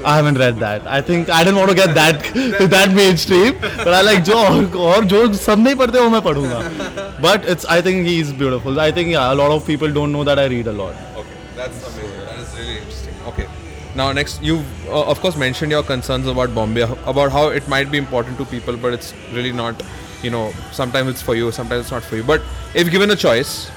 I 0.04 0.14
haven't 0.16 0.38
read 0.38 0.58
that. 0.60 0.86
I 0.86 1.00
think 1.00 1.28
I 1.28 1.42
didn't 1.42 1.58
want 1.58 1.70
to 1.70 1.76
get 1.76 1.94
that 1.94 2.22
that 2.70 2.92
mainstream, 2.94 3.56
but 3.60 3.92
I 3.92 4.02
like 4.02 4.22
जो 4.24 4.34
और 4.34 4.76
और 4.76 5.04
जो 5.04 5.32
सब 5.34 5.58
नहीं 5.58 5.74
पढ़ते 5.74 6.00
वो 6.00 6.08
मैं 6.10 6.20
पढ़ूंगा. 6.22 7.11
but 7.23 7.45
it's 7.45 7.65
I 7.73 7.81
think 7.81 8.05
he's 8.05 8.31
beautiful. 8.33 8.79
I 8.85 8.91
think 8.91 9.11
yeah, 9.11 9.33
a 9.33 9.35
lot 9.41 9.51
of 9.51 9.65
people 9.65 9.91
don't 9.97 10.11
know 10.11 10.23
that 10.29 10.39
I 10.39 10.47
read 10.53 10.67
a 10.67 10.73
lot. 10.73 10.95
Okay, 11.19 11.37
that's 11.55 11.85
amazing. 11.89 12.25
That 12.25 12.39
is 12.39 12.57
really 12.57 12.77
interesting. 12.79 13.13
Okay. 13.27 13.47
Now, 13.95 14.11
next, 14.11 14.41
you 14.41 14.57
uh, 14.87 15.03
of 15.13 15.21
course 15.21 15.37
mentioned 15.37 15.71
your 15.71 15.83
concerns 15.83 16.27
about 16.27 16.53
Bombay, 16.53 16.81
about 17.13 17.31
how 17.31 17.47
it 17.61 17.69
might 17.69 17.89
be 17.91 17.97
important 17.97 18.37
to 18.39 18.45
people, 18.45 18.75
but 18.75 18.93
it's 18.99 19.13
really 19.31 19.53
not. 19.53 19.81
You 20.21 20.31
know, 20.35 20.51
sometimes 20.81 21.09
it's 21.13 21.21
for 21.21 21.35
you, 21.35 21.51
sometimes 21.61 21.85
it's 21.85 21.91
not 21.91 22.03
for 22.03 22.17
you. 22.17 22.23
But 22.23 22.41
if 22.73 22.91
given 22.91 23.11
a 23.11 23.15
choice, 23.15 23.71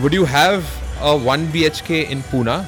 would 0.00 0.12
you 0.12 0.24
have 0.24 0.64
a 1.00 1.16
1 1.16 1.46
BHK 1.48 2.10
in 2.10 2.22
Pune 2.30 2.64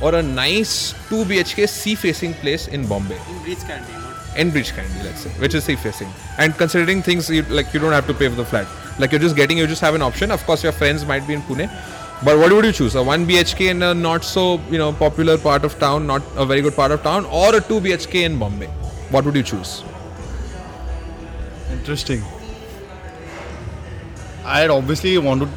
or 0.00 0.14
a 0.14 0.22
nice 0.22 0.94
2 1.08 1.24
BHK 1.24 1.68
sea 1.68 1.94
facing 1.94 2.34
place 2.34 2.68
in 2.68 2.86
Bombay? 2.86 3.18
In 3.30 3.42
Breach 3.42 3.64
Candy, 3.70 3.92
not 3.92 4.36
in 4.36 4.50
Bridge 4.50 4.72
Candy, 4.72 5.02
let's 5.02 5.20
say, 5.20 5.30
which 5.44 5.54
is 5.54 5.64
sea 5.64 5.76
facing. 5.76 6.08
And 6.38 6.54
considering 6.54 7.02
things 7.02 7.28
you, 7.28 7.42
like 7.42 7.74
you 7.74 7.80
don't 7.80 7.92
have 7.92 8.06
to 8.06 8.14
pay 8.14 8.28
for 8.28 8.36
the 8.36 8.44
flat, 8.44 8.66
like 9.00 9.12
you're 9.12 9.20
just 9.20 9.36
getting, 9.36 9.58
you 9.58 9.66
just 9.66 9.80
have 9.80 9.94
an 9.94 10.02
option. 10.02 10.30
Of 10.30 10.44
course, 10.44 10.62
your 10.62 10.72
friends 10.72 11.04
might 11.04 11.26
be 11.26 11.34
in 11.34 11.42
Pune, 11.42 11.68
but 12.24 12.38
what 12.38 12.52
would 12.52 12.64
you 12.64 12.72
choose? 12.72 12.94
A 12.94 13.02
one 13.02 13.26
BHK 13.26 13.70
in 13.70 13.82
a 13.82 13.94
not 13.94 14.24
so 14.24 14.60
you 14.70 14.78
know 14.78 14.92
popular 14.92 15.38
part 15.38 15.64
of 15.64 15.78
town, 15.78 16.06
not 16.06 16.22
a 16.36 16.46
very 16.46 16.60
good 16.60 16.76
part 16.76 16.92
of 16.92 17.02
town, 17.02 17.24
or 17.26 17.54
a 17.54 17.60
two 17.60 17.80
BHK 17.80 18.24
in 18.24 18.38
Bombay? 18.38 18.66
What 19.10 19.24
would 19.24 19.34
you 19.34 19.42
choose? 19.42 19.82
Interesting. 21.72 22.22
I'd 24.44 24.70
obviously 24.70 25.16
want 25.18 25.42
to 25.42 25.48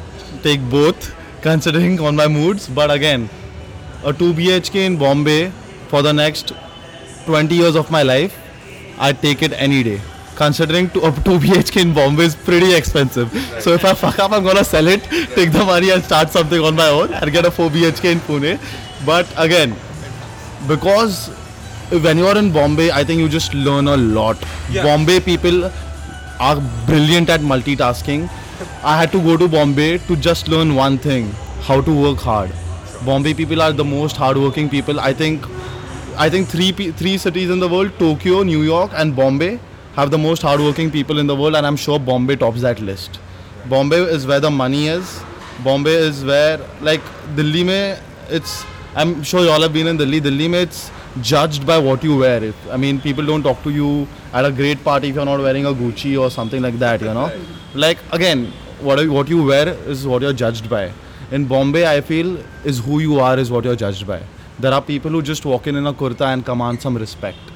take 0.42 0.60
both, 0.70 1.14
considering 1.42 2.00
on 2.00 2.16
my 2.16 2.28
moods. 2.28 2.68
But 2.68 2.90
again, 2.90 3.28
a 4.04 4.12
2 4.12 4.34
BHK 4.34 4.86
in 4.86 4.96
Bombay 4.96 5.50
for 5.88 6.02
the 6.02 6.12
next 6.12 6.52
20 7.26 7.54
years 7.54 7.74
of 7.74 7.90
my 7.90 8.02
life, 8.02 8.38
I'd 8.98 9.20
take 9.20 9.42
it 9.42 9.52
any 9.52 9.82
day. 9.82 10.00
Considering 10.36 10.90
to, 10.90 11.00
a 11.06 11.12
2 11.12 11.38
BHK 11.44 11.82
in 11.82 11.94
Bombay 11.94 12.24
is 12.24 12.34
pretty 12.34 12.74
expensive. 12.74 13.30
So 13.60 13.72
if 13.72 13.84
I 13.84 13.94
fuck 13.94 14.18
up, 14.18 14.32
I'm 14.32 14.42
gonna 14.44 14.64
sell 14.64 14.86
it, 14.88 15.02
take 15.34 15.52
the 15.52 15.64
money 15.64 15.90
and 15.90 16.02
start 16.02 16.30
something 16.30 16.60
on 16.60 16.74
my 16.74 16.88
own 16.88 17.12
and 17.12 17.30
get 17.32 17.44
a 17.44 17.50
4 17.50 17.70
BHK 17.70 18.12
in 18.12 18.20
Pune. 18.20 18.58
But 19.06 19.26
again, 19.36 19.76
because 20.66 21.28
when 21.90 22.18
you 22.18 22.26
are 22.26 22.36
in 22.36 22.52
Bombay, 22.52 22.90
I 22.90 23.04
think 23.04 23.20
you 23.20 23.28
just 23.28 23.54
learn 23.54 23.88
a 23.88 23.96
lot. 23.96 24.36
Bombay 24.72 25.20
people 25.20 25.70
are 26.40 26.60
brilliant 26.86 27.28
at 27.30 27.40
multitasking. 27.40 28.28
I 28.82 28.98
had 28.98 29.12
to 29.12 29.20
go 29.22 29.36
to 29.36 29.48
Bombay 29.48 29.98
to 29.98 30.16
just 30.16 30.48
learn 30.48 30.74
one 30.74 30.98
thing 30.98 31.30
how 31.60 31.80
to 31.80 31.92
work 32.02 32.18
hard. 32.18 32.50
Bombay 33.04 33.34
people 33.34 33.60
are 33.60 33.72
the 33.72 33.84
most 33.84 34.16
hardworking 34.16 34.68
people. 34.68 34.98
I 35.00 35.12
think 35.12 35.46
I 36.16 36.30
think 36.30 36.48
three 36.48 36.72
three 36.72 37.18
cities 37.18 37.50
in 37.50 37.60
the 37.60 37.68
world, 37.68 37.92
Tokyo, 37.98 38.42
New 38.42 38.62
York 38.62 38.90
and 38.94 39.14
Bombay 39.14 39.58
have 39.96 40.10
the 40.10 40.18
most 40.18 40.42
hardworking 40.42 40.90
people 40.90 41.18
in 41.18 41.26
the 41.26 41.36
world 41.36 41.54
and 41.54 41.66
I'm 41.66 41.76
sure 41.76 41.98
Bombay 41.98 42.36
tops 42.36 42.62
that 42.62 42.80
list. 42.80 43.20
Bombay 43.68 43.98
is 44.16 44.26
where 44.26 44.40
the 44.40 44.50
money 44.50 44.88
is. 44.88 45.22
Bombay 45.62 45.94
is 45.94 46.24
where 46.24 46.58
like 46.80 47.00
Delhi 47.36 47.64
mein 47.64 47.98
it's 48.28 48.64
I'm 48.96 49.22
sure 49.22 49.42
you 49.42 49.50
all 49.50 49.62
have 49.62 49.72
been 49.72 49.86
in 49.86 49.96
Delhi. 49.96 50.20
Delhi 50.20 50.48
mein 50.48 50.62
it's 50.62 50.90
judged 51.20 51.66
by 51.66 51.78
what 51.78 52.02
you 52.02 52.16
wear. 52.16 52.42
If, 52.42 52.56
I 52.70 52.76
mean, 52.76 53.00
people 53.00 53.24
don't 53.24 53.42
talk 53.42 53.62
to 53.62 53.70
you 53.70 54.08
at 54.32 54.44
a 54.44 54.50
great 54.50 54.82
party 54.82 55.08
if 55.10 55.14
you're 55.14 55.24
not 55.24 55.40
wearing 55.40 55.66
a 55.66 55.72
Gucci 55.72 56.20
or 56.20 56.30
something 56.30 56.60
like 56.60 56.78
that, 56.80 57.00
you 57.00 57.14
know. 57.14 57.30
Like 57.74 57.98
again, 58.12 58.52
what 58.80 59.06
what 59.08 59.28
you 59.28 59.44
wear 59.44 59.68
is 59.68 60.06
what 60.06 60.22
you're 60.22 60.32
judged 60.32 60.68
by. 60.68 60.92
In 61.30 61.46
Bombay, 61.46 61.86
I 61.86 62.00
feel 62.00 62.36
is 62.64 62.78
who 62.80 62.98
you 62.98 63.20
are 63.20 63.38
is 63.38 63.50
what 63.50 63.64
you're 63.64 63.76
judged 63.76 64.06
by. 64.06 64.22
There 64.58 64.72
are 64.72 64.82
people 64.82 65.10
who 65.10 65.22
just 65.22 65.44
walk 65.44 65.66
in 65.68 65.76
in 65.76 65.86
a 65.86 65.92
kurta 65.92 66.32
and 66.32 66.44
command 66.44 66.82
some 66.82 66.96
respect. 66.96 67.53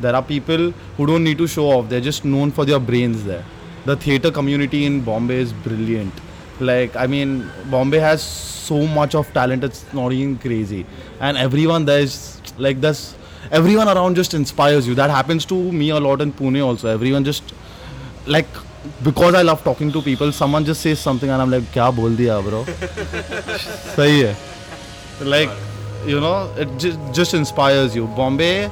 There 0.00 0.14
are 0.14 0.22
people 0.22 0.72
who 0.96 1.06
don't 1.06 1.24
need 1.24 1.38
to 1.38 1.46
show 1.46 1.70
off. 1.70 1.88
They're 1.88 2.00
just 2.00 2.24
known 2.24 2.50
for 2.50 2.64
their 2.64 2.78
brains 2.80 3.24
there. 3.24 3.44
The 3.84 3.96
theater 3.96 4.30
community 4.30 4.86
in 4.86 5.00
Bombay 5.02 5.36
is 5.36 5.52
brilliant. 5.52 6.12
Like, 6.60 6.96
I 6.96 7.06
mean, 7.06 7.50
Bombay 7.70 7.98
has 7.98 8.22
so 8.22 8.86
much 8.86 9.14
of 9.14 9.32
talent, 9.32 9.64
it's 9.64 9.84
not 9.92 10.12
even 10.12 10.38
crazy. 10.38 10.86
And 11.20 11.36
everyone 11.36 11.84
there 11.84 12.00
is 12.00 12.40
like 12.58 12.80
this, 12.80 13.14
everyone 13.50 13.88
around 13.88 14.14
just 14.14 14.34
inspires 14.34 14.86
you. 14.86 14.94
That 14.94 15.10
happens 15.10 15.44
to 15.46 15.54
me 15.54 15.90
a 15.90 16.00
lot 16.00 16.20
in 16.20 16.32
Pune 16.32 16.64
also. 16.64 16.88
Everyone 16.88 17.24
just, 17.24 17.52
like, 18.26 18.46
because 19.02 19.34
I 19.34 19.42
love 19.42 19.62
talking 19.64 19.92
to 19.92 20.02
people, 20.02 20.32
someone 20.32 20.64
just 20.64 20.80
says 20.80 20.98
something 21.00 21.28
and 21.28 21.42
I'm 21.42 21.50
like, 21.50 21.64
क्या 21.72 21.90
बोल 21.96 22.16
दिया 22.16 22.40
bro? 22.48 22.64
सही 23.96 24.20
है. 24.20 24.36
Like, 25.22 25.50
you 26.06 26.20
know, 26.20 26.50
it 26.56 26.68
just, 26.78 26.98
just 27.12 27.34
inspires 27.34 27.94
you. 27.96 28.06
Bombay, 28.06 28.70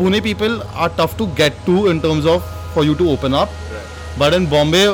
Pune 0.00 0.22
people 0.22 0.62
are 0.82 0.88
tough 0.88 1.14
to 1.18 1.26
get 1.38 1.52
to 1.66 1.88
in 1.88 2.00
terms 2.00 2.24
of 2.24 2.42
for 2.72 2.84
you 2.84 2.94
to 2.94 3.10
open 3.10 3.34
up. 3.34 3.50
But 4.18 4.32
in 4.32 4.46
Bombay, 4.48 4.86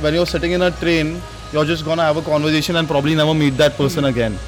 when 0.00 0.12
you're 0.12 0.26
sitting 0.26 0.52
in 0.52 0.60
a 0.60 0.70
train, 0.70 1.22
you're 1.54 1.64
just 1.64 1.86
gonna 1.86 2.02
have 2.02 2.18
a 2.18 2.22
conversation 2.22 2.76
and 2.76 2.86
probably 2.86 3.14
never 3.14 3.32
meet 3.32 3.56
that 3.56 3.78
person 3.78 4.04
hmm. 4.04 4.10
again. 4.10 4.38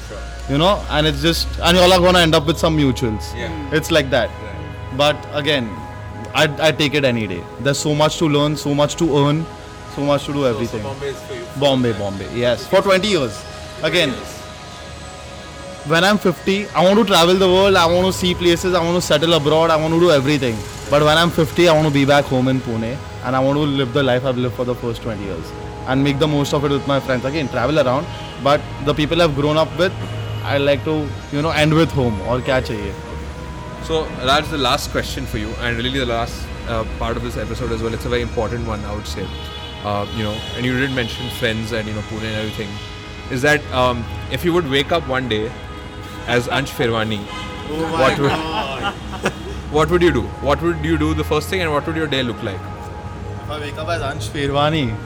You 0.47 0.59
know, 0.59 0.83
and 0.91 1.07
it's 1.07 1.23
just 1.23 1.47
and 1.59 1.75
you're 1.75 1.91
all 1.91 1.99
gonna 1.99 2.19
end 2.19 2.35
up 2.35 2.45
with 2.45 2.59
some 2.59 2.77
mutuals. 2.77 3.33
Yeah. 3.35 3.49
Hmm. 3.49 3.73
It's 3.75 3.89
like 3.89 4.11
that. 4.11 4.29
But 4.95 5.17
again, 5.33 5.69
I 6.35 6.45
I 6.69 6.71
take 6.83 6.93
it 6.93 7.03
any 7.03 7.25
day. 7.25 7.41
There's 7.61 7.79
so 7.79 7.95
much 7.95 8.19
to 8.19 8.29
learn, 8.37 8.57
so 8.67 8.75
much 8.75 8.95
to 9.01 9.09
earn, 9.23 9.43
so 9.95 10.03
much 10.11 10.25
to 10.29 10.33
do 10.33 10.45
everything. 10.45 10.83
Bombay 10.83 11.13
is 11.15 11.21
for 11.23 11.33
you. 11.33 11.45
Bombay, 11.65 11.93
Bombay. 12.03 12.29
Yes, 12.45 12.67
for 12.67 12.81
20 12.81 13.07
years. 13.07 13.43
Again, 13.81 14.13
when 15.87 16.03
I'm 16.03 16.17
50, 16.17 16.67
I 16.69 16.83
want 16.83 16.97
to 16.99 17.05
travel 17.05 17.35
the 17.35 17.47
world. 17.47 17.75
I 17.75 17.85
want 17.85 18.07
to 18.07 18.13
see 18.13 18.33
places. 18.33 18.73
I 18.73 18.83
want 18.83 18.95
to 18.95 19.01
settle 19.01 19.33
abroad. 19.33 19.69
I 19.69 19.75
want 19.75 19.93
to 19.93 19.99
do 19.99 20.11
everything. 20.11 20.55
But 20.89 21.03
when 21.03 21.17
I'm 21.17 21.29
50, 21.29 21.67
I 21.67 21.73
want 21.73 21.87
to 21.87 21.93
be 21.93 22.05
back 22.05 22.25
home 22.25 22.47
in 22.47 22.59
Pune 22.59 22.97
and 23.23 23.35
I 23.35 23.39
want 23.39 23.57
to 23.57 23.61
live 23.61 23.93
the 23.93 24.03
life 24.03 24.25
I've 24.25 24.37
lived 24.37 24.55
for 24.55 24.65
the 24.65 24.75
first 24.75 25.01
20 25.03 25.23
years 25.23 25.51
and 25.87 26.03
make 26.03 26.19
the 26.19 26.27
most 26.27 26.53
of 26.53 26.65
it 26.65 26.71
with 26.71 26.87
my 26.87 26.99
friends. 26.99 27.25
Again, 27.25 27.47
travel 27.49 27.79
around. 27.79 28.07
But 28.43 28.61
the 28.85 28.93
people 28.93 29.21
I've 29.21 29.35
grown 29.35 29.57
up 29.57 29.77
with, 29.77 29.93
I 30.43 30.57
like 30.57 30.83
to, 30.85 31.07
you 31.31 31.41
know, 31.41 31.51
end 31.51 31.73
with 31.73 31.91
home. 31.91 32.19
Or 32.21 32.39
kya 32.39 32.61
chahiye? 32.63 32.93
So, 33.85 34.05
Raj, 34.25 34.47
the 34.49 34.57
last 34.57 34.91
question 34.91 35.27
for 35.27 35.37
you, 35.37 35.49
and 35.59 35.77
really 35.77 35.99
the 35.99 36.05
last 36.07 36.47
uh, 36.67 36.83
part 36.97 37.17
of 37.17 37.23
this 37.23 37.37
episode 37.37 37.71
as 37.71 37.83
well. 37.83 37.93
It's 37.93 38.05
a 38.05 38.09
very 38.09 38.23
important 38.23 38.67
one, 38.67 38.83
I 38.85 38.95
would 38.95 39.05
say. 39.05 39.27
Uh, 39.83 40.07
you 40.15 40.23
know, 40.23 40.33
and 40.55 40.65
you 40.65 40.79
did 40.79 40.91
mention 40.91 41.29
friends 41.37 41.71
and 41.71 41.87
you 41.87 41.93
know 41.93 42.01
Pune 42.01 42.23
and 42.23 42.35
everything. 42.35 42.69
Is 43.31 43.43
that 43.43 43.63
um, 43.71 44.03
if 44.31 44.43
you 44.43 44.53
would 44.53 44.67
wake 44.69 44.91
up 44.91 45.07
one 45.07 45.29
day 45.29 45.51
as 46.27 46.47
Ansh 46.47 46.69
Firwani, 46.69 47.19
what 47.99 48.19
would 48.19 48.31
what 49.71 49.89
would 49.89 50.01
you 50.01 50.11
do? 50.11 50.21
What 50.49 50.61
would 50.61 50.83
you 50.83 50.97
do 50.97 51.13
the 51.13 51.23
first 51.23 51.49
thing, 51.49 51.61
and 51.61 51.71
what 51.71 51.85
would 51.87 51.95
your 51.95 52.07
day 52.07 52.23
look 52.23 52.41
like? 52.43 52.55
If 52.55 53.49
I 53.49 53.59
wake 53.59 53.77
up 53.77 53.87
as 53.87 54.01
Ansh 54.01 54.29
Firwani, 54.29 54.97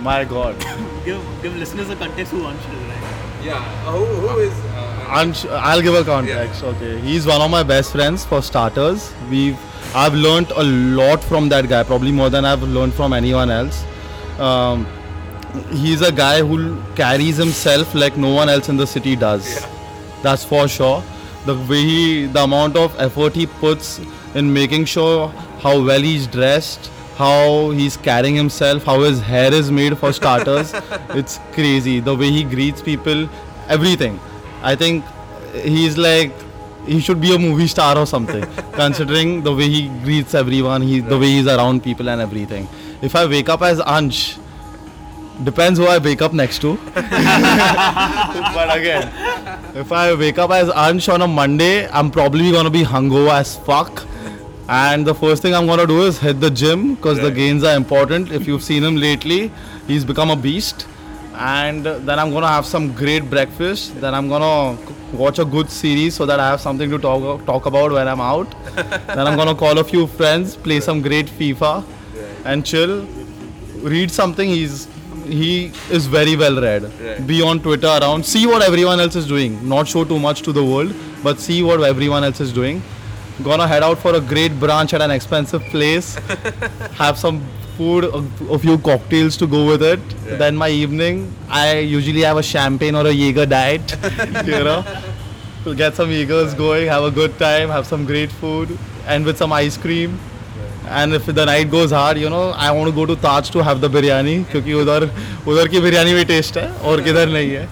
my 0.00 0.24
God. 0.24 0.58
give 1.04 1.22
give 1.42 1.56
listeners 1.56 1.90
a 1.90 1.96
context 1.96 2.32
who 2.32 2.42
Ansh 2.42 2.72
is, 2.72 2.88
right? 2.88 3.14
Yeah, 3.42 3.56
uh, 3.86 3.92
who, 3.92 4.04
who 4.04 4.28
uh, 4.28 4.36
is? 4.36 4.52
Uh, 4.52 5.20
Ansh, 5.20 5.50
I'll 5.50 5.82
give 5.82 5.94
a 5.94 6.04
context. 6.04 6.62
Okay, 6.62 6.98
he's 7.00 7.26
one 7.26 7.40
of 7.40 7.50
my 7.50 7.62
best 7.62 7.92
friends 7.92 8.24
for 8.24 8.42
starters. 8.42 9.12
We've 9.30 9.58
I've 9.94 10.14
learned 10.14 10.50
a 10.56 10.62
lot 10.62 11.22
from 11.22 11.48
that 11.50 11.68
guy, 11.68 11.84
probably 11.84 12.12
more 12.12 12.30
than 12.30 12.44
I've 12.44 12.62
learned 12.62 12.94
from 12.94 13.12
anyone 13.12 13.50
else. 13.50 13.84
Um, 14.38 14.86
he's 15.70 16.00
a 16.02 16.10
guy 16.10 16.40
who 16.40 16.82
carries 16.96 17.36
himself 17.36 17.94
like 17.94 18.16
no 18.16 18.34
one 18.34 18.48
else 18.48 18.68
in 18.68 18.76
the 18.76 18.86
city 18.86 19.14
does. 19.14 19.64
That's 20.24 20.44
for 20.44 20.66
sure. 20.66 21.02
The 21.44 21.54
way 21.54 21.82
he, 21.82 22.26
the 22.26 22.42
amount 22.42 22.76
of 22.76 22.98
effort 22.98 23.34
he 23.34 23.46
puts 23.46 24.00
in 24.34 24.52
making 24.52 24.86
sure 24.86 25.28
how 25.64 25.74
well 25.84 26.00
he's 26.00 26.26
dressed, 26.26 26.90
how 27.16 27.70
he's 27.70 27.98
carrying 27.98 28.34
himself, 28.34 28.84
how 28.84 29.00
his 29.00 29.20
hair 29.20 29.52
is 29.52 29.70
made 29.70 29.98
for 29.98 30.12
starters. 30.12 30.72
it's 31.10 31.38
crazy. 31.52 32.00
The 32.00 32.14
way 32.14 32.30
he 32.30 32.42
greets 32.42 32.80
people, 32.80 33.28
everything. 33.68 34.18
I 34.62 34.74
think 34.74 35.04
he's 35.62 35.98
like 35.98 36.32
he 36.86 37.00
should 37.00 37.20
be 37.20 37.34
a 37.34 37.38
movie 37.38 37.66
star 37.66 37.96
or 37.98 38.06
something 38.06 38.44
considering 38.72 39.42
the 39.42 39.54
way 39.54 39.68
he 39.68 39.88
greets 40.02 40.34
everyone 40.34 40.82
he 40.82 41.00
the 41.00 41.18
way 41.18 41.28
he's 41.36 41.46
around 41.46 41.82
people 41.82 42.10
and 42.10 42.20
everything 42.20 42.68
if 43.00 43.16
i 43.16 43.24
wake 43.24 43.48
up 43.48 43.62
as 43.62 43.78
ansh 43.80 44.36
depends 45.42 45.78
who 45.78 45.86
i 45.86 45.98
wake 45.98 46.22
up 46.22 46.32
next 46.32 46.60
to 46.60 46.76
but 46.94 48.76
again 48.76 49.10
if 49.74 49.90
i 49.90 50.14
wake 50.14 50.38
up 50.38 50.50
as 50.50 50.68
ansh 50.68 51.12
on 51.12 51.22
a 51.22 51.26
monday 51.26 51.88
i'm 51.88 52.10
probably 52.10 52.50
going 52.52 52.64
to 52.64 52.70
be 52.70 52.84
hungover 52.84 53.32
as 53.32 53.56
fuck 53.56 54.06
and 54.68 55.04
the 55.04 55.14
first 55.14 55.42
thing 55.42 55.54
i'm 55.54 55.66
going 55.66 55.80
to 55.80 55.86
do 55.86 56.02
is 56.06 56.18
hit 56.18 56.40
the 56.40 56.50
gym 56.50 56.94
because 56.94 57.18
the 57.18 57.30
gains 57.30 57.64
are 57.64 57.76
important 57.76 58.30
if 58.30 58.46
you've 58.46 58.62
seen 58.62 58.84
him 58.84 58.96
lately 58.96 59.50
he's 59.88 60.04
become 60.04 60.30
a 60.30 60.36
beast 60.36 60.86
and 61.36 61.84
then 61.84 62.18
I'm 62.18 62.30
gonna 62.32 62.48
have 62.48 62.64
some 62.64 62.92
great 62.92 63.28
breakfast. 63.28 64.00
Then 64.00 64.14
I'm 64.14 64.28
gonna 64.28 64.78
watch 65.12 65.38
a 65.38 65.44
good 65.44 65.70
series 65.70 66.14
so 66.14 66.26
that 66.26 66.38
I 66.38 66.48
have 66.48 66.60
something 66.60 66.90
to 66.90 66.98
talk 66.98 67.44
talk 67.44 67.66
about 67.66 67.90
when 67.92 68.06
I'm 68.06 68.20
out. 68.20 68.54
then 68.76 69.26
I'm 69.26 69.36
gonna 69.36 69.54
call 69.54 69.78
a 69.78 69.84
few 69.84 70.06
friends, 70.06 70.56
play 70.56 70.80
some 70.80 71.02
great 71.02 71.26
FIFA, 71.26 71.84
and 72.44 72.64
chill. 72.64 73.06
Read 73.82 74.10
something. 74.10 74.48
He's 74.48 74.86
he 75.24 75.72
is 75.90 76.06
very 76.06 76.36
well 76.36 76.60
read. 76.60 77.26
Be 77.26 77.42
on 77.42 77.60
Twitter 77.60 77.86
around. 77.86 78.24
See 78.24 78.46
what 78.46 78.62
everyone 78.62 79.00
else 79.00 79.16
is 79.16 79.26
doing. 79.26 79.68
Not 79.68 79.88
show 79.88 80.04
too 80.04 80.18
much 80.18 80.42
to 80.42 80.52
the 80.52 80.64
world, 80.64 80.94
but 81.22 81.40
see 81.40 81.62
what 81.62 81.82
everyone 81.82 82.24
else 82.24 82.40
is 82.40 82.52
doing. 82.52 82.82
Gonna 83.42 83.66
head 83.66 83.82
out 83.82 83.98
for 83.98 84.14
a 84.14 84.20
great 84.20 84.52
brunch 84.52 84.92
at 84.92 85.02
an 85.02 85.10
expensive 85.10 85.62
place. 85.64 86.14
have 86.94 87.18
some 87.18 87.42
food, 87.76 88.04
a, 88.04 88.24
a 88.52 88.58
few 88.58 88.78
cocktails 88.78 89.36
to 89.38 89.46
go 89.46 89.66
with 89.66 89.82
it. 89.82 90.00
Then 90.24 90.56
my 90.56 90.68
evening, 90.68 91.34
I 91.48 91.78
usually 91.78 92.20
have 92.20 92.36
a 92.36 92.42
champagne 92.42 92.94
or 92.94 93.06
a 93.06 93.12
Jaeger 93.12 93.46
diet. 93.46 93.96
you 94.46 94.62
know, 94.62 94.84
to 95.64 95.74
get 95.74 95.94
some 95.94 96.10
Jaegers 96.10 96.54
going, 96.54 96.86
have 96.88 97.04
a 97.04 97.10
good 97.10 97.36
time, 97.38 97.68
have 97.70 97.86
some 97.86 98.04
great 98.04 98.30
food, 98.30 98.78
and 99.06 99.24
with 99.24 99.36
some 99.36 99.52
ice 99.52 99.76
cream. 99.76 100.18
And 100.93 101.13
if 101.13 101.25
the 101.25 101.45
night 101.45 101.69
goes 101.69 101.91
hard, 101.91 102.17
you 102.17 102.29
know, 102.29 102.49
I 102.51 102.71
want 102.71 102.89
to 102.89 102.95
go 102.95 103.05
to 103.05 103.15
Taj 103.15 103.49
to 103.51 103.63
have 103.63 103.81
the 103.81 103.89
biryani 103.89 104.45
क्योंकि 104.51 104.73
उधर 104.73 105.09
उधर 105.47 105.67
की 105.67 105.79
बिरयानी 105.79 106.13
में 106.13 106.25
test 106.25 106.57
है 106.57 106.71
और 106.83 107.01
किधर 107.01 107.29
नहीं 107.29 107.49
है. 107.51 107.67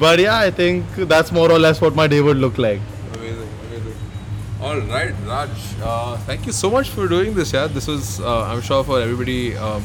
But 0.00 0.20
yeah, 0.20 0.38
I 0.38 0.50
think 0.50 0.96
that's 1.12 1.32
more 1.32 1.50
or 1.50 1.58
less 1.58 1.80
what 1.80 1.94
my 1.94 2.06
day 2.06 2.20
would 2.20 2.36
look 2.36 2.58
like. 2.58 2.80
Amazing, 3.14 3.48
amazing. 3.68 3.96
All 4.60 4.80
right, 4.80 5.14
Raj. 5.26 5.48
Uh, 5.82 6.16
thank 6.18 6.46
you 6.46 6.52
so 6.52 6.70
much 6.70 6.90
for 6.90 7.08
doing 7.08 7.34
this. 7.34 7.52
Yeah, 7.52 7.66
this 7.66 7.88
was, 7.88 8.20
uh, 8.20 8.44
I'm 8.44 8.60
sure, 8.60 8.84
for 8.84 9.00
everybody, 9.00 9.56
um, 9.56 9.82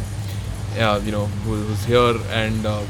yeah, 0.75 0.97
you 0.97 1.11
know, 1.11 1.25
who 1.45 1.51
was 1.69 1.83
here, 1.85 2.15
and 2.31 2.65
uh, 2.65 2.81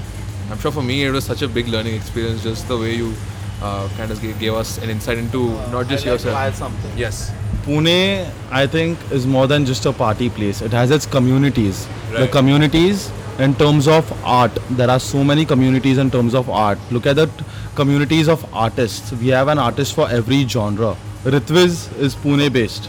I'm 0.52 0.60
sure 0.60 0.72
for 0.72 0.84
me 0.84 1.04
it 1.04 1.12
was 1.12 1.24
such 1.24 1.42
a 1.42 1.48
big 1.48 1.68
learning 1.68 1.96
experience. 1.96 2.44
Just 2.44 2.68
the 2.68 2.78
way 2.78 2.94
you 2.96 3.14
uh, 3.63 3.89
kind 3.97 4.11
of 4.11 4.21
gave, 4.21 4.39
gave 4.39 4.55
us 4.55 4.79
an 4.79 4.91
insight 4.91 5.19
into 5.19 5.51
not 5.71 5.89
just 5.89 6.05
yourself. 6.05 6.55
something. 6.55 6.97
Yes. 6.97 7.33
Pune, 7.63 8.31
I 8.51 8.67
think, 8.67 8.99
is 9.11 9.27
more 9.27 9.47
than 9.47 9.67
just 9.67 9.85
a 9.85 9.93
party 9.93 10.31
place. 10.31 10.63
It 10.63 10.73
has 10.73 10.91
its 10.91 11.05
communities. 11.07 11.87
The 12.13 12.29
communities, 12.29 13.11
in 13.39 13.55
terms 13.55 13.87
of 13.87 14.11
art, 14.25 14.53
there 14.71 14.89
are 14.89 14.99
so 14.99 15.23
many 15.23 15.45
communities 15.45 15.99
in 15.99 16.11
terms 16.11 16.35
of 16.35 16.49
art. 16.49 16.79
Look 16.91 17.07
at 17.07 17.17
the 17.17 17.27
t- 17.27 17.45
communities 17.75 18.29
of 18.29 18.43
artists. 18.55 19.13
We 19.13 19.29
have 19.29 19.49
an 19.49 19.59
artist 19.59 19.95
for 19.95 20.09
every 20.09 20.49
genre. 20.49 20.97
Ritviz 21.25 21.95
is 21.99 22.17
Pune 22.17 22.51
based. 22.51 22.89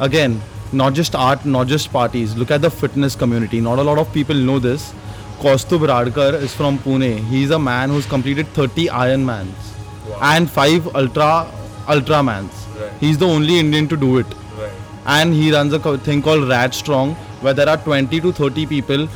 Again, 0.00 0.40
not 0.72 0.94
just 0.94 1.14
art, 1.14 1.46
not 1.46 1.68
just 1.68 1.92
parties. 1.92 2.36
Look 2.36 2.50
at 2.50 2.60
the 2.60 2.70
fitness 2.70 3.14
community. 3.14 3.60
Not 3.60 3.78
a 3.78 3.82
lot 3.82 3.98
of 3.98 4.12
people 4.12 4.34
know 4.34 4.58
this. 4.58 4.92
Kaustubh 5.38 5.86
Radkar 5.86 6.34
is 6.34 6.52
from 6.52 6.78
Pune. 6.80 7.24
He's 7.28 7.50
a 7.50 7.58
man 7.58 7.90
who's 7.90 8.06
completed 8.06 8.48
30 8.48 8.86
Ironmans 8.88 9.77
and 10.20 10.50
5 10.50 10.94
Ultra 10.94 11.46
Ultramans. 11.86 12.50
Right. 12.80 12.92
He's 13.00 13.18
the 13.18 13.26
only 13.26 13.58
Indian 13.58 13.88
to 13.88 13.96
do 13.96 14.18
it. 14.18 14.26
Right. 14.58 14.72
And 15.06 15.32
he 15.32 15.52
runs 15.52 15.72
a 15.72 15.98
thing 15.98 16.22
called 16.22 16.48
Rad 16.48 16.74
Strong, 16.74 17.14
where 17.40 17.54
there 17.54 17.68
are 17.68 17.76
20 17.78 18.20
to 18.20 18.32
30 18.32 18.66
people 18.66 19.08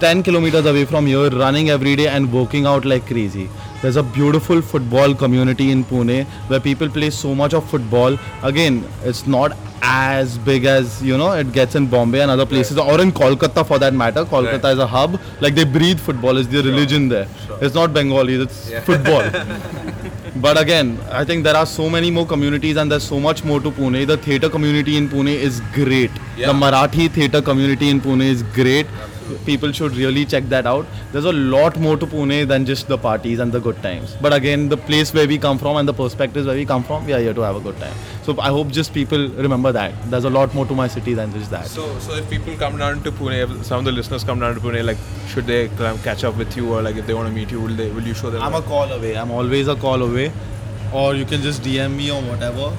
10 0.00 0.22
kilometers 0.24 0.66
away 0.66 0.84
from 0.84 1.06
here 1.06 1.30
running 1.30 1.70
every 1.70 1.94
day 1.94 2.08
and 2.08 2.32
working 2.32 2.66
out 2.66 2.84
like 2.84 3.06
crazy. 3.06 3.48
There's 3.82 3.96
a 3.96 4.02
beautiful 4.02 4.60
football 4.60 5.14
community 5.14 5.70
in 5.70 5.84
Pune 5.84 6.24
where 6.48 6.58
people 6.60 6.88
play 6.88 7.10
so 7.10 7.34
much 7.34 7.52
of 7.54 7.68
football. 7.68 8.16
Again, 8.42 8.84
it's 9.04 9.26
not 9.28 9.56
as 9.82 10.38
big 10.38 10.64
as 10.64 11.02
you 11.02 11.16
know 11.16 11.32
it 11.32 11.52
gets 11.52 11.74
in 11.76 11.86
Bombay 11.86 12.20
and 12.20 12.30
other 12.32 12.46
places 12.46 12.78
or 12.78 13.00
in 13.00 13.12
Kolkata 13.12 13.64
for 13.66 13.78
that 13.78 13.94
matter. 13.94 14.24
Kolkata 14.24 14.62
Right. 14.64 14.72
is 14.72 14.78
a 14.78 14.86
hub. 14.86 15.20
Like 15.40 15.54
they 15.54 15.64
breathe 15.64 16.00
football, 16.00 16.36
it's 16.36 16.48
their 16.48 16.62
religion 16.64 17.08
there. 17.08 17.26
sure. 17.46 17.58
It's 17.60 17.74
not 17.74 17.92
Bengali, 17.92 18.34
it's 18.42 18.70
Yeah. 18.70 18.80
football. 18.80 19.22
But 20.36 20.58
again, 20.58 20.98
I 21.10 21.24
think 21.26 21.44
there 21.44 21.56
are 21.56 21.66
so 21.66 21.90
many 21.90 22.10
more 22.10 22.26
communities 22.26 22.76
and 22.78 22.90
there's 22.90 23.04
so 23.04 23.20
much 23.20 23.44
more 23.44 23.60
to 23.60 23.70
Pune. 23.70 24.06
The 24.06 24.16
theatre 24.16 24.48
community 24.48 24.96
in 24.96 25.08
Pune 25.08 25.28
is 25.28 25.60
great. 25.74 26.10
Yeah. 26.38 26.46
The 26.46 26.54
Marathi 26.54 27.10
theatre 27.10 27.42
community 27.42 27.90
in 27.90 28.00
Pune 28.00 28.22
is 28.22 28.42
great. 28.42 28.86
People 29.46 29.72
should 29.72 29.96
really 29.96 30.24
check 30.24 30.44
that 30.44 30.66
out. 30.66 30.86
There's 31.12 31.24
a 31.24 31.32
lot 31.32 31.78
more 31.78 31.96
to 31.96 32.06
Pune 32.06 32.46
than 32.46 32.64
just 32.64 32.88
the 32.88 32.98
parties 32.98 33.38
and 33.38 33.52
the 33.52 33.60
good 33.60 33.82
times. 33.82 34.16
But 34.20 34.32
again, 34.32 34.68
the 34.68 34.76
place 34.76 35.12
where 35.12 35.26
we 35.26 35.38
come 35.38 35.58
from 35.58 35.76
and 35.76 35.88
the 35.88 35.94
perspectives 35.94 36.46
where 36.46 36.56
we 36.56 36.64
come 36.64 36.84
from, 36.84 37.04
we 37.06 37.12
are 37.12 37.20
here 37.20 37.34
to 37.34 37.40
have 37.40 37.56
a 37.56 37.60
good 37.60 37.78
time. 37.78 37.94
So 38.22 38.38
I 38.40 38.48
hope 38.48 38.68
just 38.68 38.94
people 38.94 39.28
remember 39.28 39.72
that. 39.72 39.94
There's 40.10 40.24
a 40.24 40.30
lot 40.30 40.54
more 40.54 40.66
to 40.66 40.74
my 40.74 40.88
city 40.88 41.14
than 41.14 41.32
just 41.32 41.50
that. 41.50 41.66
So, 41.66 41.98
so 41.98 42.14
if 42.14 42.30
people 42.30 42.56
come 42.56 42.78
down 42.78 43.02
to 43.02 43.12
Pune, 43.12 43.42
if 43.42 43.66
some 43.66 43.80
of 43.80 43.84
the 43.84 43.92
listeners 43.92 44.24
come 44.24 44.40
down 44.40 44.54
to 44.54 44.60
Pune, 44.60 44.84
like, 44.84 44.98
should 45.28 45.46
they 45.46 45.68
come 45.68 45.98
catch 45.98 46.24
up 46.24 46.36
with 46.36 46.56
you, 46.56 46.72
or 46.72 46.82
like 46.82 46.96
if 46.96 47.06
they 47.06 47.14
want 47.14 47.28
to 47.28 47.34
meet 47.34 47.50
you, 47.50 47.60
will 47.60 47.74
they? 47.74 47.90
Will 47.90 48.02
you 48.02 48.14
show 48.14 48.30
them? 48.30 48.42
I'm 48.42 48.54
a 48.54 48.62
call 48.62 48.90
away. 48.92 49.16
I'm 49.16 49.30
always 49.30 49.68
a 49.68 49.76
call 49.76 50.02
away. 50.02 50.32
Or 50.92 51.14
you 51.14 51.24
can 51.24 51.40
just 51.40 51.62
DM 51.62 51.96
me 51.96 52.10
or 52.10 52.20
whatever. 52.22 52.76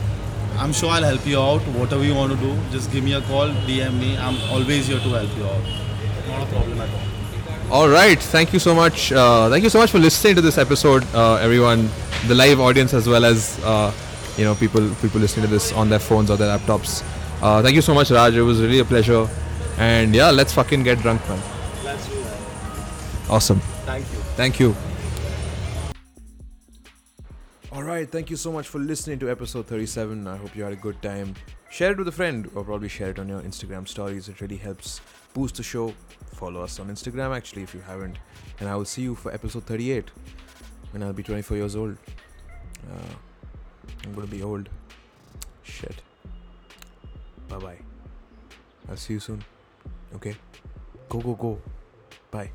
I'm 0.57 0.71
sure 0.71 0.89
I'll 0.91 1.03
help 1.03 1.25
you 1.25 1.39
out. 1.39 1.61
Whatever 1.79 2.03
you 2.03 2.13
want 2.13 2.31
to 2.31 2.37
do, 2.37 2.55
just 2.71 2.91
give 2.91 3.03
me 3.03 3.13
a 3.13 3.21
call, 3.21 3.47
DM 3.67 3.99
me. 3.99 4.17
I'm 4.17 4.37
always 4.51 4.87
here 4.87 4.99
to 4.99 5.09
help 5.09 5.35
you 5.35 5.45
out. 5.45 5.92
Not 6.33 6.47
a 6.47 6.51
problem 6.51 6.81
at 6.81 6.89
all. 6.89 7.81
All 7.83 7.89
right. 7.89 8.19
Thank 8.19 8.53
you 8.53 8.59
so 8.59 8.73
much. 8.75 9.11
Uh, 9.11 9.49
thank 9.49 9.63
you 9.63 9.69
so 9.69 9.79
much 9.79 9.91
for 9.91 9.99
listening 9.99 10.35
to 10.35 10.41
this 10.41 10.57
episode, 10.57 11.03
uh, 11.13 11.35
everyone. 11.35 11.89
The 12.27 12.35
live 12.35 12.59
audience 12.59 12.93
as 12.93 13.07
well 13.07 13.25
as 13.25 13.59
uh, 13.63 13.93
you 14.37 14.45
know 14.45 14.55
people 14.55 14.93
people 15.01 15.19
listening 15.19 15.45
to 15.45 15.51
this 15.51 15.71
on 15.73 15.89
their 15.89 15.99
phones 15.99 16.29
or 16.29 16.37
their 16.37 16.57
laptops. 16.57 17.03
Uh, 17.41 17.61
thank 17.61 17.75
you 17.75 17.81
so 17.81 17.93
much, 17.93 18.09
Raj. 18.11 18.35
It 18.35 18.41
was 18.41 18.61
really 18.61 18.79
a 18.79 18.85
pleasure. 18.85 19.27
And 19.77 20.13
yeah, 20.15 20.29
let's 20.31 20.53
fucking 20.53 20.83
get 20.83 20.99
drunk, 20.99 21.27
man. 21.27 21.41
Let's 21.83 22.07
do 22.07 22.15
that. 22.23 23.29
Awesome. 23.29 23.59
Thank 23.85 24.11
you. 24.11 24.19
Thank 24.37 24.59
you. 24.59 24.75
All 27.71 27.83
right, 27.83 28.09
thank 28.09 28.29
you 28.29 28.37
so 28.37 28.51
much 28.51 28.67
for 28.67 28.79
listening 28.79 29.17
to 29.19 29.31
episode 29.31 29.65
37. 29.65 30.27
I 30.27 30.37
hope 30.37 30.55
you 30.55 30.63
had 30.63 30.73
a 30.73 30.81
good 30.87 31.01
time. 31.01 31.33
Share 31.71 31.91
it 31.91 31.97
with 31.97 32.07
a 32.07 32.11
friend 32.11 32.49
or 32.53 32.63
probably 32.63 32.87
share 32.87 33.09
it 33.09 33.17
on 33.17 33.27
your 33.27 33.41
Instagram 33.41 33.87
stories. 33.87 34.29
It 34.29 34.41
really 34.41 34.57
helps 34.57 35.01
boost 35.33 35.55
the 35.55 35.63
show. 35.63 35.93
Follow 36.35 36.61
us 36.61 36.79
on 36.79 36.89
Instagram 36.89 37.35
actually 37.35 37.63
if 37.63 37.73
you 37.73 37.81
haven't. 37.81 38.17
And 38.59 38.69
I 38.69 38.75
will 38.75 38.85
see 38.85 39.01
you 39.01 39.15
for 39.15 39.33
episode 39.33 39.63
38 39.65 40.11
when 40.91 41.03
I'll 41.03 41.13
be 41.13 41.23
24 41.23 41.57
years 41.57 41.75
old. 41.75 41.97
Uh, 42.91 43.13
I'm 44.03 44.13
gonna 44.13 44.27
be 44.27 44.43
old. 44.43 44.69
Shit. 45.63 46.01
Bye 47.47 47.57
bye. 47.57 47.79
I'll 48.89 48.97
see 48.97 49.13
you 49.13 49.19
soon. 49.19 49.43
Okay? 50.15 50.35
Go, 51.09 51.19
go, 51.19 51.33
go. 51.33 51.61
Bye. 52.31 52.51